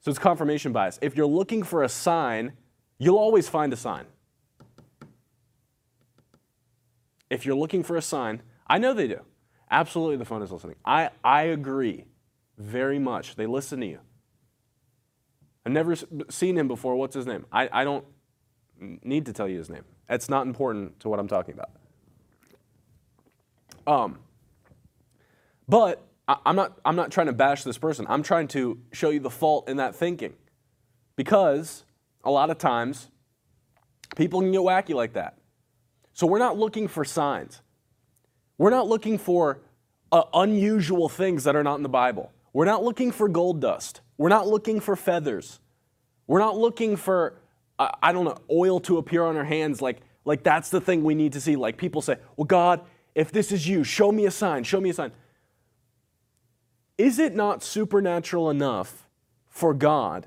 So 0.00 0.10
it's 0.10 0.18
confirmation 0.18 0.72
bias. 0.72 0.98
If 1.00 1.16
you're 1.16 1.26
looking 1.26 1.62
for 1.62 1.84
a 1.84 1.88
sign, 1.88 2.52
you'll 3.00 3.18
always 3.18 3.48
find 3.48 3.72
a 3.72 3.76
sign. 3.76 4.04
If 7.28 7.44
you're 7.44 7.56
looking 7.56 7.82
for 7.82 7.96
a 7.96 8.02
sign, 8.02 8.42
I 8.68 8.78
know 8.78 8.92
they 8.94 9.08
do. 9.08 9.22
Absolutely, 9.70 10.16
the 10.16 10.24
phone 10.24 10.42
is 10.42 10.52
listening. 10.52 10.76
I, 10.84 11.10
I 11.24 11.42
agree 11.42 12.04
very 12.58 12.98
much. 12.98 13.34
They 13.34 13.46
listen 13.46 13.80
to 13.80 13.86
you. 13.86 13.98
I've 15.64 15.72
never 15.72 15.94
seen 16.28 16.56
him 16.56 16.68
before. 16.68 16.96
What's 16.96 17.14
his 17.14 17.26
name? 17.26 17.46
I, 17.50 17.68
I 17.72 17.84
don't 17.84 18.04
need 18.80 19.26
to 19.26 19.32
tell 19.32 19.48
you 19.48 19.58
his 19.58 19.70
name. 19.70 19.84
It's 20.08 20.28
not 20.28 20.46
important 20.46 21.00
to 21.00 21.08
what 21.08 21.18
I'm 21.18 21.28
talking 21.28 21.54
about. 21.54 21.70
Um, 23.86 24.18
but 25.68 26.02
I, 26.26 26.36
I'm 26.44 26.56
not, 26.56 26.78
I'm 26.84 26.96
not 26.96 27.10
trying 27.10 27.28
to 27.28 27.32
bash 27.32 27.62
this 27.62 27.78
person. 27.78 28.06
I'm 28.08 28.22
trying 28.22 28.48
to 28.48 28.78
show 28.92 29.10
you 29.10 29.20
the 29.20 29.30
fault 29.30 29.68
in 29.68 29.76
that 29.76 29.94
thinking. 29.94 30.34
Because 31.16 31.84
a 32.24 32.30
lot 32.30 32.50
of 32.50 32.58
times, 32.58 33.08
people 34.16 34.40
can 34.40 34.52
get 34.52 34.60
wacky 34.60 34.94
like 34.94 35.14
that. 35.14 35.38
So 36.12 36.26
we're 36.26 36.38
not 36.38 36.58
looking 36.58 36.88
for 36.88 37.04
signs. 37.04 37.62
We're 38.58 38.70
not 38.70 38.88
looking 38.88 39.16
for 39.16 39.60
uh, 40.12 40.24
unusual 40.34 41.08
things 41.08 41.44
that 41.44 41.56
are 41.56 41.62
not 41.62 41.76
in 41.76 41.82
the 41.82 41.88
Bible. 41.88 42.32
We're 42.52 42.66
not 42.66 42.82
looking 42.82 43.12
for 43.12 43.28
gold 43.28 43.60
dust. 43.60 44.00
We're 44.18 44.28
not 44.28 44.46
looking 44.46 44.80
for 44.80 44.96
feathers. 44.96 45.60
We're 46.26 46.40
not 46.40 46.58
looking 46.58 46.96
for, 46.96 47.40
uh, 47.78 47.90
I 48.02 48.12
don't 48.12 48.24
know, 48.24 48.38
oil 48.50 48.80
to 48.80 48.98
appear 48.98 49.24
on 49.24 49.36
our 49.36 49.44
hands. 49.44 49.80
Like, 49.80 50.00
like 50.24 50.42
that's 50.42 50.68
the 50.68 50.80
thing 50.80 51.04
we 51.04 51.14
need 51.14 51.32
to 51.32 51.40
see. 51.40 51.56
Like 51.56 51.76
people 51.76 52.02
say, 52.02 52.16
well, 52.36 52.44
God, 52.44 52.82
if 53.14 53.32
this 53.32 53.50
is 53.50 53.66
you, 53.66 53.82
show 53.84 54.12
me 54.12 54.26
a 54.26 54.30
sign, 54.30 54.64
show 54.64 54.80
me 54.80 54.90
a 54.90 54.94
sign. 54.94 55.12
Is 56.98 57.18
it 57.18 57.34
not 57.34 57.62
supernatural 57.62 58.50
enough 58.50 59.08
for 59.48 59.72
God, 59.72 60.26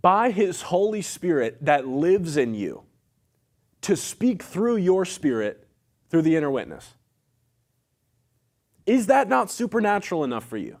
by 0.00 0.30
His 0.30 0.62
Holy 0.62 1.02
Spirit 1.02 1.58
that 1.64 1.86
lives 1.86 2.36
in 2.36 2.54
you, 2.54 2.84
to 3.82 3.96
speak 3.96 4.42
through 4.42 4.76
your 4.76 5.04
spirit 5.04 5.66
through 6.10 6.22
the 6.22 6.36
inner 6.36 6.50
witness? 6.50 6.94
Is 8.86 9.06
that 9.06 9.28
not 9.28 9.50
supernatural 9.50 10.24
enough 10.24 10.44
for 10.44 10.56
you? 10.56 10.78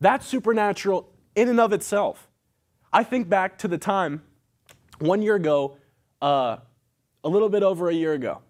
That's 0.00 0.26
supernatural 0.26 1.12
in 1.34 1.48
and 1.48 1.60
of 1.60 1.72
itself. 1.72 2.28
I 2.92 3.02
think 3.02 3.28
back 3.28 3.58
to 3.58 3.68
the 3.68 3.78
time 3.78 4.22
one 4.98 5.22
year 5.22 5.34
ago, 5.34 5.78
uh, 6.20 6.58
a 7.24 7.28
little 7.28 7.48
bit 7.48 7.62
over 7.62 7.88
a 7.88 7.94
year 7.94 8.12
ago, 8.12 8.40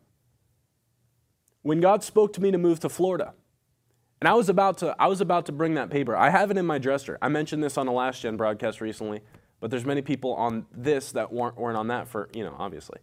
when 1.63 1.81
God 1.81 2.05
spoke 2.05 2.33
to 2.35 2.41
me 2.41 2.51
to 2.51 2.59
move 2.59 2.81
to 2.81 2.89
Florida. 2.89 3.35
And 4.21 4.29
I 4.29 4.35
was 4.35 4.49
about 4.49 4.79
to 4.79 4.95
I 4.99 5.09
was 5.09 5.21
about 5.21 5.47
to 5.47 5.53
bring 5.53 5.75
that 5.75 5.91
paper. 5.91 6.17
I 6.17 6.31
have 6.31 6.51
it 6.51 6.57
in 6.57 6.67
my 6.67 6.79
dresser. 6.79 7.19
I 7.21 7.29
mentioned 7.29 7.63
this 7.63 7.77
on 7.77 7.87
a 7.87 7.93
last 7.93 8.23
gen 8.23 8.37
broadcast 8.37 8.81
recently, 8.81 9.21
but 9.61 9.71
there's 9.71 9.85
many 9.85 10.03
people 10.03 10.35
on 10.35 10.67
this 10.73 11.13
that 11.13 11.33
weren't 11.33 11.57
weren't 11.57 11.77
on 11.77 11.89
that 11.89 12.09
for, 12.09 12.29
you 12.33 12.43
know, 12.43 12.57
obviously. 12.59 12.99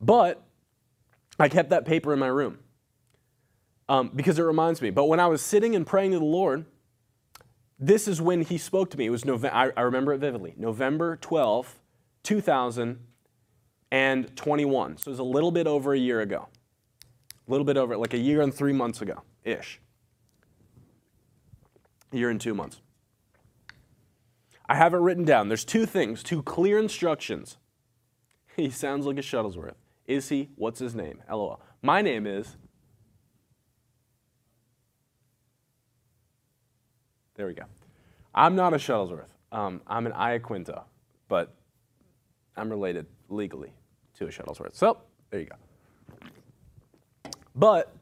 But 0.00 0.42
I 1.38 1.48
kept 1.48 1.70
that 1.70 1.84
paper 1.84 2.12
in 2.12 2.20
my 2.20 2.28
room 2.28 2.58
um, 3.88 4.12
because 4.14 4.38
it 4.38 4.42
reminds 4.42 4.80
me. 4.80 4.90
But 4.90 5.06
when 5.06 5.18
I 5.18 5.26
was 5.26 5.42
sitting 5.42 5.74
and 5.74 5.84
praying 5.86 6.12
to 6.12 6.18
the 6.18 6.24
Lord, 6.24 6.64
this 7.78 8.06
is 8.06 8.20
when 8.20 8.42
He 8.42 8.56
spoke 8.56 8.90
to 8.90 8.98
me. 8.98 9.06
It 9.06 9.10
was 9.10 9.24
November. 9.24 9.72
I, 9.76 9.80
remember 9.80 10.12
it 10.12 10.18
vividly. 10.18 10.54
November 10.56 11.16
12th, 11.16 11.74
2021. 12.22 14.96
So 14.96 15.08
it 15.08 15.10
was 15.10 15.18
a 15.18 15.24
little 15.24 15.50
bit 15.50 15.66
over 15.66 15.92
a 15.92 15.98
year 15.98 16.20
ago. 16.20 16.46
A 17.48 17.50
little 17.50 17.64
bit 17.64 17.76
over, 17.76 17.96
like 17.96 18.14
a 18.14 18.18
year 18.18 18.42
and 18.42 18.54
three 18.54 18.72
months 18.72 19.02
ago 19.02 19.24
ish. 19.44 19.80
A 22.12 22.16
year 22.16 22.30
and 22.30 22.40
two 22.40 22.54
months. 22.54 22.80
I 24.68 24.76
have 24.76 24.94
it 24.94 24.98
written 24.98 25.24
down. 25.24 25.48
There's 25.48 25.64
two 25.64 25.86
things, 25.86 26.22
two 26.22 26.42
clear 26.42 26.78
instructions. 26.78 27.58
He 28.56 28.68
sounds 28.68 29.06
like 29.06 29.16
a 29.16 29.22
Shuttlesworth. 29.22 29.76
Is 30.06 30.28
he? 30.28 30.50
What's 30.56 30.80
his 30.80 30.94
name? 30.94 31.22
LOL. 31.30 31.62
My 31.82 32.02
name 32.02 32.26
is. 32.26 32.56
There 37.36 37.46
we 37.46 37.54
go. 37.54 37.62
I'm 38.34 38.56
not 38.56 38.74
a 38.74 38.76
Shuttlesworth. 38.76 39.30
Um, 39.52 39.80
I'm 39.86 40.04
an 40.06 40.12
Iaquinta, 40.12 40.82
but 41.28 41.54
I'm 42.56 42.68
related 42.68 43.06
legally 43.28 43.72
to 44.18 44.26
a 44.26 44.28
Shuttlesworth. 44.28 44.74
So 44.74 44.98
there 45.30 45.40
you 45.40 45.46
go. 45.46 45.56
But 47.54 47.94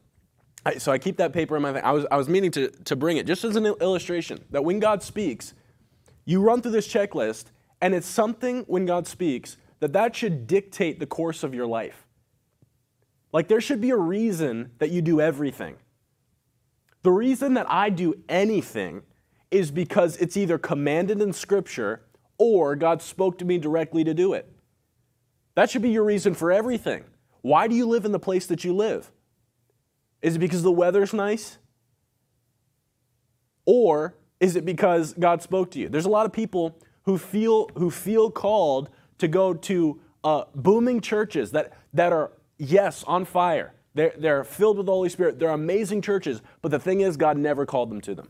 I, 0.65 0.77
so 0.77 0.91
I 0.91 0.97
keep 0.97 1.17
that 1.17 1.33
paper 1.33 1.55
in 1.55 1.61
my 1.61 1.73
thing. 1.73 1.83
I 1.83 1.91
was 1.91 2.05
I 2.11 2.17
was 2.17 2.27
meaning 2.27 2.51
to 2.51 2.69
to 2.69 2.95
bring 2.95 3.17
it 3.17 3.25
just 3.25 3.43
as 3.43 3.55
an 3.55 3.65
illustration 3.65 4.43
that 4.51 4.63
when 4.63 4.79
God 4.79 5.01
speaks, 5.01 5.53
you 6.25 6.41
run 6.41 6.61
through 6.61 6.71
this 6.71 6.87
checklist, 6.87 7.45
and 7.81 7.93
it's 7.93 8.07
something 8.07 8.63
when 8.67 8.85
God 8.85 9.07
speaks 9.07 9.57
that 9.79 9.93
that 9.93 10.15
should 10.15 10.47
dictate 10.47 10.99
the 10.99 11.05
course 11.05 11.43
of 11.43 11.53
your 11.55 11.65
life. 11.65 12.05
Like 13.31 13.47
there 13.47 13.61
should 13.61 13.79
be 13.79 13.91
a 13.91 13.97
reason 13.97 14.71
that 14.79 14.89
you 14.89 15.01
do 15.01 15.21
everything. 15.21 15.77
The 17.03 17.11
reason 17.11 17.53
that 17.53 17.69
I 17.69 17.89
do 17.89 18.15
anything 18.27 19.03
is 19.51 19.71
because 19.71 20.17
it's 20.17 20.35
either 20.35 20.57
commanded 20.57 21.21
in 21.21 21.31
Scripture 21.31 22.01
or 22.37 22.75
God 22.75 23.01
spoke 23.01 23.37
to 23.37 23.45
me 23.45 23.57
directly 23.57 24.03
to 24.03 24.13
do 24.13 24.33
it. 24.33 24.51
That 25.55 25.69
should 25.69 25.81
be 25.81 25.89
your 25.89 26.03
reason 26.03 26.33
for 26.33 26.51
everything. 26.51 27.05
Why 27.41 27.67
do 27.67 27.75
you 27.75 27.87
live 27.87 28.05
in 28.05 28.11
the 28.11 28.19
place 28.19 28.45
that 28.47 28.63
you 28.63 28.73
live? 28.73 29.11
Is 30.21 30.35
it 30.35 30.39
because 30.39 30.63
the 30.63 30.71
weather's 30.71 31.13
nice? 31.13 31.57
Or 33.65 34.15
is 34.39 34.55
it 34.55 34.65
because 34.65 35.13
God 35.13 35.41
spoke 35.41 35.71
to 35.71 35.79
you? 35.79 35.89
There's 35.89 36.05
a 36.05 36.09
lot 36.09 36.25
of 36.25 36.33
people 36.33 36.77
who 37.03 37.17
feel, 37.17 37.69
who 37.75 37.91
feel 37.91 38.31
called 38.31 38.89
to 39.19 39.27
go 39.27 39.53
to 39.53 39.99
uh, 40.23 40.43
booming 40.55 41.01
churches 41.01 41.51
that, 41.51 41.73
that 41.93 42.13
are, 42.13 42.31
yes, 42.57 43.03
on 43.05 43.25
fire. 43.25 43.73
They're, 43.93 44.13
they're 44.17 44.43
filled 44.43 44.77
with 44.77 44.85
the 44.85 44.91
Holy 44.91 45.09
Spirit. 45.09 45.39
They're 45.39 45.49
amazing 45.49 46.01
churches, 46.01 46.41
but 46.61 46.71
the 46.71 46.79
thing 46.79 47.01
is, 47.01 47.17
God 47.17 47.37
never 47.37 47.65
called 47.65 47.89
them 47.89 48.01
to 48.01 48.15
them. 48.15 48.29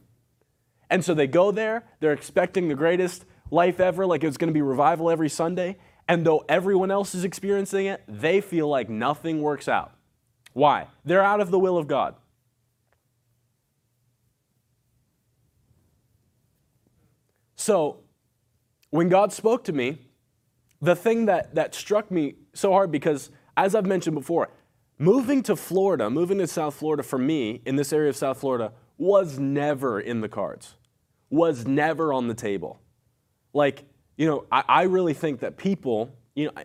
And 0.89 1.05
so 1.05 1.13
they 1.13 1.27
go 1.27 1.51
there, 1.51 1.83
they're 1.99 2.13
expecting 2.13 2.67
the 2.67 2.75
greatest 2.75 3.25
life 3.51 3.79
ever, 3.79 4.05
like 4.05 4.23
it's 4.23 4.37
going 4.37 4.47
to 4.47 4.53
be 4.53 4.61
revival 4.61 5.09
every 5.09 5.29
Sunday. 5.29 5.77
And 6.07 6.25
though 6.25 6.43
everyone 6.49 6.89
else 6.89 7.13
is 7.13 7.23
experiencing 7.23 7.85
it, 7.85 8.03
they 8.07 8.41
feel 8.41 8.67
like 8.67 8.89
nothing 8.89 9.41
works 9.41 9.67
out. 9.67 9.93
Why? 10.59 10.87
They're 11.05 11.23
out 11.23 11.39
of 11.39 11.51
the 11.51 11.57
will 11.57 11.77
of 11.77 11.87
God. 11.87 12.15
So, 17.55 18.01
when 18.89 19.07
God 19.07 19.31
spoke 19.31 19.63
to 19.65 19.73
me, 19.73 19.99
the 20.81 20.97
thing 20.97 21.27
that, 21.27 21.55
that 21.55 21.73
struck 21.73 22.11
me 22.11 22.35
so 22.53 22.73
hard 22.73 22.91
because, 22.91 23.31
as 23.55 23.73
I've 23.73 23.85
mentioned 23.85 24.15
before, 24.15 24.49
moving 24.97 25.43
to 25.43 25.55
Florida, 25.55 26.09
moving 26.09 26.39
to 26.39 26.47
South 26.47 26.75
Florida 26.75 27.03
for 27.03 27.17
me 27.17 27.61
in 27.65 27.77
this 27.77 27.93
area 27.93 28.09
of 28.09 28.17
South 28.17 28.41
Florida 28.41 28.73
was 28.97 29.39
never 29.39 30.01
in 30.01 30.19
the 30.19 30.27
cards, 30.27 30.75
was 31.29 31.65
never 31.65 32.11
on 32.11 32.27
the 32.27 32.33
table. 32.33 32.81
Like, 33.53 33.85
you 34.17 34.27
know, 34.27 34.43
I, 34.51 34.63
I 34.67 34.81
really 34.83 35.13
think 35.13 35.39
that 35.39 35.55
people, 35.55 36.13
you 36.35 36.47
know, 36.47 36.63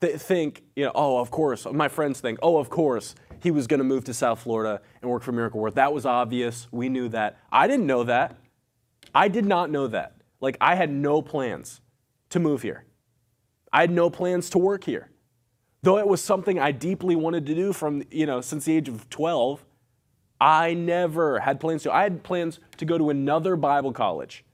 they 0.00 0.16
think, 0.16 0.62
you 0.74 0.86
know, 0.86 0.92
oh, 0.94 1.18
of 1.18 1.30
course, 1.30 1.66
my 1.70 1.88
friends 1.88 2.20
think, 2.20 2.38
oh, 2.42 2.56
of 2.56 2.70
course, 2.70 3.14
he 3.42 3.50
was 3.50 3.66
going 3.66 3.78
to 3.78 3.84
move 3.84 4.04
to 4.04 4.14
South 4.14 4.40
Florida 4.40 4.80
and 5.00 5.10
work 5.10 5.22
for 5.22 5.32
Miracle 5.32 5.60
Word. 5.60 5.74
That 5.74 5.92
was 5.92 6.04
obvious. 6.06 6.68
We 6.70 6.88
knew 6.88 7.08
that. 7.10 7.38
I 7.52 7.66
didn't 7.66 7.86
know 7.86 8.04
that. 8.04 8.36
I 9.14 9.28
did 9.28 9.44
not 9.44 9.70
know 9.70 9.86
that. 9.88 10.16
Like, 10.40 10.56
I 10.60 10.74
had 10.74 10.90
no 10.90 11.20
plans 11.20 11.80
to 12.30 12.38
move 12.38 12.62
here. 12.62 12.84
I 13.72 13.82
had 13.82 13.90
no 13.90 14.10
plans 14.10 14.50
to 14.50 14.58
work 14.58 14.84
here. 14.84 15.10
Though 15.82 15.98
it 15.98 16.06
was 16.06 16.22
something 16.22 16.58
I 16.58 16.72
deeply 16.72 17.16
wanted 17.16 17.46
to 17.46 17.54
do 17.54 17.72
from, 17.72 18.02
you 18.10 18.26
know, 18.26 18.40
since 18.40 18.64
the 18.64 18.76
age 18.76 18.88
of 18.88 19.08
12, 19.10 19.64
I 20.40 20.74
never 20.74 21.40
had 21.40 21.60
plans 21.60 21.82
to. 21.82 21.92
I 21.92 22.02
had 22.02 22.22
plans 22.22 22.58
to 22.78 22.84
go 22.84 22.96
to 22.98 23.10
another 23.10 23.56
Bible 23.56 23.92
college. 23.92 24.44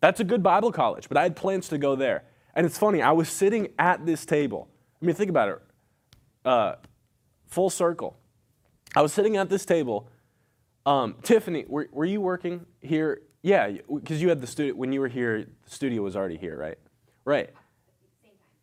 That's 0.00 0.20
a 0.20 0.24
good 0.24 0.42
Bible 0.42 0.72
college, 0.72 1.08
but 1.08 1.16
I 1.16 1.22
had 1.22 1.36
plans 1.36 1.68
to 1.68 1.78
go 1.78 1.94
there. 1.96 2.24
And 2.54 2.64
it's 2.64 2.78
funny, 2.78 3.02
I 3.02 3.12
was 3.12 3.28
sitting 3.28 3.68
at 3.78 4.06
this 4.06 4.24
table. 4.24 4.68
I 5.02 5.06
mean, 5.06 5.14
think 5.14 5.30
about 5.30 5.48
it. 5.48 5.62
Uh, 6.44 6.74
full 7.46 7.70
circle. 7.70 8.16
I 8.94 9.02
was 9.02 9.12
sitting 9.12 9.36
at 9.36 9.48
this 9.48 9.64
table. 9.64 10.08
Um, 10.86 11.16
Tiffany, 11.22 11.64
were, 11.66 11.88
were 11.92 12.04
you 12.04 12.20
working 12.20 12.66
here? 12.80 13.22
Yeah, 13.42 13.72
because 13.92 14.22
you 14.22 14.28
had 14.28 14.40
the 14.40 14.46
studio, 14.46 14.74
when 14.74 14.92
you 14.92 15.00
were 15.00 15.08
here, 15.08 15.46
the 15.64 15.70
studio 15.70 16.02
was 16.02 16.16
already 16.16 16.36
here, 16.36 16.56
right? 16.56 16.78
Right. 17.24 17.50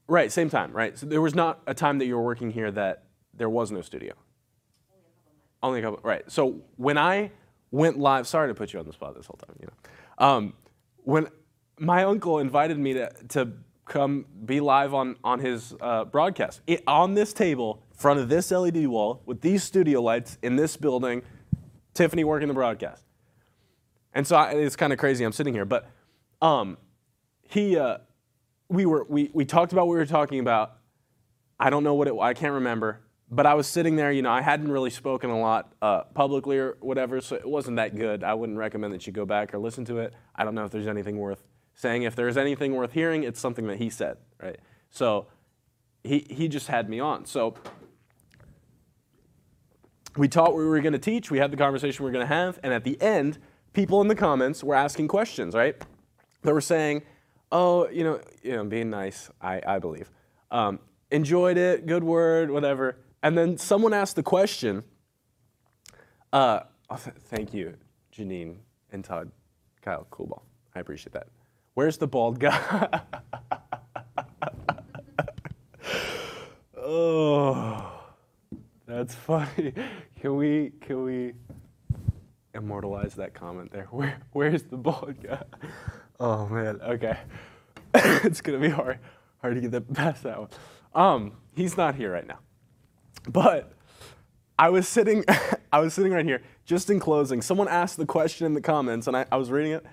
Right, 0.08 0.32
same 0.32 0.50
time, 0.50 0.72
right? 0.72 0.98
So 0.98 1.06
there 1.06 1.22
was 1.22 1.36
not 1.36 1.62
a 1.68 1.74
time 1.74 2.00
that 2.00 2.06
you 2.06 2.16
were 2.16 2.24
working 2.24 2.52
here 2.52 2.72
that 2.72 3.04
there 3.34 3.50
was 3.50 3.72
no 3.72 3.82
studio. 3.82 4.14
Only 5.64 5.80
a 5.80 5.84
couple, 5.84 6.00
right. 6.04 6.30
So 6.32 6.62
when 6.76 6.98
I 6.98 7.32
went 7.72 7.98
live, 8.00 8.28
sorry 8.28 8.50
to 8.50 8.56
put 8.56 8.74
you 8.74 8.80
on 8.80 8.86
the 8.86 8.94
spot 8.94 9.16
this 9.16 9.26
whole 9.26 9.38
time, 9.38 9.56
you 9.60 9.68
know. 9.68 10.26
Um, 10.26 10.54
when 11.04 11.28
my 11.80 12.04
uncle 12.04 12.40
invited 12.40 12.78
me 12.78 12.94
to, 12.94 13.12
to 13.30 13.54
come 13.92 14.26
be 14.46 14.62
live 14.62 14.94
on, 14.94 15.18
on 15.22 15.40
his 15.40 15.76
uh, 15.82 16.06
broadcast. 16.06 16.62
It, 16.66 16.82
on 16.88 17.14
this 17.14 17.34
table, 17.34 17.84
in 17.92 17.98
front 17.98 18.20
of 18.22 18.30
this 18.30 18.50
LED 18.50 18.88
wall, 18.88 19.22
with 19.26 19.42
these 19.42 19.64
studio 19.64 20.02
lights 20.02 20.38
in 20.42 20.56
this 20.56 20.78
building, 20.78 21.22
Tiffany 21.94 22.24
working 22.24 22.48
the 22.48 22.54
broadcast. 22.54 23.04
And 24.14 24.26
so 24.26 24.38
I, 24.38 24.52
it's 24.52 24.78
kind 24.78 24.94
of 24.94 25.00
crazy 25.00 25.26
I'm 25.26 25.34
sitting 25.34 25.54
here, 25.54 25.66
but 25.66 25.90
um, 26.42 26.78
he, 27.50 27.78
uh, 27.78 27.98
we, 28.70 28.86
were, 28.86 29.06
we, 29.10 29.30
we 29.34 29.44
talked 29.44 29.74
about 29.74 29.88
what 29.88 29.94
we 29.94 29.98
were 29.98 30.06
talking 30.06 30.40
about. 30.40 30.78
I 31.60 31.70
don't 31.70 31.84
know 31.84 31.94
what 31.94 32.08
it 32.08 32.18
I 32.18 32.34
can't 32.34 32.54
remember, 32.54 33.02
but 33.30 33.46
I 33.46 33.56
was 33.56 33.68
sitting 33.68 33.98
there, 33.98 34.12
you 34.12 34.22
know, 34.22 34.32
I 34.32 34.42
hadn't 34.42 34.72
really 34.72 34.90
spoken 34.90 35.30
a 35.30 35.40
lot 35.40 35.74
uh, 35.82 36.04
publicly 36.14 36.58
or 36.58 36.78
whatever, 36.80 37.20
so 37.20 37.36
it 37.36 37.46
wasn't 37.46 37.76
that 37.76 37.98
good. 37.98 38.24
I 38.24 38.36
wouldn't 38.36 38.58
recommend 38.58 38.94
that 38.94 39.06
you 39.06 39.12
go 39.12 39.26
back 39.26 39.54
or 39.54 39.60
listen 39.60 39.84
to 39.86 39.98
it. 39.98 40.14
I 40.34 40.46
don't 40.46 40.56
know 40.56 40.64
if 40.64 40.72
there's 40.72 40.88
anything 40.88 41.18
worth 41.18 41.44
saying 41.82 42.04
if 42.04 42.16
there's 42.16 42.38
anything 42.38 42.76
worth 42.76 42.92
hearing, 42.92 43.24
it's 43.24 43.40
something 43.40 43.66
that 43.66 43.78
he 43.78 43.90
said, 43.90 44.18
right? 44.40 44.60
So 44.92 45.26
he, 46.04 46.28
he 46.30 46.48
just 46.48 46.68
had 46.68 46.88
me 46.88 47.00
on. 47.00 47.26
So 47.26 47.56
we 50.16 50.28
taught 50.28 50.50
what 50.50 50.58
we 50.58 50.66
were 50.66 50.80
going 50.80 50.94
to 50.94 51.00
teach, 51.00 51.32
we 51.32 51.40
had 51.40 51.50
the 51.50 51.58
conversation 51.58 52.06
we 52.06 52.10
were 52.10 52.14
going 52.14 52.28
to 52.28 52.34
have, 52.34 52.60
and 52.62 52.72
at 52.72 52.84
the 52.84 53.02
end, 53.02 53.40
people 53.74 54.00
in 54.00 54.10
the 54.10 54.16
comments 54.16 54.64
were 54.64 54.76
asking 54.76 55.08
questions, 55.08 55.56
right? 55.56 55.76
They 56.44 56.54
were 56.54 56.62
saying, 56.62 57.02
oh, 57.52 57.90
you 57.90 58.04
know, 58.04 58.22
you 58.44 58.52
know, 58.52 58.64
being 58.64 58.92
nice, 58.92 59.32
I, 59.42 59.60
I 59.66 59.80
believe. 59.80 60.12
Um, 60.52 60.80
enjoyed 61.10 61.58
it, 61.58 61.88
good 61.88 62.04
word, 62.04 62.52
whatever. 62.52 62.98
And 63.24 63.36
then 63.36 63.58
someone 63.58 63.94
asked 63.94 64.16
the 64.16 64.24
question. 64.24 64.84
Uh, 66.32 66.60
oh, 66.92 66.98
th- 66.98 67.16
thank 67.26 67.56
you, 67.56 67.74
Janine 68.16 68.58
and 68.92 69.04
Todd, 69.04 69.32
Kyle, 69.82 70.06
cool 70.12 70.28
ball. 70.28 70.46
I 70.76 70.80
appreciate 70.80 71.14
that. 71.14 71.28
Where's 71.74 71.98
the 71.98 72.08
bald 72.08 72.40
guy? 72.40 73.02
oh, 76.78 77.92
that's 78.86 79.16
funny. 79.16 79.74
Can 80.20 80.36
we 80.36 80.74
can 80.82 81.04
we 81.04 81.34
immortalize 82.54 83.16
that 83.16 83.34
comment 83.34 83.72
there? 83.72 83.88
Where 83.92 84.22
where's 84.34 84.64
the 84.64 84.78
bald 84.78 85.16
guy? 85.24 85.44
Oh 86.20 86.46
man, 86.48 86.82
okay. 86.82 87.18
it's 87.96 88.42
gonna 88.42 88.60
be 88.60 88.70
hard 88.70 89.00
hard 89.42 89.56
to 89.56 89.62
get 89.62 89.72
that 89.72 89.94
past 89.94 90.24
that 90.24 90.40
one. 90.40 90.50
Um, 90.94 91.38
he's 91.56 91.78
not 91.78 91.96
here 91.96 92.12
right 92.12 92.28
now. 92.28 92.40
But 93.28 93.72
I 94.60 94.70
was 94.70 94.88
sitting 94.88 95.24
I 95.72 95.80
was 95.80 95.94
sitting 95.94 96.12
right 96.12 96.26
here, 96.26 96.42
just 96.66 96.90
in 96.90 97.00
closing. 97.00 97.42
Someone 97.42 97.68
asked 97.68 97.98
the 97.98 98.06
question 98.06 98.46
in 98.46 98.54
the 98.54 98.62
comments, 98.62 99.08
and 99.08 99.16
I, 99.16 99.26
I 99.32 99.38
was 99.38 99.50
reading 99.50 99.72
it, 99.72 99.86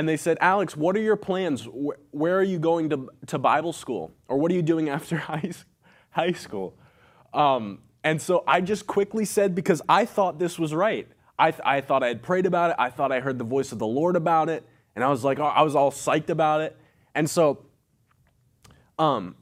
and 0.00 0.08
they 0.08 0.16
said, 0.16 0.38
Alex, 0.40 0.74
what 0.78 0.96
are 0.96 1.00
your 1.02 1.14
plans? 1.14 1.68
Where, 2.10 2.38
are 2.38 2.42
you 2.42 2.58
going 2.58 2.88
to, 2.88 3.10
to 3.26 3.38
Bible 3.38 3.74
school? 3.74 4.10
Or 4.28 4.38
what 4.38 4.50
are 4.50 4.54
you 4.54 4.62
doing 4.62 4.88
after 4.96 5.18
high, 5.18 5.52
high 6.08 6.32
school? 6.32 6.74
Um, 7.34 7.80
and 8.02 8.18
so 8.18 8.42
I 8.46 8.62
just 8.62 8.86
quickly 8.86 9.26
said, 9.26 9.54
because 9.54 9.82
I 9.90 10.06
thought 10.06 10.38
this 10.38 10.58
was 10.58 10.72
right. 10.72 11.06
I, 11.38 11.50
th- 11.50 11.60
I 11.66 11.82
thought 11.82 12.02
I 12.02 12.08
had 12.08 12.22
prayed 12.22 12.46
about 12.46 12.70
it. 12.70 12.76
I 12.78 12.88
thought 12.88 13.12
I 13.12 13.20
heard 13.20 13.36
the 13.36 13.44
voice 13.44 13.72
of 13.72 13.78
the 13.78 13.86
Lord 13.86 14.16
about 14.16 14.48
it. 14.48 14.66
And 14.96 15.04
I 15.04 15.08
was 15.08 15.22
like, 15.22 15.38
I 15.38 15.60
was 15.60 15.76
all 15.76 15.90
psyched 15.90 16.30
about 16.30 16.62
it. 16.62 16.78
And 17.14 17.28
so 17.28 17.66
um, 18.98 19.34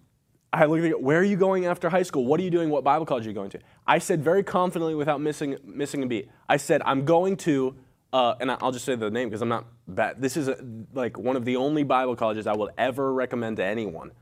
I 0.52 0.64
looked 0.64 0.82
at 0.82 0.90
it, 0.90 1.00
where 1.00 1.20
are 1.20 1.22
you 1.22 1.36
going 1.36 1.66
after 1.66 1.88
high 1.88 2.02
school? 2.02 2.26
What 2.26 2.40
are 2.40 2.42
you 2.42 2.50
doing? 2.50 2.68
What 2.68 2.82
Bible 2.82 3.06
college 3.06 3.26
are 3.26 3.30
you 3.30 3.34
going 3.34 3.50
to? 3.50 3.60
I 3.86 4.00
said 4.00 4.24
very 4.24 4.42
confidently 4.42 4.96
without 4.96 5.20
missing, 5.20 5.56
missing 5.64 6.02
a 6.02 6.06
beat. 6.06 6.28
I 6.48 6.56
said, 6.56 6.82
I'm 6.84 7.04
going 7.04 7.36
to, 7.36 7.76
uh, 8.12 8.34
and 8.40 8.50
I'll 8.50 8.72
just 8.72 8.84
say 8.84 8.94
the 8.94 9.10
name 9.10 9.28
because 9.28 9.42
I'm 9.42 9.48
not 9.48 9.66
bad. 9.86 10.20
This 10.20 10.36
is 10.36 10.48
a, 10.48 10.56
like 10.94 11.18
one 11.18 11.36
of 11.36 11.44
the 11.44 11.56
only 11.56 11.82
Bible 11.82 12.16
colleges 12.16 12.46
I 12.46 12.54
will 12.54 12.70
ever 12.78 13.12
recommend 13.12 13.58
to 13.58 13.64
anyone. 13.64 14.12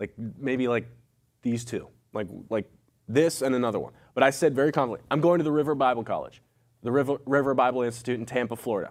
Like 0.00 0.12
maybe 0.38 0.66
like 0.66 0.88
these 1.42 1.64
two, 1.64 1.88
like, 2.12 2.26
like 2.50 2.68
this 3.08 3.42
and 3.42 3.54
another 3.54 3.78
one. 3.78 3.92
But 4.14 4.24
I 4.24 4.30
said 4.30 4.54
very 4.54 4.72
confidently, 4.72 5.06
I'm 5.10 5.20
going 5.20 5.38
to 5.38 5.44
the 5.44 5.52
River 5.52 5.74
Bible 5.74 6.02
College, 6.02 6.42
the 6.82 6.90
River, 6.90 7.18
River 7.26 7.54
Bible 7.54 7.82
Institute 7.82 8.18
in 8.18 8.26
Tampa, 8.26 8.56
Florida. 8.56 8.90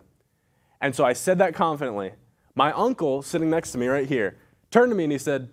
And 0.79 0.95
so 0.95 1.03
I 1.03 1.13
said 1.13 1.39
that 1.39 1.53
confidently. 1.53 2.13
My 2.55 2.71
uncle, 2.71 3.21
sitting 3.21 3.49
next 3.49 3.71
to 3.73 3.77
me 3.77 3.87
right 3.87 4.07
here, 4.07 4.37
turned 4.71 4.91
to 4.91 4.95
me 4.95 5.03
and 5.03 5.11
he 5.11 5.17
said, 5.17 5.49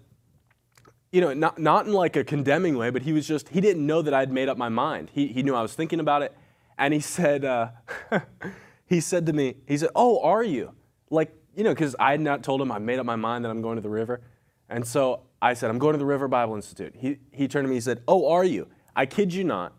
you 1.11 1.21
know, 1.21 1.33
not, 1.35 1.59
not 1.59 1.87
in 1.87 1.93
like 1.93 2.17
a 2.17 2.25
condemning 2.25 2.77
way, 2.77 2.91
but 2.91 3.03
he 3.03 3.13
was 3.13 3.27
just, 3.27 3.49
he 3.49 3.61
didn't 3.61 3.85
know 3.85 4.03
that 4.03 4.15
I'd 4.15 4.33
made 4.33 4.49
up 4.49 4.57
my 4.57 4.69
mind. 4.69 5.11
He, 5.13 5.29
he 5.29 5.43
knew 5.43 5.55
I 5.55 5.63
was 5.63 5.75
thinking 5.75 6.01
about 6.01 6.23
it. 6.23 6.37
And 6.77 6.93
he 6.93 7.01
said, 7.01 7.45
uh, 7.45 7.69
he 8.95 9.01
said 9.01 9.27
to 9.27 9.33
me, 9.33 9.57
he 9.67 9.77
said, 9.77 9.91
Oh, 9.95 10.21
are 10.21 10.45
you? 10.45 10.73
Like, 11.11 11.35
you 11.55 11.65
know, 11.65 11.75
because 11.75 11.97
I 11.99 12.13
had 12.13 12.21
not 12.21 12.43
told 12.43 12.61
him 12.61 12.71
I 12.71 12.79
made 12.79 12.99
up 12.99 13.07
my 13.07 13.17
mind 13.17 13.45
that 13.45 13.51
I'm 13.51 13.61
going 13.61 13.77
to 13.77 13.83
the 13.83 13.91
river. 13.91 14.21
And 14.69 14.87
so 14.87 15.23
I 15.43 15.55
said, 15.55 15.69
I'm 15.69 15.79
going 15.79 15.93
to 15.95 15.99
the 15.99 16.07
River 16.07 16.29
Bible 16.29 16.55
Institute. 16.55 16.95
He, 16.97 17.19
he 17.33 17.49
turned 17.49 17.65
to 17.65 17.69
me, 17.69 17.75
he 17.75 17.81
said, 17.81 18.03
Oh, 18.09 18.31
are 18.31 18.45
you? 18.45 18.69
I 18.97 19.07
kid 19.07 19.35
you 19.35 19.45
not. 19.45 19.75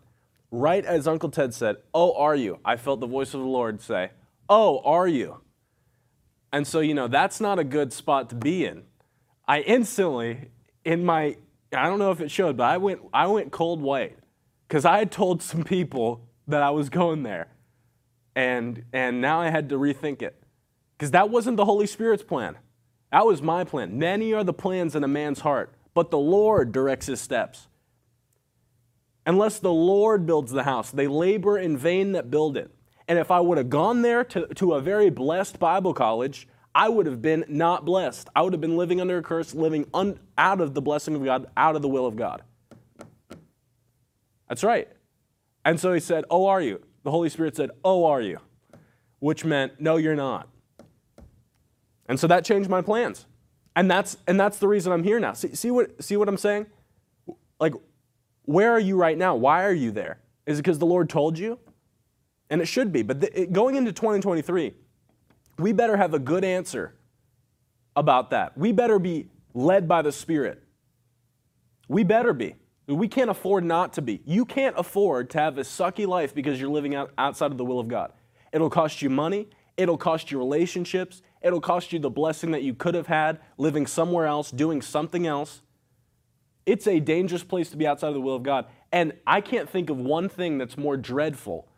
Right 0.50 0.84
as 0.84 1.08
Uncle 1.08 1.30
Ted 1.30 1.54
said, 1.54 1.76
Oh, 1.94 2.14
are 2.14 2.36
you? 2.36 2.58
I 2.64 2.76
felt 2.76 3.00
the 3.00 3.06
voice 3.06 3.34
of 3.34 3.40
the 3.40 3.46
Lord 3.46 3.80
say, 3.80 4.10
Oh, 4.48 4.80
are 4.84 5.08
you? 5.08 5.40
And 6.52 6.66
so, 6.66 6.80
you 6.80 6.94
know, 6.94 7.08
that's 7.08 7.40
not 7.40 7.58
a 7.58 7.64
good 7.64 7.92
spot 7.92 8.30
to 8.30 8.36
be 8.36 8.64
in. 8.64 8.84
I 9.48 9.60
instantly, 9.60 10.50
in 10.84 11.04
my 11.04 11.36
I 11.72 11.86
don't 11.86 11.98
know 11.98 12.10
if 12.10 12.20
it 12.20 12.30
showed, 12.30 12.56
but 12.56 12.64
I 12.64 12.76
went 12.76 13.00
I 13.12 13.26
went 13.26 13.50
cold 13.50 13.80
white 13.80 14.18
because 14.68 14.84
I 14.84 14.98
had 14.98 15.10
told 15.10 15.42
some 15.42 15.64
people 15.64 16.28
that 16.46 16.62
I 16.62 16.70
was 16.70 16.88
going 16.88 17.22
there, 17.22 17.48
and 18.36 18.84
and 18.92 19.20
now 19.20 19.40
I 19.40 19.50
had 19.50 19.70
to 19.70 19.76
rethink 19.76 20.22
it 20.22 20.40
because 20.96 21.10
that 21.10 21.30
wasn't 21.30 21.56
the 21.56 21.64
Holy 21.64 21.86
Spirit's 21.86 22.22
plan. 22.22 22.56
That 23.10 23.26
was 23.26 23.42
my 23.42 23.64
plan. 23.64 23.98
Many 23.98 24.32
are 24.34 24.44
the 24.44 24.52
plans 24.52 24.94
in 24.94 25.02
a 25.02 25.08
man's 25.08 25.40
heart, 25.40 25.74
but 25.94 26.10
the 26.10 26.18
Lord 26.18 26.70
directs 26.70 27.06
his 27.06 27.20
steps. 27.20 27.66
Unless 29.24 29.58
the 29.58 29.72
Lord 29.72 30.26
builds 30.26 30.52
the 30.52 30.62
house, 30.62 30.90
they 30.90 31.08
labor 31.08 31.58
in 31.58 31.76
vain 31.76 32.12
that 32.12 32.30
build 32.30 32.56
it. 32.56 32.70
And 33.08 33.18
if 33.18 33.30
I 33.30 33.40
would 33.40 33.58
have 33.58 33.70
gone 33.70 34.02
there 34.02 34.22
to, 34.24 34.46
to 34.54 34.74
a 34.74 34.80
very 34.80 35.10
blessed 35.10 35.58
Bible 35.58 35.94
college, 35.94 36.46
I 36.74 36.88
would 36.88 37.06
have 37.06 37.22
been 37.22 37.44
not 37.48 37.84
blessed. 37.84 38.28
I 38.36 38.42
would 38.42 38.52
have 38.52 38.60
been 38.60 38.76
living 38.76 39.00
under 39.00 39.18
a 39.18 39.22
curse, 39.22 39.54
living 39.54 39.86
un, 39.94 40.20
out 40.36 40.60
of 40.60 40.74
the 40.74 40.82
blessing 40.82 41.14
of 41.14 41.24
God, 41.24 41.46
out 41.56 41.74
of 41.74 41.82
the 41.82 41.88
will 41.88 42.06
of 42.06 42.16
God. 42.16 42.42
That's 44.48 44.62
right. 44.62 44.88
And 45.64 45.80
so 45.80 45.92
he 45.92 46.00
said, 46.00 46.24
Oh, 46.30 46.46
are 46.46 46.60
you? 46.60 46.85
The 47.06 47.12
Holy 47.12 47.28
Spirit 47.28 47.54
said, 47.54 47.70
Oh, 47.84 48.06
are 48.06 48.20
you? 48.20 48.40
Which 49.20 49.44
meant, 49.44 49.80
No, 49.80 49.96
you're 49.96 50.16
not. 50.16 50.48
And 52.06 52.18
so 52.18 52.26
that 52.26 52.44
changed 52.44 52.68
my 52.68 52.82
plans. 52.82 53.26
And 53.76 53.88
that's, 53.88 54.16
and 54.26 54.40
that's 54.40 54.58
the 54.58 54.66
reason 54.66 54.92
I'm 54.92 55.04
here 55.04 55.20
now. 55.20 55.32
See, 55.32 55.54
see, 55.54 55.70
what, 55.70 56.02
see 56.02 56.16
what 56.16 56.28
I'm 56.28 56.36
saying? 56.36 56.66
Like, 57.60 57.74
where 58.42 58.72
are 58.72 58.80
you 58.80 58.96
right 58.96 59.16
now? 59.16 59.36
Why 59.36 59.62
are 59.62 59.72
you 59.72 59.92
there? 59.92 60.18
Is 60.46 60.58
it 60.58 60.62
because 60.62 60.80
the 60.80 60.86
Lord 60.86 61.08
told 61.08 61.38
you? 61.38 61.60
And 62.50 62.60
it 62.60 62.66
should 62.66 62.92
be. 62.92 63.02
But 63.02 63.20
the, 63.20 63.42
it, 63.42 63.52
going 63.52 63.76
into 63.76 63.92
2023, 63.92 64.74
we 65.60 65.72
better 65.72 65.96
have 65.96 66.12
a 66.12 66.18
good 66.18 66.42
answer 66.42 66.96
about 67.94 68.30
that. 68.30 68.58
We 68.58 68.72
better 68.72 68.98
be 68.98 69.28
led 69.54 69.86
by 69.86 70.02
the 70.02 70.10
Spirit. 70.10 70.60
We 71.86 72.02
better 72.02 72.32
be. 72.32 72.56
We 72.86 73.08
can't 73.08 73.30
afford 73.30 73.64
not 73.64 73.94
to 73.94 74.02
be. 74.02 74.22
You 74.24 74.44
can't 74.44 74.78
afford 74.78 75.30
to 75.30 75.38
have 75.38 75.58
a 75.58 75.62
sucky 75.62 76.06
life 76.06 76.34
because 76.34 76.60
you're 76.60 76.70
living 76.70 76.94
out, 76.94 77.10
outside 77.18 77.50
of 77.50 77.58
the 77.58 77.64
will 77.64 77.80
of 77.80 77.88
God. 77.88 78.12
It'll 78.52 78.70
cost 78.70 79.02
you 79.02 79.10
money, 79.10 79.48
it'll 79.76 79.98
cost 79.98 80.30
you 80.30 80.38
relationships, 80.38 81.20
it'll 81.42 81.60
cost 81.60 81.92
you 81.92 81.98
the 81.98 82.10
blessing 82.10 82.52
that 82.52 82.62
you 82.62 82.74
could 82.74 82.94
have 82.94 83.08
had 83.08 83.40
living 83.58 83.86
somewhere 83.86 84.26
else, 84.26 84.52
doing 84.52 84.80
something 84.80 85.26
else. 85.26 85.62
It's 86.64 86.86
a 86.86 87.00
dangerous 87.00 87.42
place 87.42 87.70
to 87.70 87.76
be 87.76 87.86
outside 87.86 88.08
of 88.08 88.14
the 88.14 88.20
will 88.20 88.36
of 88.36 88.44
God. 88.44 88.66
And 88.92 89.14
I 89.26 89.40
can't 89.40 89.68
think 89.68 89.90
of 89.90 89.98
one 89.98 90.28
thing 90.28 90.58
that's 90.58 90.78
more 90.78 90.96
dreadful. 90.96 91.68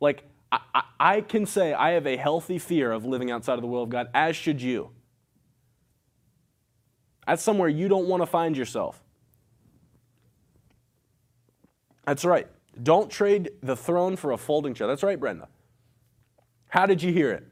Like, 0.00 0.24
I, 0.50 0.82
I, 0.98 1.20
can 1.20 1.46
say 1.46 1.72
I 1.72 1.90
have 1.92 2.06
a 2.06 2.16
healthy 2.16 2.58
fear 2.58 2.92
of 2.92 3.04
living 3.04 3.30
outside 3.30 3.54
of 3.54 3.60
the 3.60 3.66
will 3.66 3.82
of 3.82 3.90
God, 3.90 4.08
as 4.14 4.36
should 4.36 4.62
you. 4.62 4.90
That's 7.26 7.42
somewhere 7.42 7.68
you 7.68 7.88
don't 7.88 8.06
want 8.06 8.22
to 8.22 8.26
find 8.26 8.56
yourself. 8.56 9.03
That's 12.06 12.24
right. 12.24 12.46
Don't 12.82 13.10
trade 13.10 13.50
the 13.62 13.76
throne 13.76 14.16
for 14.16 14.32
a 14.32 14.36
folding 14.36 14.74
chair. 14.74 14.86
That's 14.86 15.02
right, 15.02 15.18
Brenda. 15.18 15.48
How 16.68 16.86
did 16.86 17.02
you 17.02 17.12
hear 17.12 17.30
it? 17.30 17.46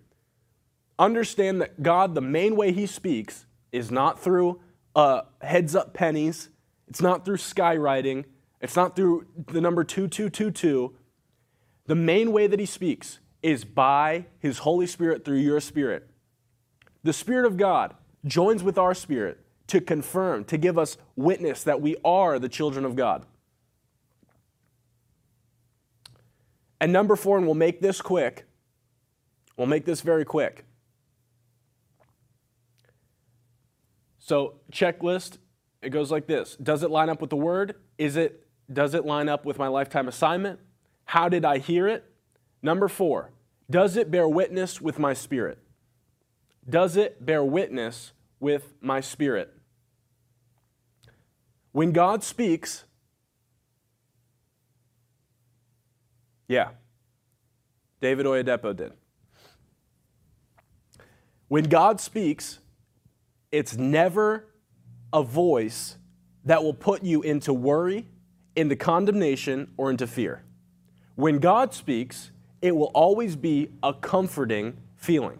Understand 0.98 1.60
that 1.60 1.82
God, 1.82 2.14
the 2.14 2.20
main 2.20 2.56
way 2.56 2.72
He 2.72 2.86
speaks, 2.86 3.46
is 3.70 3.90
not 3.90 4.20
through 4.20 4.60
uh, 4.94 5.22
heads 5.40 5.74
up 5.74 5.94
pennies, 5.94 6.50
it's 6.88 7.00
not 7.00 7.24
through 7.24 7.38
skywriting, 7.38 8.24
it's 8.60 8.76
not 8.76 8.94
through 8.94 9.26
the 9.46 9.60
number 9.60 9.82
2222. 9.82 10.94
The 11.86 11.94
main 11.94 12.32
way 12.32 12.46
that 12.46 12.60
he 12.60 12.66
speaks 12.66 13.18
is 13.42 13.64
by 13.64 14.26
his 14.38 14.58
Holy 14.58 14.86
Spirit 14.86 15.24
through 15.24 15.38
your 15.38 15.60
spirit. 15.60 16.08
The 17.02 17.12
Spirit 17.12 17.44
of 17.44 17.56
God 17.56 17.94
joins 18.24 18.62
with 18.62 18.78
our 18.78 18.94
spirit 18.94 19.40
to 19.66 19.80
confirm, 19.80 20.44
to 20.44 20.56
give 20.56 20.78
us 20.78 20.96
witness 21.16 21.64
that 21.64 21.80
we 21.80 21.96
are 22.04 22.38
the 22.38 22.48
children 22.48 22.84
of 22.84 22.94
God. 22.94 23.26
And 26.82 26.92
number 26.92 27.14
four, 27.14 27.38
and 27.38 27.46
we'll 27.46 27.54
make 27.54 27.80
this 27.80 28.02
quick, 28.02 28.44
we'll 29.56 29.68
make 29.68 29.84
this 29.84 30.00
very 30.00 30.24
quick. 30.24 30.64
So, 34.18 34.54
checklist, 34.72 35.38
it 35.80 35.90
goes 35.90 36.10
like 36.10 36.26
this 36.26 36.56
Does 36.56 36.82
it 36.82 36.90
line 36.90 37.08
up 37.08 37.20
with 37.20 37.30
the 37.30 37.36
word? 37.36 37.76
Is 37.98 38.16
it, 38.16 38.48
does 38.72 38.94
it 38.94 39.06
line 39.06 39.28
up 39.28 39.44
with 39.44 39.60
my 39.60 39.68
lifetime 39.68 40.08
assignment? 40.08 40.58
How 41.04 41.28
did 41.28 41.44
I 41.44 41.58
hear 41.58 41.86
it? 41.86 42.04
Number 42.62 42.88
four, 42.88 43.30
does 43.70 43.96
it 43.96 44.10
bear 44.10 44.28
witness 44.28 44.80
with 44.80 44.98
my 44.98 45.14
spirit? 45.14 45.58
Does 46.68 46.96
it 46.96 47.24
bear 47.24 47.44
witness 47.44 48.10
with 48.40 48.74
my 48.80 49.00
spirit? 49.00 49.54
When 51.70 51.92
God 51.92 52.24
speaks, 52.24 52.82
yeah, 56.52 56.68
David 58.02 58.26
Oyedepo 58.26 58.76
did. 58.76 58.92
When 61.48 61.64
God 61.64 61.98
speaks, 61.98 62.58
it's 63.50 63.78
never 63.78 64.44
a 65.14 65.22
voice 65.22 65.96
that 66.44 66.62
will 66.62 66.74
put 66.74 67.02
you 67.02 67.22
into 67.22 67.54
worry, 67.54 68.06
into 68.54 68.76
condemnation, 68.76 69.72
or 69.78 69.90
into 69.90 70.06
fear. 70.06 70.44
When 71.14 71.38
God 71.38 71.72
speaks, 71.72 72.32
it 72.60 72.76
will 72.76 72.90
always 72.94 73.34
be 73.34 73.70
a 73.82 73.94
comforting 73.94 74.76
feeling. 74.96 75.38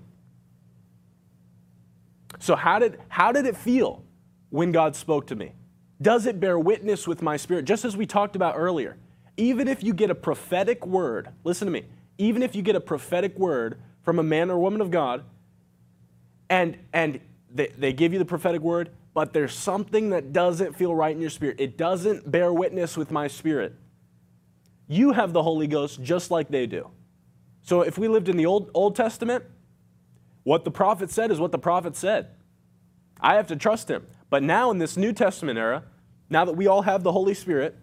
So, 2.39 2.57
how 2.57 2.79
did, 2.79 2.99
how 3.09 3.33
did 3.33 3.45
it 3.45 3.57
feel 3.57 4.03
when 4.49 4.73
God 4.73 4.97
spoke 4.97 5.27
to 5.27 5.37
me? 5.37 5.53
Does 6.01 6.25
it 6.25 6.41
bear 6.41 6.59
witness 6.59 7.07
with 7.07 7.21
my 7.21 7.37
spirit? 7.37 7.67
Just 7.67 7.85
as 7.85 7.99
we 7.99 8.07
talked 8.07 8.35
about 8.35 8.55
earlier, 8.57 8.97
even 9.37 9.69
if 9.69 9.83
you 9.83 9.95
get 9.95 10.11
a 10.11 10.15
prophetic 10.15 10.87
word, 10.87 11.29
listen 11.45 11.67
to 11.67 11.73
me, 11.73 11.85
even 12.19 12.43
if 12.43 12.55
you 12.55 12.63
get 12.63 12.77
a 12.77 12.81
prophetic 12.81 13.39
word 13.39 13.79
from 14.03 14.19
a 14.19 14.23
man 14.23 14.51
or 14.51 14.59
woman 14.59 14.81
of 14.81 14.91
God, 14.91 15.25
and, 16.51 16.79
and 16.93 17.21
they, 17.53 17.69
they 17.79 17.93
give 17.93 18.13
you 18.13 18.19
the 18.19 18.25
prophetic 18.25 18.61
word, 18.61 18.91
but 19.15 19.33
there's 19.33 19.55
something 19.55 20.11
that 20.11 20.33
doesn't 20.33 20.75
feel 20.75 20.95
right 20.95 21.15
in 21.15 21.21
your 21.21 21.31
spirit, 21.31 21.57
it 21.59 21.77
doesn't 21.77 22.31
bear 22.31 22.53
witness 22.53 22.97
with 22.97 23.11
my 23.11 23.29
spirit, 23.29 23.75
you 24.89 25.13
have 25.13 25.33
the 25.33 25.43
Holy 25.43 25.67
Ghost 25.67 26.03
just 26.03 26.31
like 26.31 26.49
they 26.49 26.67
do. 26.67 26.91
So 27.63 27.83
if 27.83 27.97
we 27.97 28.09
lived 28.09 28.29
in 28.29 28.37
the 28.37 28.47
Old, 28.47 28.71
Old 28.75 28.97
Testament, 28.97 29.45
what 30.43 30.65
the 30.65 30.71
prophet 30.71 31.11
said 31.11 31.31
is 31.31 31.39
what 31.39 31.53
the 31.53 31.59
prophet 31.59 31.97
said. 31.97 32.29
I 33.21 33.37
have 33.37 33.47
to 33.49 33.57
trust 33.57 33.89
him. 33.89 34.07
But 34.29 34.43
now 34.43 34.71
in 34.71 34.79
this 34.79 34.97
New 34.97 35.13
Testament 35.13 35.59
era, 35.59 35.85
now 36.29 36.45
that 36.45 36.55
we 36.55 36.67
all 36.67 36.83
have 36.83 37.03
the 37.03 37.13
Holy 37.13 37.35
Spirit, 37.35 37.77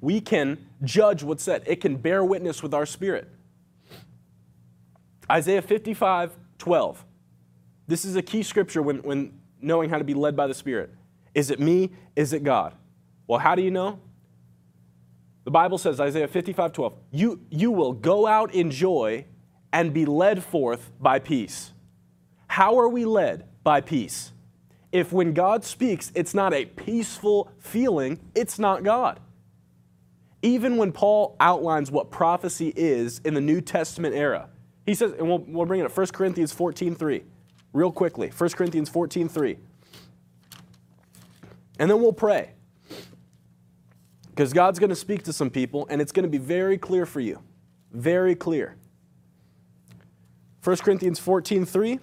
we 0.00 0.20
can 0.20 0.66
judge 0.82 1.22
what's 1.22 1.42
said. 1.42 1.62
It 1.66 1.80
can 1.80 1.96
bear 1.96 2.24
witness 2.24 2.62
with 2.62 2.74
our 2.74 2.86
spirit. 2.86 3.28
Isaiah 5.30 5.62
55, 5.62 6.32
12. 6.58 7.04
This 7.86 8.04
is 8.04 8.16
a 8.16 8.22
key 8.22 8.42
scripture 8.42 8.82
when, 8.82 8.98
when 8.98 9.32
knowing 9.60 9.90
how 9.90 9.98
to 9.98 10.04
be 10.04 10.14
led 10.14 10.36
by 10.36 10.46
the 10.46 10.54
Spirit. 10.54 10.94
Is 11.34 11.50
it 11.50 11.60
me? 11.60 11.90
Is 12.16 12.32
it 12.32 12.44
God? 12.44 12.74
Well, 13.26 13.38
how 13.38 13.54
do 13.54 13.62
you 13.62 13.70
know? 13.70 13.98
The 15.44 15.50
Bible 15.50 15.78
says, 15.78 16.00
Isaiah 16.00 16.28
55, 16.28 16.72
12, 16.72 16.94
you, 17.10 17.40
you 17.50 17.70
will 17.70 17.92
go 17.92 18.26
out 18.26 18.54
in 18.54 18.70
joy 18.70 19.24
and 19.72 19.92
be 19.92 20.04
led 20.04 20.42
forth 20.42 20.90
by 21.00 21.18
peace. 21.18 21.72
How 22.48 22.78
are 22.78 22.88
we 22.88 23.04
led? 23.04 23.44
By 23.62 23.80
peace. 23.80 24.32
If 24.92 25.12
when 25.12 25.32
God 25.32 25.64
speaks, 25.64 26.12
it's 26.14 26.34
not 26.34 26.54
a 26.54 26.64
peaceful 26.64 27.50
feeling, 27.58 28.18
it's 28.34 28.58
not 28.58 28.82
God. 28.82 29.20
Even 30.42 30.76
when 30.76 30.92
Paul 30.92 31.36
outlines 31.40 31.90
what 31.90 32.10
prophecy 32.10 32.72
is 32.76 33.20
in 33.24 33.34
the 33.34 33.40
New 33.40 33.60
Testament 33.60 34.14
era, 34.14 34.48
he 34.86 34.94
says, 34.94 35.12
and 35.12 35.28
we'll, 35.28 35.40
we'll 35.40 35.66
bring 35.66 35.80
it 35.80 35.84
up, 35.84 35.96
1 35.96 36.06
Corinthians 36.08 36.52
14, 36.52 36.94
3, 36.94 37.22
real 37.72 37.92
quickly. 37.92 38.28
1 38.28 38.50
Corinthians 38.50 38.88
14, 38.88 39.28
3. 39.28 39.58
And 41.78 41.90
then 41.90 42.00
we'll 42.00 42.12
pray. 42.12 42.52
Because 44.30 44.52
God's 44.52 44.78
going 44.78 44.90
to 44.90 44.96
speak 44.96 45.24
to 45.24 45.32
some 45.32 45.50
people, 45.50 45.86
and 45.90 46.00
it's 46.00 46.12
going 46.12 46.22
to 46.22 46.28
be 46.30 46.38
very 46.38 46.78
clear 46.78 47.06
for 47.06 47.20
you. 47.20 47.42
Very 47.92 48.34
clear. 48.34 48.76
1 50.62 50.76
Corinthians 50.76 51.18
14 51.18 51.64
3. 51.64 51.98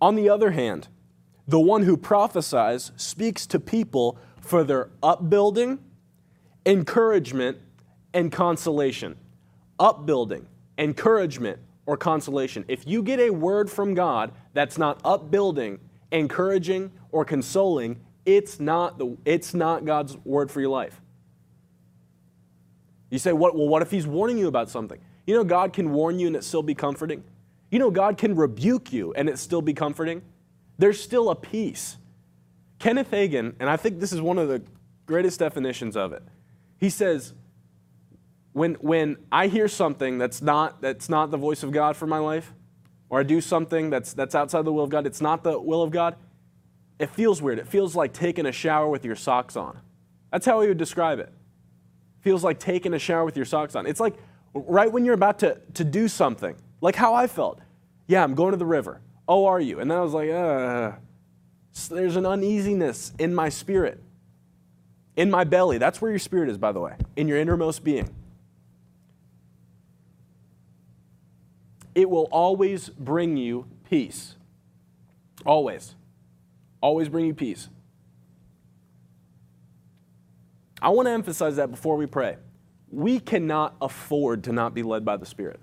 On 0.00 0.14
the 0.14 0.28
other 0.28 0.50
hand, 0.50 0.88
the 1.48 1.60
one 1.60 1.82
who 1.82 1.96
prophesies 1.96 2.92
speaks 2.96 3.46
to 3.46 3.60
people 3.60 4.18
for 4.40 4.64
their 4.64 4.90
upbuilding, 5.02 5.78
encouragement, 6.64 7.58
and 8.12 8.32
consolation. 8.32 9.16
Upbuilding, 9.78 10.46
encouragement, 10.78 11.58
or 11.86 11.96
consolation. 11.96 12.64
If 12.68 12.86
you 12.86 13.02
get 13.02 13.20
a 13.20 13.30
word 13.30 13.70
from 13.70 13.94
God 13.94 14.32
that's 14.54 14.76
not 14.76 15.00
upbuilding, 15.04 15.78
encouraging, 16.10 16.90
or 17.12 17.24
consoling, 17.24 18.00
it's 18.24 18.58
not, 18.58 18.98
the, 18.98 19.16
it's 19.24 19.54
not 19.54 19.84
God's 19.84 20.16
word 20.18 20.50
for 20.50 20.60
your 20.60 20.70
life. 20.70 21.00
You 23.10 23.18
say, 23.18 23.32
what, 23.32 23.54
well, 23.54 23.68
what 23.68 23.82
if 23.82 23.90
He's 23.90 24.06
warning 24.06 24.36
you 24.36 24.48
about 24.48 24.68
something? 24.68 25.00
You 25.26 25.36
know, 25.36 25.44
God 25.44 25.72
can 25.72 25.92
warn 25.92 26.18
you 26.18 26.26
and 26.26 26.36
it 26.36 26.44
still 26.44 26.62
be 26.62 26.74
comforting. 26.74 27.22
You 27.70 27.78
know, 27.78 27.90
God 27.90 28.16
can 28.18 28.36
rebuke 28.36 28.92
you 28.92 29.12
and 29.14 29.28
it 29.28 29.38
still 29.38 29.62
be 29.62 29.74
comforting. 29.74 30.22
There's 30.78 31.02
still 31.02 31.30
a 31.30 31.34
peace. 31.34 31.96
Kenneth 32.78 33.10
Hagin, 33.10 33.54
and 33.58 33.70
I 33.70 33.76
think 33.76 34.00
this 34.00 34.12
is 34.12 34.20
one 34.20 34.38
of 34.38 34.48
the 34.48 34.62
greatest 35.06 35.38
definitions 35.38 35.96
of 35.96 36.12
it, 36.12 36.22
he 36.78 36.90
says, 36.90 37.32
when, 38.52 38.74
when 38.74 39.16
I 39.30 39.48
hear 39.48 39.68
something 39.68 40.18
that's 40.18 40.42
not, 40.42 40.80
that's 40.80 41.08
not 41.08 41.30
the 41.30 41.36
voice 41.36 41.62
of 41.62 41.72
God 41.72 41.96
for 41.96 42.06
my 42.06 42.18
life, 42.18 42.52
or 43.08 43.20
I 43.20 43.22
do 43.22 43.40
something 43.40 43.90
that's, 43.90 44.12
that's 44.12 44.34
outside 44.34 44.64
the 44.64 44.72
will 44.72 44.84
of 44.84 44.90
God, 44.90 45.06
it's 45.06 45.20
not 45.20 45.42
the 45.42 45.58
will 45.58 45.82
of 45.82 45.90
God, 45.90 46.16
it 46.98 47.10
feels 47.10 47.42
weird. 47.42 47.58
It 47.58 47.68
feels 47.68 47.94
like 47.94 48.12
taking 48.12 48.46
a 48.46 48.52
shower 48.52 48.88
with 48.88 49.04
your 49.04 49.16
socks 49.16 49.56
on. 49.56 49.78
That's 50.32 50.46
how 50.46 50.60
he 50.62 50.68
would 50.68 50.78
describe 50.78 51.18
it. 51.18 51.32
Feels 52.20 52.42
like 52.42 52.58
taking 52.58 52.94
a 52.94 52.98
shower 52.98 53.24
with 53.24 53.36
your 53.36 53.44
socks 53.44 53.76
on. 53.76 53.86
It's 53.86 54.00
like 54.00 54.14
right 54.54 54.90
when 54.90 55.04
you're 55.04 55.14
about 55.14 55.38
to, 55.40 55.60
to 55.74 55.84
do 55.84 56.08
something, 56.08 56.56
like 56.86 56.96
how 56.96 57.14
I 57.14 57.26
felt. 57.26 57.60
Yeah, 58.06 58.24
I'm 58.24 58.34
going 58.34 58.52
to 58.52 58.56
the 58.56 58.66
river. 58.66 59.00
Oh, 59.28 59.46
are 59.46 59.60
you? 59.60 59.80
And 59.80 59.90
then 59.90 59.98
I 59.98 60.00
was 60.00 60.12
like, 60.12 60.30
uh, 60.30 60.92
there's 61.90 62.16
an 62.16 62.24
uneasiness 62.24 63.12
in 63.18 63.34
my 63.34 63.50
spirit, 63.50 64.02
in 65.16 65.30
my 65.30 65.44
belly. 65.44 65.78
That's 65.78 66.00
where 66.00 66.10
your 66.10 66.18
spirit 66.18 66.48
is, 66.48 66.56
by 66.58 66.72
the 66.72 66.80
way, 66.80 66.94
in 67.16 67.28
your 67.28 67.38
innermost 67.38 67.84
being. 67.84 68.14
it 71.96 72.10
will 72.10 72.28
always 72.30 72.90
bring 72.90 73.38
you 73.38 73.66
peace. 73.88 74.36
Always. 75.46 75.94
Always 76.82 77.08
bring 77.08 77.24
you 77.24 77.32
peace. 77.32 77.70
I 80.80 80.90
want 80.90 81.06
to 81.06 81.12
emphasize 81.12 81.56
that 81.56 81.70
before 81.70 81.96
we 81.96 82.04
pray. 82.04 82.36
We 82.90 83.18
cannot 83.18 83.76
afford 83.80 84.44
to 84.44 84.52
not 84.52 84.74
be 84.74 84.82
led 84.82 85.06
by 85.06 85.16
the 85.16 85.24
Spirit. 85.24 85.58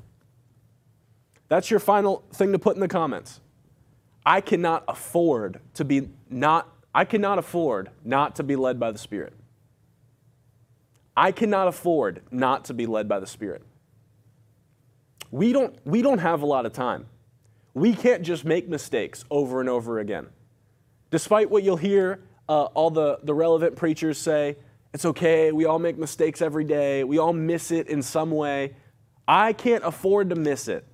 That's 1.54 1.70
your 1.70 1.80
final 1.80 2.24
thing 2.34 2.52
to 2.52 2.60
put 2.60 2.76
in 2.76 2.82
the 2.82 2.88
comments. 2.88 3.40
I 4.26 4.42
cannot 4.42 4.84
afford 4.88 5.60
to 5.76 5.86
be 5.86 6.10
not 6.30 6.70
I 6.96 7.06
cannot 7.06 7.40
afford 7.40 7.90
not 8.04 8.36
to 8.38 8.44
be 8.44 8.56
led 8.56 8.80
by 8.80 8.92
the 8.92 9.00
Spirit. 9.00 9.34
I 11.18 11.32
cannot 11.32 11.68
afford 11.68 12.22
not 12.32 12.66
to 12.66 12.74
be 12.74 12.86
led 12.86 13.08
by 13.08 13.20
the 13.20 13.28
Spirit 13.28 13.64
we 15.34 15.52
don't, 15.52 15.76
we 15.84 16.04
don't 16.04 16.20
have 16.20 16.44
a 16.44 16.46
lot 16.46 16.68
of 16.68 16.74
time. 16.74 17.08
We 17.74 17.96
can't 17.96 18.22
just 18.22 18.46
make 18.46 18.70
mistakes 18.70 19.26
over 19.32 19.62
and 19.62 19.68
over 19.68 19.98
again. 19.98 20.28
Despite 21.10 21.50
what 21.50 21.64
you'll 21.64 21.76
hear 21.76 22.22
uh, 22.48 22.66
all 22.66 22.92
the, 22.92 23.18
the 23.24 23.34
relevant 23.34 23.76
preachers 23.76 24.20
say, 24.20 24.58
it's 24.94 25.06
okay, 25.06 25.52
we 25.52 25.66
all 25.66 25.80
make 25.80 25.98
mistakes 25.98 26.40
every 26.40 26.66
day, 26.66 27.04
we 27.04 27.18
all 27.18 27.34
miss 27.34 27.72
it 27.72 27.88
in 27.88 28.04
some 28.04 28.30
way. 28.30 28.76
I 29.28 29.54
can't 29.54 29.84
afford 29.84 30.30
to 30.30 30.36
miss 30.36 30.68
it. 30.68 30.86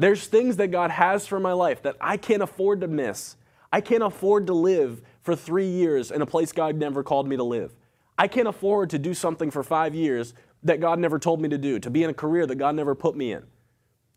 There's 0.00 0.26
things 0.26 0.56
that 0.56 0.68
God 0.68 0.90
has 0.90 1.26
for 1.26 1.38
my 1.38 1.52
life 1.52 1.82
that 1.82 1.94
I 2.00 2.16
can't 2.16 2.42
afford 2.42 2.80
to 2.80 2.88
miss. 2.88 3.36
I 3.70 3.82
can't 3.82 4.02
afford 4.02 4.46
to 4.46 4.54
live 4.54 5.02
for 5.20 5.36
three 5.36 5.68
years 5.68 6.10
in 6.10 6.22
a 6.22 6.26
place 6.26 6.52
God 6.52 6.76
never 6.76 7.02
called 7.02 7.28
me 7.28 7.36
to 7.36 7.44
live. 7.44 7.76
I 8.16 8.26
can't 8.26 8.48
afford 8.48 8.88
to 8.90 8.98
do 8.98 9.12
something 9.12 9.50
for 9.50 9.62
five 9.62 9.94
years 9.94 10.32
that 10.62 10.80
God 10.80 11.00
never 11.00 11.18
told 11.18 11.42
me 11.42 11.50
to 11.50 11.58
do, 11.58 11.78
to 11.78 11.90
be 11.90 12.02
in 12.02 12.08
a 12.08 12.14
career 12.14 12.46
that 12.46 12.54
God 12.54 12.76
never 12.76 12.94
put 12.94 13.14
me 13.14 13.32
in, 13.32 13.42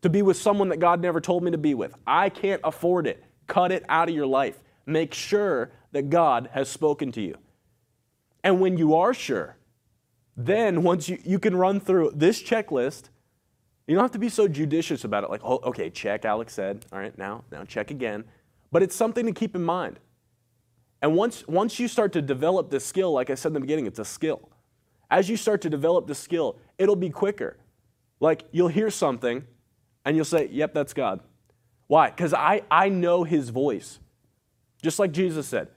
to 0.00 0.08
be 0.08 0.22
with 0.22 0.38
someone 0.38 0.70
that 0.70 0.78
God 0.80 1.02
never 1.02 1.20
told 1.20 1.42
me 1.42 1.50
to 1.50 1.58
be 1.58 1.74
with. 1.74 1.94
I 2.06 2.30
can't 2.30 2.62
afford 2.64 3.06
it. 3.06 3.22
Cut 3.46 3.70
it 3.70 3.84
out 3.86 4.08
of 4.08 4.14
your 4.14 4.26
life. 4.26 4.62
Make 4.86 5.12
sure 5.12 5.70
that 5.92 6.08
God 6.08 6.48
has 6.54 6.70
spoken 6.70 7.12
to 7.12 7.20
you. 7.20 7.36
And 8.42 8.58
when 8.58 8.78
you 8.78 8.94
are 8.94 9.12
sure, 9.12 9.58
then 10.34 10.82
once 10.82 11.10
you, 11.10 11.18
you 11.24 11.38
can 11.38 11.54
run 11.54 11.78
through 11.78 12.12
this 12.14 12.42
checklist, 12.42 13.10
you 13.86 13.94
don't 13.94 14.04
have 14.04 14.12
to 14.12 14.18
be 14.18 14.28
so 14.28 14.48
judicious 14.48 15.04
about 15.04 15.24
it, 15.24 15.30
like, 15.30 15.42
oh, 15.44 15.60
okay, 15.64 15.90
check, 15.90 16.24
Alex 16.24 16.54
said. 16.54 16.86
All 16.92 16.98
right, 16.98 17.16
now, 17.18 17.44
now 17.52 17.64
check 17.64 17.90
again. 17.90 18.24
But 18.72 18.82
it's 18.82 18.96
something 18.96 19.26
to 19.26 19.32
keep 19.32 19.54
in 19.54 19.62
mind. 19.62 20.00
And 21.02 21.14
once, 21.14 21.46
once 21.46 21.78
you 21.78 21.86
start 21.86 22.12
to 22.14 22.22
develop 22.22 22.70
this 22.70 22.84
skill, 22.84 23.12
like 23.12 23.28
I 23.28 23.34
said 23.34 23.48
in 23.48 23.54
the 23.54 23.60
beginning, 23.60 23.86
it's 23.86 23.98
a 23.98 24.04
skill. 24.04 24.48
As 25.10 25.28
you 25.28 25.36
start 25.36 25.60
to 25.62 25.70
develop 25.70 26.06
the 26.06 26.14
skill, 26.14 26.56
it'll 26.78 26.96
be 26.96 27.10
quicker. 27.10 27.58
Like 28.20 28.44
you'll 28.52 28.68
hear 28.68 28.90
something 28.90 29.44
and 30.04 30.16
you'll 30.16 30.24
say, 30.24 30.48
Yep, 30.50 30.72
that's 30.72 30.94
God. 30.94 31.20
Why? 31.88 32.08
Because 32.08 32.32
I, 32.32 32.62
I 32.70 32.88
know 32.88 33.24
his 33.24 33.50
voice. 33.50 33.98
Just 34.82 34.98
like 34.98 35.12
Jesus 35.12 35.46
said, 35.46 35.68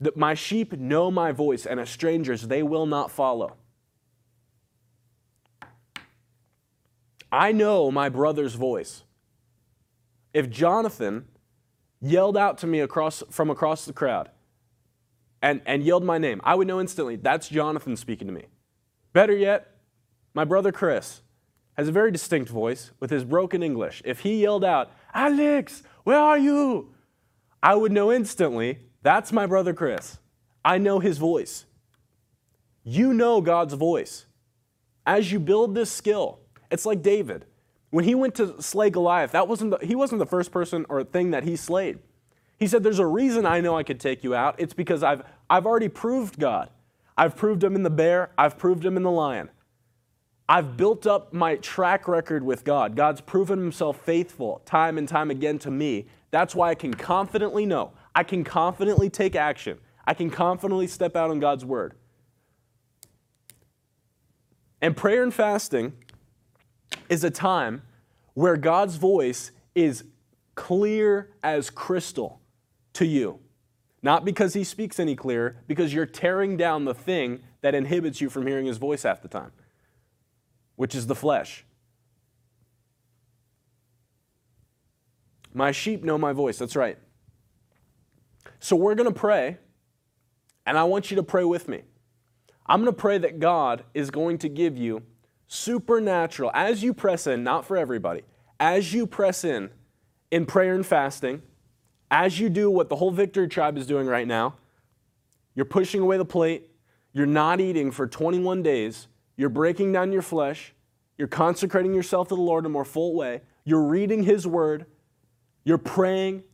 that 0.00 0.16
my 0.16 0.34
sheep 0.34 0.72
know 0.72 1.10
my 1.10 1.32
voice, 1.32 1.66
and 1.66 1.80
as 1.80 1.90
strangers 1.90 2.42
they 2.42 2.62
will 2.62 2.86
not 2.86 3.10
follow. 3.10 3.56
I 7.30 7.52
know 7.52 7.90
my 7.90 8.08
brother's 8.08 8.54
voice. 8.54 9.04
If 10.32 10.48
Jonathan 10.50 11.26
yelled 12.00 12.36
out 12.36 12.58
to 12.58 12.66
me 12.66 12.80
across, 12.80 13.22
from 13.30 13.50
across 13.50 13.84
the 13.84 13.92
crowd 13.92 14.30
and, 15.42 15.60
and 15.66 15.82
yelled 15.82 16.04
my 16.04 16.18
name, 16.18 16.40
I 16.44 16.54
would 16.54 16.66
know 16.66 16.80
instantly 16.80 17.16
that's 17.16 17.48
Jonathan 17.48 17.96
speaking 17.96 18.26
to 18.28 18.32
me. 18.32 18.46
Better 19.12 19.36
yet, 19.36 19.74
my 20.34 20.44
brother 20.44 20.72
Chris 20.72 21.22
has 21.76 21.88
a 21.88 21.92
very 21.92 22.10
distinct 22.10 22.50
voice 22.50 22.90
with 23.00 23.10
his 23.10 23.24
broken 23.24 23.62
English. 23.62 24.02
If 24.04 24.20
he 24.20 24.42
yelled 24.42 24.64
out, 24.64 24.90
Alex, 25.14 25.82
where 26.04 26.18
are 26.18 26.38
you? 26.38 26.94
I 27.62 27.74
would 27.74 27.92
know 27.92 28.12
instantly 28.12 28.80
that's 29.02 29.32
my 29.32 29.46
brother 29.46 29.74
Chris. 29.74 30.18
I 30.64 30.78
know 30.78 30.98
his 30.98 31.18
voice. 31.18 31.66
You 32.84 33.12
know 33.12 33.40
God's 33.40 33.74
voice. 33.74 34.26
As 35.06 35.32
you 35.32 35.40
build 35.40 35.74
this 35.74 35.90
skill, 35.90 36.40
it's 36.70 36.86
like 36.86 37.02
David. 37.02 37.44
When 37.90 38.04
he 38.04 38.14
went 38.14 38.34
to 38.36 38.60
slay 38.60 38.90
Goliath, 38.90 39.32
that 39.32 39.48
wasn't 39.48 39.70
the, 39.78 39.86
he 39.86 39.94
wasn't 39.94 40.18
the 40.18 40.26
first 40.26 40.52
person 40.52 40.84
or 40.88 41.02
thing 41.04 41.30
that 41.30 41.44
he 41.44 41.56
slayed. 41.56 41.98
He 42.58 42.66
said, 42.66 42.82
There's 42.82 42.98
a 42.98 43.06
reason 43.06 43.46
I 43.46 43.60
know 43.60 43.76
I 43.76 43.82
could 43.82 44.00
take 44.00 44.22
you 44.22 44.34
out. 44.34 44.56
It's 44.58 44.74
because 44.74 45.02
I've, 45.02 45.22
I've 45.48 45.66
already 45.66 45.88
proved 45.88 46.38
God. 46.38 46.70
I've 47.16 47.34
proved 47.34 47.64
him 47.64 47.74
in 47.74 47.82
the 47.82 47.90
bear, 47.90 48.30
I've 48.36 48.58
proved 48.58 48.84
him 48.84 48.96
in 48.96 49.02
the 49.02 49.10
lion. 49.10 49.50
I've 50.48 50.76
built 50.78 51.06
up 51.06 51.32
my 51.32 51.56
track 51.56 52.08
record 52.08 52.42
with 52.42 52.64
God. 52.64 52.96
God's 52.96 53.20
proven 53.20 53.58
himself 53.58 54.00
faithful 54.00 54.62
time 54.64 54.96
and 54.96 55.06
time 55.06 55.30
again 55.30 55.58
to 55.60 55.70
me. 55.70 56.06
That's 56.30 56.54
why 56.54 56.70
I 56.70 56.74
can 56.74 56.94
confidently 56.94 57.66
know. 57.66 57.92
I 58.14 58.22
can 58.22 58.44
confidently 58.44 59.10
take 59.10 59.36
action. 59.36 59.78
I 60.06 60.14
can 60.14 60.30
confidently 60.30 60.86
step 60.86 61.16
out 61.16 61.30
on 61.30 61.38
God's 61.38 61.66
word. 61.66 61.94
And 64.80 64.96
prayer 64.96 65.22
and 65.22 65.34
fasting 65.34 65.92
is 67.08 67.24
a 67.24 67.30
time 67.30 67.82
where 68.34 68.56
God's 68.56 68.96
voice 68.96 69.50
is 69.74 70.04
clear 70.54 71.30
as 71.42 71.70
crystal 71.70 72.40
to 72.94 73.06
you. 73.06 73.40
Not 74.02 74.24
because 74.24 74.54
he 74.54 74.64
speaks 74.64 75.00
any 75.00 75.16
clearer, 75.16 75.56
because 75.66 75.92
you're 75.92 76.06
tearing 76.06 76.56
down 76.56 76.84
the 76.84 76.94
thing 76.94 77.40
that 77.62 77.74
inhibits 77.74 78.20
you 78.20 78.30
from 78.30 78.46
hearing 78.46 78.66
his 78.66 78.78
voice 78.78 79.02
half 79.02 79.22
the 79.22 79.28
time, 79.28 79.50
which 80.76 80.94
is 80.94 81.06
the 81.06 81.14
flesh. 81.14 81.64
My 85.52 85.72
sheep 85.72 86.04
know 86.04 86.18
my 86.18 86.32
voice. 86.32 86.58
That's 86.58 86.76
right. 86.76 86.98
So 88.60 88.76
we're 88.76 88.94
going 88.94 89.12
to 89.12 89.18
pray, 89.18 89.58
and 90.66 90.78
I 90.78 90.84
want 90.84 91.10
you 91.10 91.16
to 91.16 91.22
pray 91.22 91.44
with 91.44 91.68
me. 91.68 91.82
I'm 92.66 92.80
going 92.82 92.92
to 92.92 93.00
pray 93.00 93.18
that 93.18 93.40
God 93.40 93.84
is 93.94 94.10
going 94.10 94.38
to 94.38 94.48
give 94.48 94.76
you 94.76 95.02
supernatural, 95.48 96.50
as 96.54 96.82
you 96.82 96.94
press 96.94 97.26
in, 97.26 97.42
not 97.42 97.64
for 97.64 97.76
everybody, 97.76 98.22
as 98.60 98.92
you 98.92 99.06
press 99.06 99.42
in 99.42 99.70
in 100.30 100.44
prayer 100.46 100.74
and 100.74 100.86
fasting, 100.86 101.42
as 102.10 102.38
you 102.38 102.48
do 102.50 102.70
what 102.70 102.88
the 102.88 102.96
whole 102.96 103.10
Victory 103.10 103.48
Tribe 103.48 103.76
is 103.76 103.86
doing 103.86 104.06
right 104.06 104.26
now, 104.26 104.54
you're 105.54 105.64
pushing 105.64 106.02
away 106.02 106.18
the 106.18 106.24
plate, 106.24 106.70
you're 107.12 107.26
not 107.26 107.60
eating 107.60 107.90
for 107.90 108.06
21 108.06 108.62
days, 108.62 109.08
you're 109.36 109.48
breaking 109.48 109.90
down 109.90 110.12
your 110.12 110.22
flesh, 110.22 110.74
you're 111.16 111.28
consecrating 111.28 111.94
yourself 111.94 112.28
to 112.28 112.34
the 112.34 112.40
Lord 112.40 112.64
in 112.64 112.66
a 112.66 112.72
more 112.72 112.84
full 112.84 113.14
way, 113.14 113.40
you're 113.64 113.82
reading 113.82 114.22
His 114.22 114.46
Word, 114.46 114.86
you're 115.64 115.78
praying. 115.78 116.44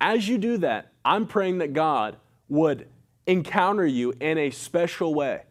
As 0.00 0.28
you 0.28 0.38
do 0.38 0.58
that, 0.58 0.92
I'm 1.04 1.26
praying 1.26 1.58
that 1.58 1.72
God 1.72 2.16
would 2.48 2.88
encounter 3.26 3.86
you 3.86 4.14
in 4.20 4.38
a 4.38 4.50
special 4.50 5.14
way, 5.14 5.42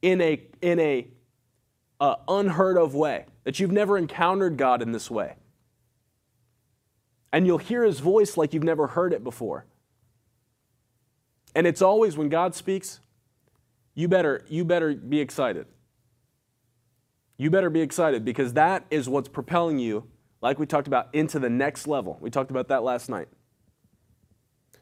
in 0.00 0.20
a, 0.20 0.42
in 0.60 0.78
a 0.78 1.08
uh, 2.02 2.16
unheard 2.26 2.76
of 2.76 2.96
way, 2.96 3.26
that 3.44 3.60
you've 3.60 3.70
never 3.70 3.96
encountered 3.96 4.56
God 4.56 4.82
in 4.82 4.90
this 4.90 5.08
way. 5.08 5.36
And 7.32 7.46
you'll 7.46 7.58
hear 7.58 7.84
his 7.84 8.00
voice 8.00 8.36
like 8.36 8.52
you've 8.52 8.64
never 8.64 8.88
heard 8.88 9.12
it 9.12 9.22
before. 9.22 9.66
And 11.54 11.64
it's 11.64 11.80
always 11.80 12.16
when 12.16 12.28
God 12.28 12.56
speaks, 12.56 12.98
you 13.94 14.08
better, 14.08 14.44
you 14.48 14.64
better 14.64 14.94
be 14.94 15.20
excited. 15.20 15.66
You 17.36 17.50
better 17.50 17.70
be 17.70 17.80
excited 17.80 18.24
because 18.24 18.54
that 18.54 18.84
is 18.90 19.08
what's 19.08 19.28
propelling 19.28 19.78
you, 19.78 20.08
like 20.40 20.58
we 20.58 20.66
talked 20.66 20.88
about, 20.88 21.08
into 21.14 21.38
the 21.38 21.50
next 21.50 21.86
level. 21.86 22.18
We 22.20 22.30
talked 22.30 22.50
about 22.50 22.66
that 22.68 22.82
last 22.82 23.08
night. 23.08 23.28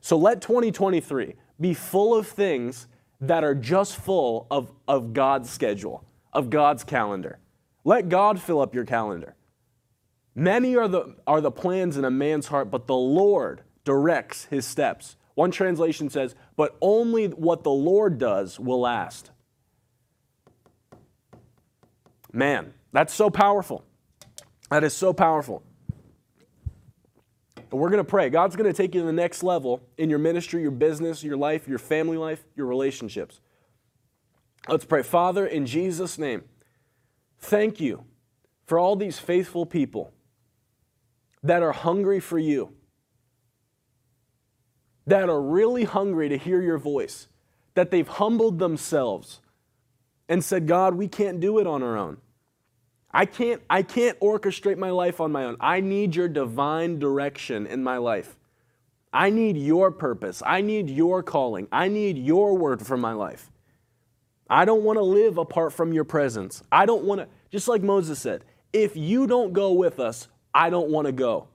So 0.00 0.16
let 0.16 0.40
2023 0.40 1.34
be 1.60 1.74
full 1.74 2.14
of 2.14 2.26
things 2.26 2.86
that 3.20 3.44
are 3.44 3.54
just 3.54 3.96
full 3.96 4.46
of, 4.50 4.72
of 4.88 5.12
God's 5.12 5.50
schedule, 5.50 6.06
of 6.33 6.51
God's 6.51 6.85
calendar. 6.85 7.39
Let 7.85 8.09
God 8.09 8.41
fill 8.41 8.61
up 8.61 8.74
your 8.74 8.85
calendar. 8.85 9.35
Many 10.35 10.76
are 10.76 10.89
the, 10.89 11.16
are 11.26 11.41
the 11.41 11.51
plans 11.51 11.97
in 11.97 12.05
a 12.05 12.11
man's 12.11 12.47
heart, 12.47 12.70
but 12.70 12.87
the 12.87 12.97
Lord 12.97 13.62
directs 13.85 14.45
his 14.47 14.64
steps. 14.66 15.16
One 15.35 15.51
translation 15.51 16.11
says, 16.11 16.35
but 16.57 16.76
only 16.81 17.28
what 17.28 17.64
the 17.64 17.70
Lord 17.70 18.18
does 18.18 18.61
will 18.61 18.81
last. 18.81 19.31
Man, 22.33 22.74
that's 22.93 23.12
so 23.12 23.31
powerful. 23.31 23.85
That 24.70 24.85
is 24.85 24.95
so 24.95 25.12
powerful. 25.12 25.62
And 27.57 27.81
we're 27.81 27.91
going 27.91 28.05
to 28.05 28.09
pray. 28.09 28.31
God's 28.31 28.57
going 28.57 28.70
to 28.70 28.76
take 28.76 28.95
you 28.95 29.01
to 29.01 29.07
the 29.07 29.12
next 29.12 29.43
level 29.43 29.81
in 29.97 30.11
your 30.11 30.18
ministry, 30.18 30.62
your 30.62 30.70
business, 30.70 31.22
your 31.22 31.37
life, 31.37 31.68
your 31.68 31.78
family 31.78 32.16
life, 32.16 32.45
your 32.57 32.66
relationships. 32.66 33.41
Let's 34.68 34.84
pray. 34.84 35.02
Father, 35.02 35.46
in 35.46 35.66
Jesus' 35.66 36.18
name, 36.18 36.44
thank 37.38 37.80
you 37.80 38.04
for 38.66 38.78
all 38.78 38.96
these 38.96 39.18
faithful 39.18 39.66
people 39.66 40.12
that 41.42 41.62
are 41.62 41.72
hungry 41.72 42.20
for 42.20 42.38
you, 42.38 42.72
that 45.06 45.28
are 45.28 45.40
really 45.40 45.84
hungry 45.84 46.28
to 46.28 46.36
hear 46.36 46.62
your 46.62 46.78
voice, 46.78 47.28
that 47.74 47.90
they've 47.90 48.06
humbled 48.06 48.58
themselves 48.58 49.40
and 50.28 50.44
said, 50.44 50.66
God, 50.66 50.94
we 50.94 51.08
can't 51.08 51.40
do 51.40 51.58
it 51.58 51.66
on 51.66 51.82
our 51.82 51.96
own. 51.96 52.18
I 53.12 53.26
can't, 53.26 53.61
I 53.68 53.82
can't 53.82 54.20
orchestrate 54.20 54.78
my 54.78 54.90
life 54.90 55.20
on 55.20 55.32
my 55.32 55.44
own. 55.44 55.56
I 55.58 55.80
need 55.80 56.14
your 56.14 56.28
divine 56.28 57.00
direction 57.00 57.66
in 57.66 57.82
my 57.82 57.96
life. 57.96 58.36
I 59.12 59.30
need 59.30 59.56
your 59.56 59.90
purpose. 59.90 60.42
I 60.46 60.61
need 60.61 60.88
your 60.88 61.24
calling. 61.24 61.66
I 61.72 61.88
need 61.88 62.18
your 62.18 62.56
word 62.56 62.86
for 62.86 62.96
my 62.96 63.12
life. 63.12 63.50
I 64.51 64.64
don't 64.64 64.82
want 64.82 64.98
to 64.98 65.03
live 65.03 65.38
apart 65.38 65.72
from 65.72 65.92
your 65.92 66.05
presence. 66.05 66.62
I 66.72 66.84
don't 66.84 67.05
want 67.05 67.20
to, 67.20 67.28
just 67.51 67.68
like 67.68 67.82
Moses 67.82 68.18
said, 68.18 68.44
if 68.72 68.96
you 68.96 69.26
don't 69.26 69.53
go 69.53 69.72
with 69.72 70.01
us, 70.01 70.28
I 70.53 70.70
don't 70.70 70.90
want 70.90 71.07
to 71.07 71.12
go. 71.12 71.48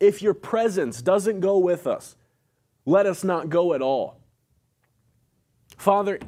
If 0.00 0.20
your 0.20 0.34
presence 0.34 1.00
doesn't 1.00 1.40
go 1.40 1.58
with 1.58 1.86
us, 1.86 2.16
let 2.84 3.06
us 3.06 3.22
not 3.22 3.48
go 3.48 3.72
at 3.72 3.80
all. 3.80 4.20
Father, 5.76 6.18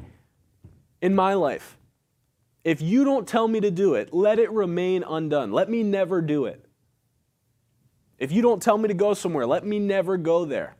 in 1.01 1.13
my 1.13 1.33
life, 1.33 1.77
if 2.63 2.81
you 2.81 3.03
don't 3.03 3.27
tell 3.27 3.47
me 3.47 3.59
to 3.59 3.71
do 3.71 3.93
it, 3.95 4.13
let 4.13 4.39
it 4.39 4.51
remain 4.51 5.03
undone. 5.03 5.51
Let 5.51 5.69
me 5.69 5.83
never 5.83 6.21
do 6.21 6.45
it. 6.45 6.65
If 8.17 8.31
you 8.31 8.41
don't 8.41 8.61
tell 8.61 8.77
me 8.77 8.87
to 8.87 8.93
go 8.93 9.13
somewhere, 9.13 9.45
let 9.45 9.65
me 9.65 9.79
never 9.79 10.17
go 10.17 10.45
there. 10.45 10.75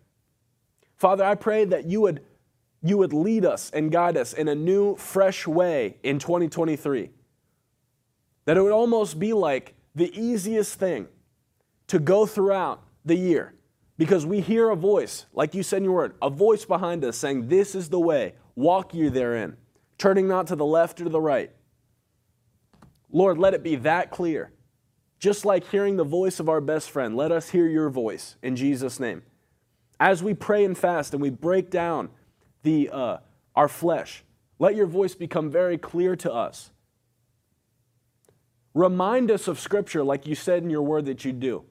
Father, 0.96 1.24
I 1.24 1.36
pray 1.36 1.66
that 1.66 1.86
you 1.86 2.02
would, 2.02 2.22
you 2.82 2.98
would 2.98 3.14
lead 3.14 3.46
us 3.46 3.72
and 3.72 3.92
guide 3.92 4.18
us 4.18 4.34
in 4.34 4.48
a 4.48 4.56
new, 4.56 4.96
fresh 4.96 5.48
way 5.48 5.98
in 6.04 6.20
2023. 6.20 7.10
That 8.46 8.58
it 8.58 8.62
would 8.62 8.72
almost 8.72 9.20
be 9.20 9.34
like 9.34 9.76
the 9.96 10.16
easiest 10.20 10.80
thing 10.80 11.08
to 11.88 12.00
go 12.00 12.26
throughout 12.26 12.84
the 13.04 13.16
year 13.16 13.54
because 13.98 14.26
we 14.26 14.42
hear 14.42 14.70
a 14.70 14.76
voice, 14.76 15.26
like 15.34 15.56
you 15.56 15.64
said 15.64 15.78
in 15.78 15.86
your 15.86 15.94
word, 15.94 16.16
a 16.22 16.30
voice 16.30 16.66
behind 16.66 17.04
us 17.04 17.18
saying, 17.18 17.48
This 17.48 17.74
is 17.74 17.90
the 17.90 18.00
way, 18.00 18.36
walk 18.56 18.94
you 18.94 19.10
therein, 19.10 19.58
turning 19.98 20.28
not 20.28 20.48
to 20.48 20.56
the 20.56 20.66
left 20.66 21.02
or 21.02 21.06
to 21.06 21.10
the 21.10 21.22
right. 21.22 21.52
Lord, 23.12 23.38
let 23.38 23.54
it 23.54 23.64
be 23.64 23.76
that 23.78 24.12
clear. 24.12 24.52
Just 25.20 25.46
like 25.46 25.68
hearing 25.72 25.98
the 25.98 26.04
voice 26.04 26.40
of 26.40 26.48
our 26.48 26.62
best 26.62 26.92
friend, 26.92 27.16
let 27.16 27.32
us 27.32 27.50
hear 27.50 27.66
your 27.66 27.90
voice 27.90 28.36
in 28.44 28.56
Jesus' 28.56 29.00
name. 29.00 29.24
As 30.00 30.22
we 30.22 30.36
pray 30.36 30.64
and 30.64 30.78
fast 30.78 31.14
and 31.14 31.22
we 31.22 31.32
break 31.32 31.72
down 31.72 32.10
the, 32.68 32.90
uh, 32.92 33.18
our 33.56 33.70
flesh, 33.70 34.26
let 34.60 34.76
your 34.76 34.88
voice 34.88 35.16
become 35.16 35.50
very 35.50 35.78
clear 35.78 36.18
to 36.18 36.32
us. 36.32 36.72
Remind 38.74 39.32
us 39.32 39.48
of 39.48 39.58
Scripture 39.58 40.04
like 40.04 40.28
you 40.28 40.36
said 40.36 40.64
in 40.64 40.70
your 40.70 40.82
word 40.82 41.06
that 41.06 41.24
you 41.24 41.32
do. 41.32 41.64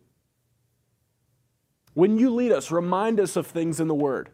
When 1.92 2.18
you 2.18 2.30
lead 2.30 2.50
us, 2.50 2.70
remind 2.70 3.20
us 3.20 3.36
of 3.36 3.46
things 3.46 3.78
in 3.78 3.88
the 3.88 3.94
Word. 3.94 4.30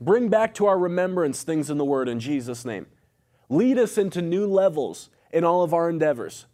Bring 0.00 0.28
back 0.28 0.54
to 0.54 0.66
our 0.66 0.78
remembrance 0.78 1.42
things 1.44 1.70
in 1.70 1.78
the 1.78 1.84
Word 1.84 2.08
in 2.08 2.18
Jesus' 2.18 2.64
name. 2.64 2.86
Lead 3.48 3.78
us 3.78 3.96
into 3.96 4.20
new 4.20 4.46
levels 4.46 5.10
in 5.32 5.44
all 5.44 5.62
of 5.62 5.72
our 5.72 5.88
endeavors. 5.88 6.46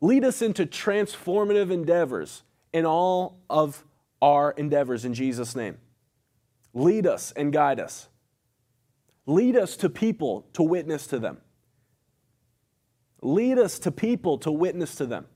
Lead 0.00 0.24
us 0.24 0.42
into 0.42 0.66
transformative 0.66 1.70
endeavors 1.70 2.42
in 2.72 2.84
all 2.84 3.40
of 3.48 3.84
our 4.20 4.50
endeavors 4.52 5.04
in 5.04 5.14
Jesus' 5.14 5.54
name. 5.56 5.78
Lead 6.74 7.06
us 7.06 7.32
and 7.32 7.52
guide 7.52 7.80
us. 7.80 8.08
Lead 9.28 9.56
us 9.56 9.76
to 9.76 9.90
people 9.90 10.46
to 10.54 10.62
witness 10.62 11.06
to 11.06 11.18
them. 11.18 11.36
Lead 13.20 13.58
us 13.58 13.78
to 13.80 13.90
people 13.90 14.38
to 14.38 14.50
witness 14.50 14.94
to 14.94 15.04
them. 15.04 15.26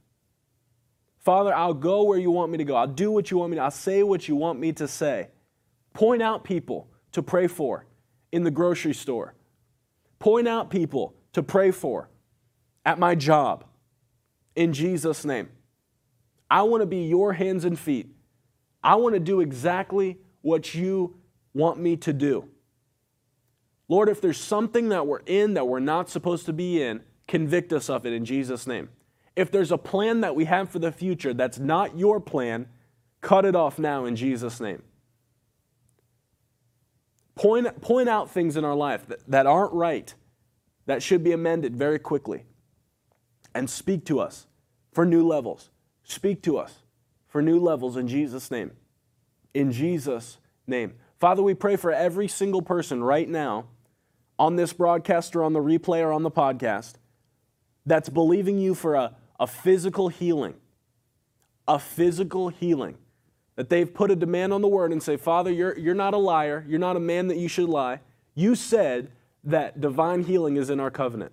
Father, 1.18 1.54
I'll 1.54 1.74
go 1.74 2.04
where 2.04 2.18
you 2.18 2.30
want 2.30 2.50
me 2.50 2.56
to 2.56 2.64
go. 2.64 2.74
I'll 2.74 2.86
do 2.86 3.10
what 3.10 3.30
you 3.30 3.36
want 3.36 3.50
me 3.50 3.56
to. 3.56 3.62
I'll 3.64 3.70
say 3.70 4.02
what 4.02 4.26
you 4.28 4.34
want 4.34 4.58
me 4.58 4.72
to 4.72 4.88
say. 4.88 5.28
Point 5.92 6.22
out 6.22 6.42
people 6.42 6.88
to 7.12 7.22
pray 7.22 7.46
for 7.46 7.84
in 8.32 8.44
the 8.44 8.50
grocery 8.50 8.94
store. 8.94 9.34
Point 10.18 10.48
out 10.48 10.70
people 10.70 11.14
to 11.34 11.42
pray 11.42 11.70
for 11.70 12.08
at 12.86 12.98
my 12.98 13.14
job 13.14 13.66
in 14.56 14.72
Jesus' 14.72 15.22
name. 15.22 15.50
I 16.50 16.62
want 16.62 16.80
to 16.80 16.86
be 16.86 17.04
your 17.04 17.34
hands 17.34 17.66
and 17.66 17.78
feet. 17.78 18.08
I 18.82 18.94
want 18.94 19.16
to 19.16 19.20
do 19.20 19.40
exactly 19.40 20.16
what 20.40 20.74
you 20.74 21.18
want 21.52 21.78
me 21.78 21.98
to 21.98 22.14
do. 22.14 22.48
Lord, 23.92 24.08
if 24.08 24.22
there's 24.22 24.40
something 24.40 24.88
that 24.88 25.06
we're 25.06 25.20
in 25.26 25.52
that 25.52 25.68
we're 25.68 25.78
not 25.78 26.08
supposed 26.08 26.46
to 26.46 26.54
be 26.54 26.82
in, 26.82 27.02
convict 27.28 27.74
us 27.74 27.90
of 27.90 28.06
it 28.06 28.14
in 28.14 28.24
Jesus' 28.24 28.66
name. 28.66 28.88
If 29.36 29.50
there's 29.50 29.70
a 29.70 29.76
plan 29.76 30.22
that 30.22 30.34
we 30.34 30.46
have 30.46 30.70
for 30.70 30.78
the 30.78 30.90
future 30.90 31.34
that's 31.34 31.58
not 31.58 31.98
your 31.98 32.18
plan, 32.18 32.68
cut 33.20 33.44
it 33.44 33.54
off 33.54 33.78
now 33.78 34.06
in 34.06 34.16
Jesus' 34.16 34.62
name. 34.62 34.82
Point, 37.34 37.82
point 37.82 38.08
out 38.08 38.30
things 38.30 38.56
in 38.56 38.64
our 38.64 38.74
life 38.74 39.06
that, 39.08 39.28
that 39.28 39.44
aren't 39.44 39.74
right, 39.74 40.14
that 40.86 41.02
should 41.02 41.22
be 41.22 41.32
amended 41.32 41.76
very 41.76 41.98
quickly. 41.98 42.44
And 43.54 43.68
speak 43.68 44.06
to 44.06 44.20
us 44.20 44.46
for 44.90 45.04
new 45.04 45.22
levels. 45.22 45.68
Speak 46.02 46.40
to 46.44 46.56
us 46.56 46.78
for 47.28 47.42
new 47.42 47.60
levels 47.60 47.98
in 47.98 48.08
Jesus' 48.08 48.50
name. 48.50 48.70
In 49.52 49.70
Jesus' 49.70 50.38
name. 50.66 50.94
Father, 51.20 51.42
we 51.42 51.52
pray 51.52 51.76
for 51.76 51.92
every 51.92 52.26
single 52.26 52.62
person 52.62 53.04
right 53.04 53.28
now 53.28 53.66
on 54.42 54.56
this 54.56 54.72
broadcast 54.72 55.36
or 55.36 55.44
on 55.44 55.52
the 55.52 55.60
replay 55.60 56.00
or 56.00 56.12
on 56.12 56.24
the 56.24 56.30
podcast 56.30 56.94
that's 57.86 58.08
believing 58.08 58.58
you 58.58 58.74
for 58.74 58.96
a, 58.96 59.14
a 59.38 59.46
physical 59.46 60.08
healing. 60.08 60.54
A 61.68 61.78
physical 61.78 62.48
healing 62.48 62.96
that 63.54 63.68
they've 63.68 63.94
put 63.94 64.10
a 64.10 64.16
demand 64.16 64.52
on 64.52 64.60
the 64.60 64.66
word 64.66 64.90
and 64.90 65.00
say, 65.00 65.16
Father, 65.16 65.52
you're, 65.52 65.78
you're 65.78 65.94
not 65.94 66.12
a 66.12 66.18
liar. 66.18 66.64
You're 66.66 66.80
not 66.80 66.96
a 66.96 67.00
man 67.00 67.28
that 67.28 67.36
you 67.36 67.46
should 67.46 67.68
lie. 67.68 68.00
You 68.34 68.56
said 68.56 69.12
that 69.44 69.80
divine 69.80 70.24
healing 70.24 70.56
is 70.56 70.70
in 70.70 70.80
our 70.80 70.90
covenant. 70.90 71.30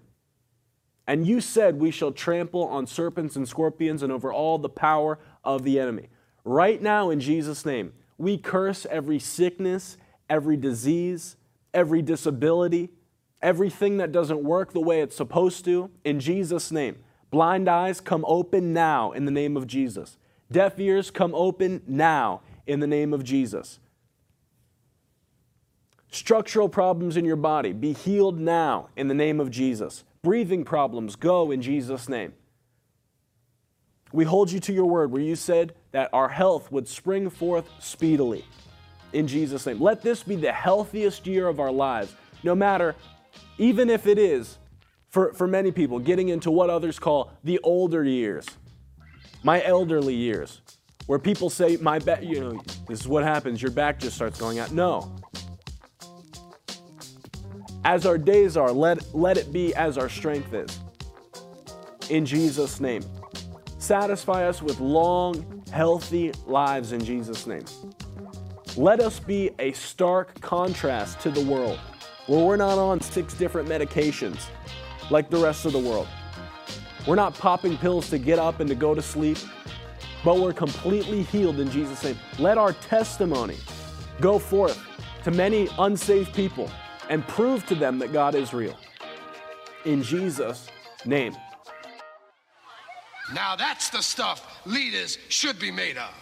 And 1.08 1.26
you 1.26 1.42
said 1.42 1.80
we 1.80 1.90
shall 1.90 2.12
trample 2.12 2.66
on 2.66 2.86
serpents 2.86 3.36
and 3.36 3.50
scorpions 3.50 4.04
and 4.04 4.12
over 4.12 4.32
all 4.32 4.60
the 4.60 4.70
power 4.70 5.18
of 5.44 5.64
the 5.64 5.80
enemy. 5.80 6.10
Right 6.44 6.80
now, 6.80 7.10
in 7.10 7.20
Jesus' 7.20 7.66
name, 7.66 7.92
we 8.20 8.38
curse 8.38 8.86
every 8.86 9.18
sickness, 9.18 9.98
every 10.30 10.58
disease, 10.58 11.38
every 11.74 12.04
disability, 12.04 12.92
everything 13.42 13.98
that 13.98 14.12
doesn't 14.12 14.44
work 14.44 14.74
the 14.74 14.82
way 14.82 15.02
it's 15.02 15.16
supposed 15.16 15.66
to, 15.66 15.90
in 16.04 16.20
Jesus' 16.20 16.72
name. 16.72 16.98
Blind 17.32 17.70
eyes 17.70 18.02
come 18.02 18.26
open 18.28 18.74
now 18.74 19.12
in 19.12 19.26
the 19.26 19.32
name 19.32 19.56
of 19.56 19.68
Jesus. 19.68 20.18
Deaf 20.52 20.80
ears 20.80 21.12
come 21.12 21.34
open 21.36 21.82
now 21.88 22.42
in 22.66 22.80
the 22.80 22.88
name 22.88 23.14
of 23.14 23.24
Jesus. 23.24 23.80
Structural 26.12 26.70
problems 26.70 27.18
in 27.18 27.26
your 27.26 27.36
body 27.36 27.72
be 27.72 27.94
healed 27.94 28.40
now 28.40 28.90
in 28.96 29.08
the 29.08 29.14
name 29.14 29.40
of 29.40 29.52
Jesus. 29.52 30.04
Breathing 30.24 30.66
problems 30.66 31.16
go 31.16 31.52
in 31.52 31.62
Jesus' 31.62 32.10
name. 32.10 32.34
We 34.12 34.26
hold 34.26 34.52
you 34.52 34.60
to 34.62 34.74
your 34.74 34.86
word 34.86 35.12
where 35.12 35.22
you 35.22 35.36
said 35.36 35.76
that 35.92 36.10
our 36.14 36.30
health 36.30 36.72
would 36.72 36.88
spring 36.88 37.30
forth 37.30 37.70
speedily 37.80 38.44
in 39.14 39.28
Jesus' 39.28 39.68
name. 39.68 39.80
Let 39.80 40.02
this 40.02 40.24
be 40.24 40.36
the 40.36 40.52
healthiest 40.52 41.28
year 41.28 41.48
of 41.48 41.60
our 41.60 41.72
lives, 41.72 42.14
no 42.44 42.56
matter, 42.56 42.96
even 43.60 43.90
if 43.90 44.08
it 44.08 44.18
is, 44.18 44.58
for, 45.10 45.34
for 45.34 45.48
many 45.48 45.72
people, 45.72 46.00
getting 46.00 46.30
into 46.30 46.50
what 46.50 46.70
others 46.70 46.98
call 46.98 47.32
the 47.44 47.60
older 47.60 48.04
years 48.04 48.46
my 49.44 49.64
elderly 49.64 50.16
years, 50.16 50.62
where 51.06 51.20
people 51.20 51.50
say, 51.50 51.78
my 51.78 52.00
back, 52.00 52.22
you 52.22 52.40
know, 52.40 52.62
this 52.88 53.00
is 53.00 53.08
what 53.08 53.24
happens, 53.24 53.62
your 53.62 53.72
back 53.72 54.00
just 54.00 54.16
starts 54.16 54.40
going 54.40 54.60
out. 54.60 54.72
No. 54.72 55.16
As 57.86 58.06
our 58.06 58.18
days 58.18 58.58
are, 58.58 58.72
let, 58.72 59.16
let 59.16 59.38
it 59.38 59.54
be 59.54 59.74
as 59.76 59.98
our 59.98 60.10
strength 60.10 60.54
is. 60.54 60.80
In 62.10 62.26
Jesus' 62.26 62.80
name. 62.80 63.04
Satisfy 63.78 64.48
us 64.48 64.62
with 64.62 64.80
long, 64.80 65.64
healthy 65.72 66.32
lives 66.46 66.92
in 66.92 67.04
Jesus' 67.04 67.48
name. 67.48 67.64
Let 68.76 69.00
us 69.00 69.20
be 69.20 69.52
a 69.58 69.72
stark 69.72 70.40
contrast 70.42 71.22
to 71.22 71.32
the 71.32 71.42
world, 71.42 71.80
where 72.30 72.46
we're 72.46 72.58
not 72.58 72.78
on 72.78 73.02
six 73.02 73.34
different 73.34 73.68
medications 73.68 74.46
like 75.10 75.32
the 75.32 75.38
rest 75.38 75.66
of 75.66 75.74
the 75.74 75.80
world. 75.80 76.08
We're 77.08 77.16
not 77.16 77.34
popping 77.34 77.76
pills 77.76 78.08
to 78.12 78.20
get 78.20 78.38
up 78.38 78.60
and 78.60 78.70
to 78.70 78.76
go 78.76 78.94
to 78.94 79.02
sleep, 79.02 79.40
but 80.24 80.40
we're 80.40 80.54
completely 80.54 81.24
healed 81.24 81.60
in 81.60 81.72
Jesus' 81.72 82.04
name. 82.04 82.20
Let 82.38 82.60
our 82.60 82.74
testimony 82.74 83.58
go 84.22 84.38
forth 84.38 84.80
to 85.24 85.32
many 85.32 85.70
unsaved 85.80 86.32
people 86.36 86.70
and 87.10 87.28
prove 87.28 87.66
to 87.66 87.74
them 87.74 87.98
that 87.98 88.14
God 88.14 88.36
is 88.36 88.54
real. 88.54 88.78
In 89.86 90.04
Jesus' 90.04 90.68
name. 91.06 91.36
Now 93.34 93.56
that's 93.56 93.90
the 93.90 94.04
stuff 94.04 94.62
leaders 94.68 95.18
should 95.30 95.58
be 95.58 95.72
made 95.72 95.98
of. 95.98 96.14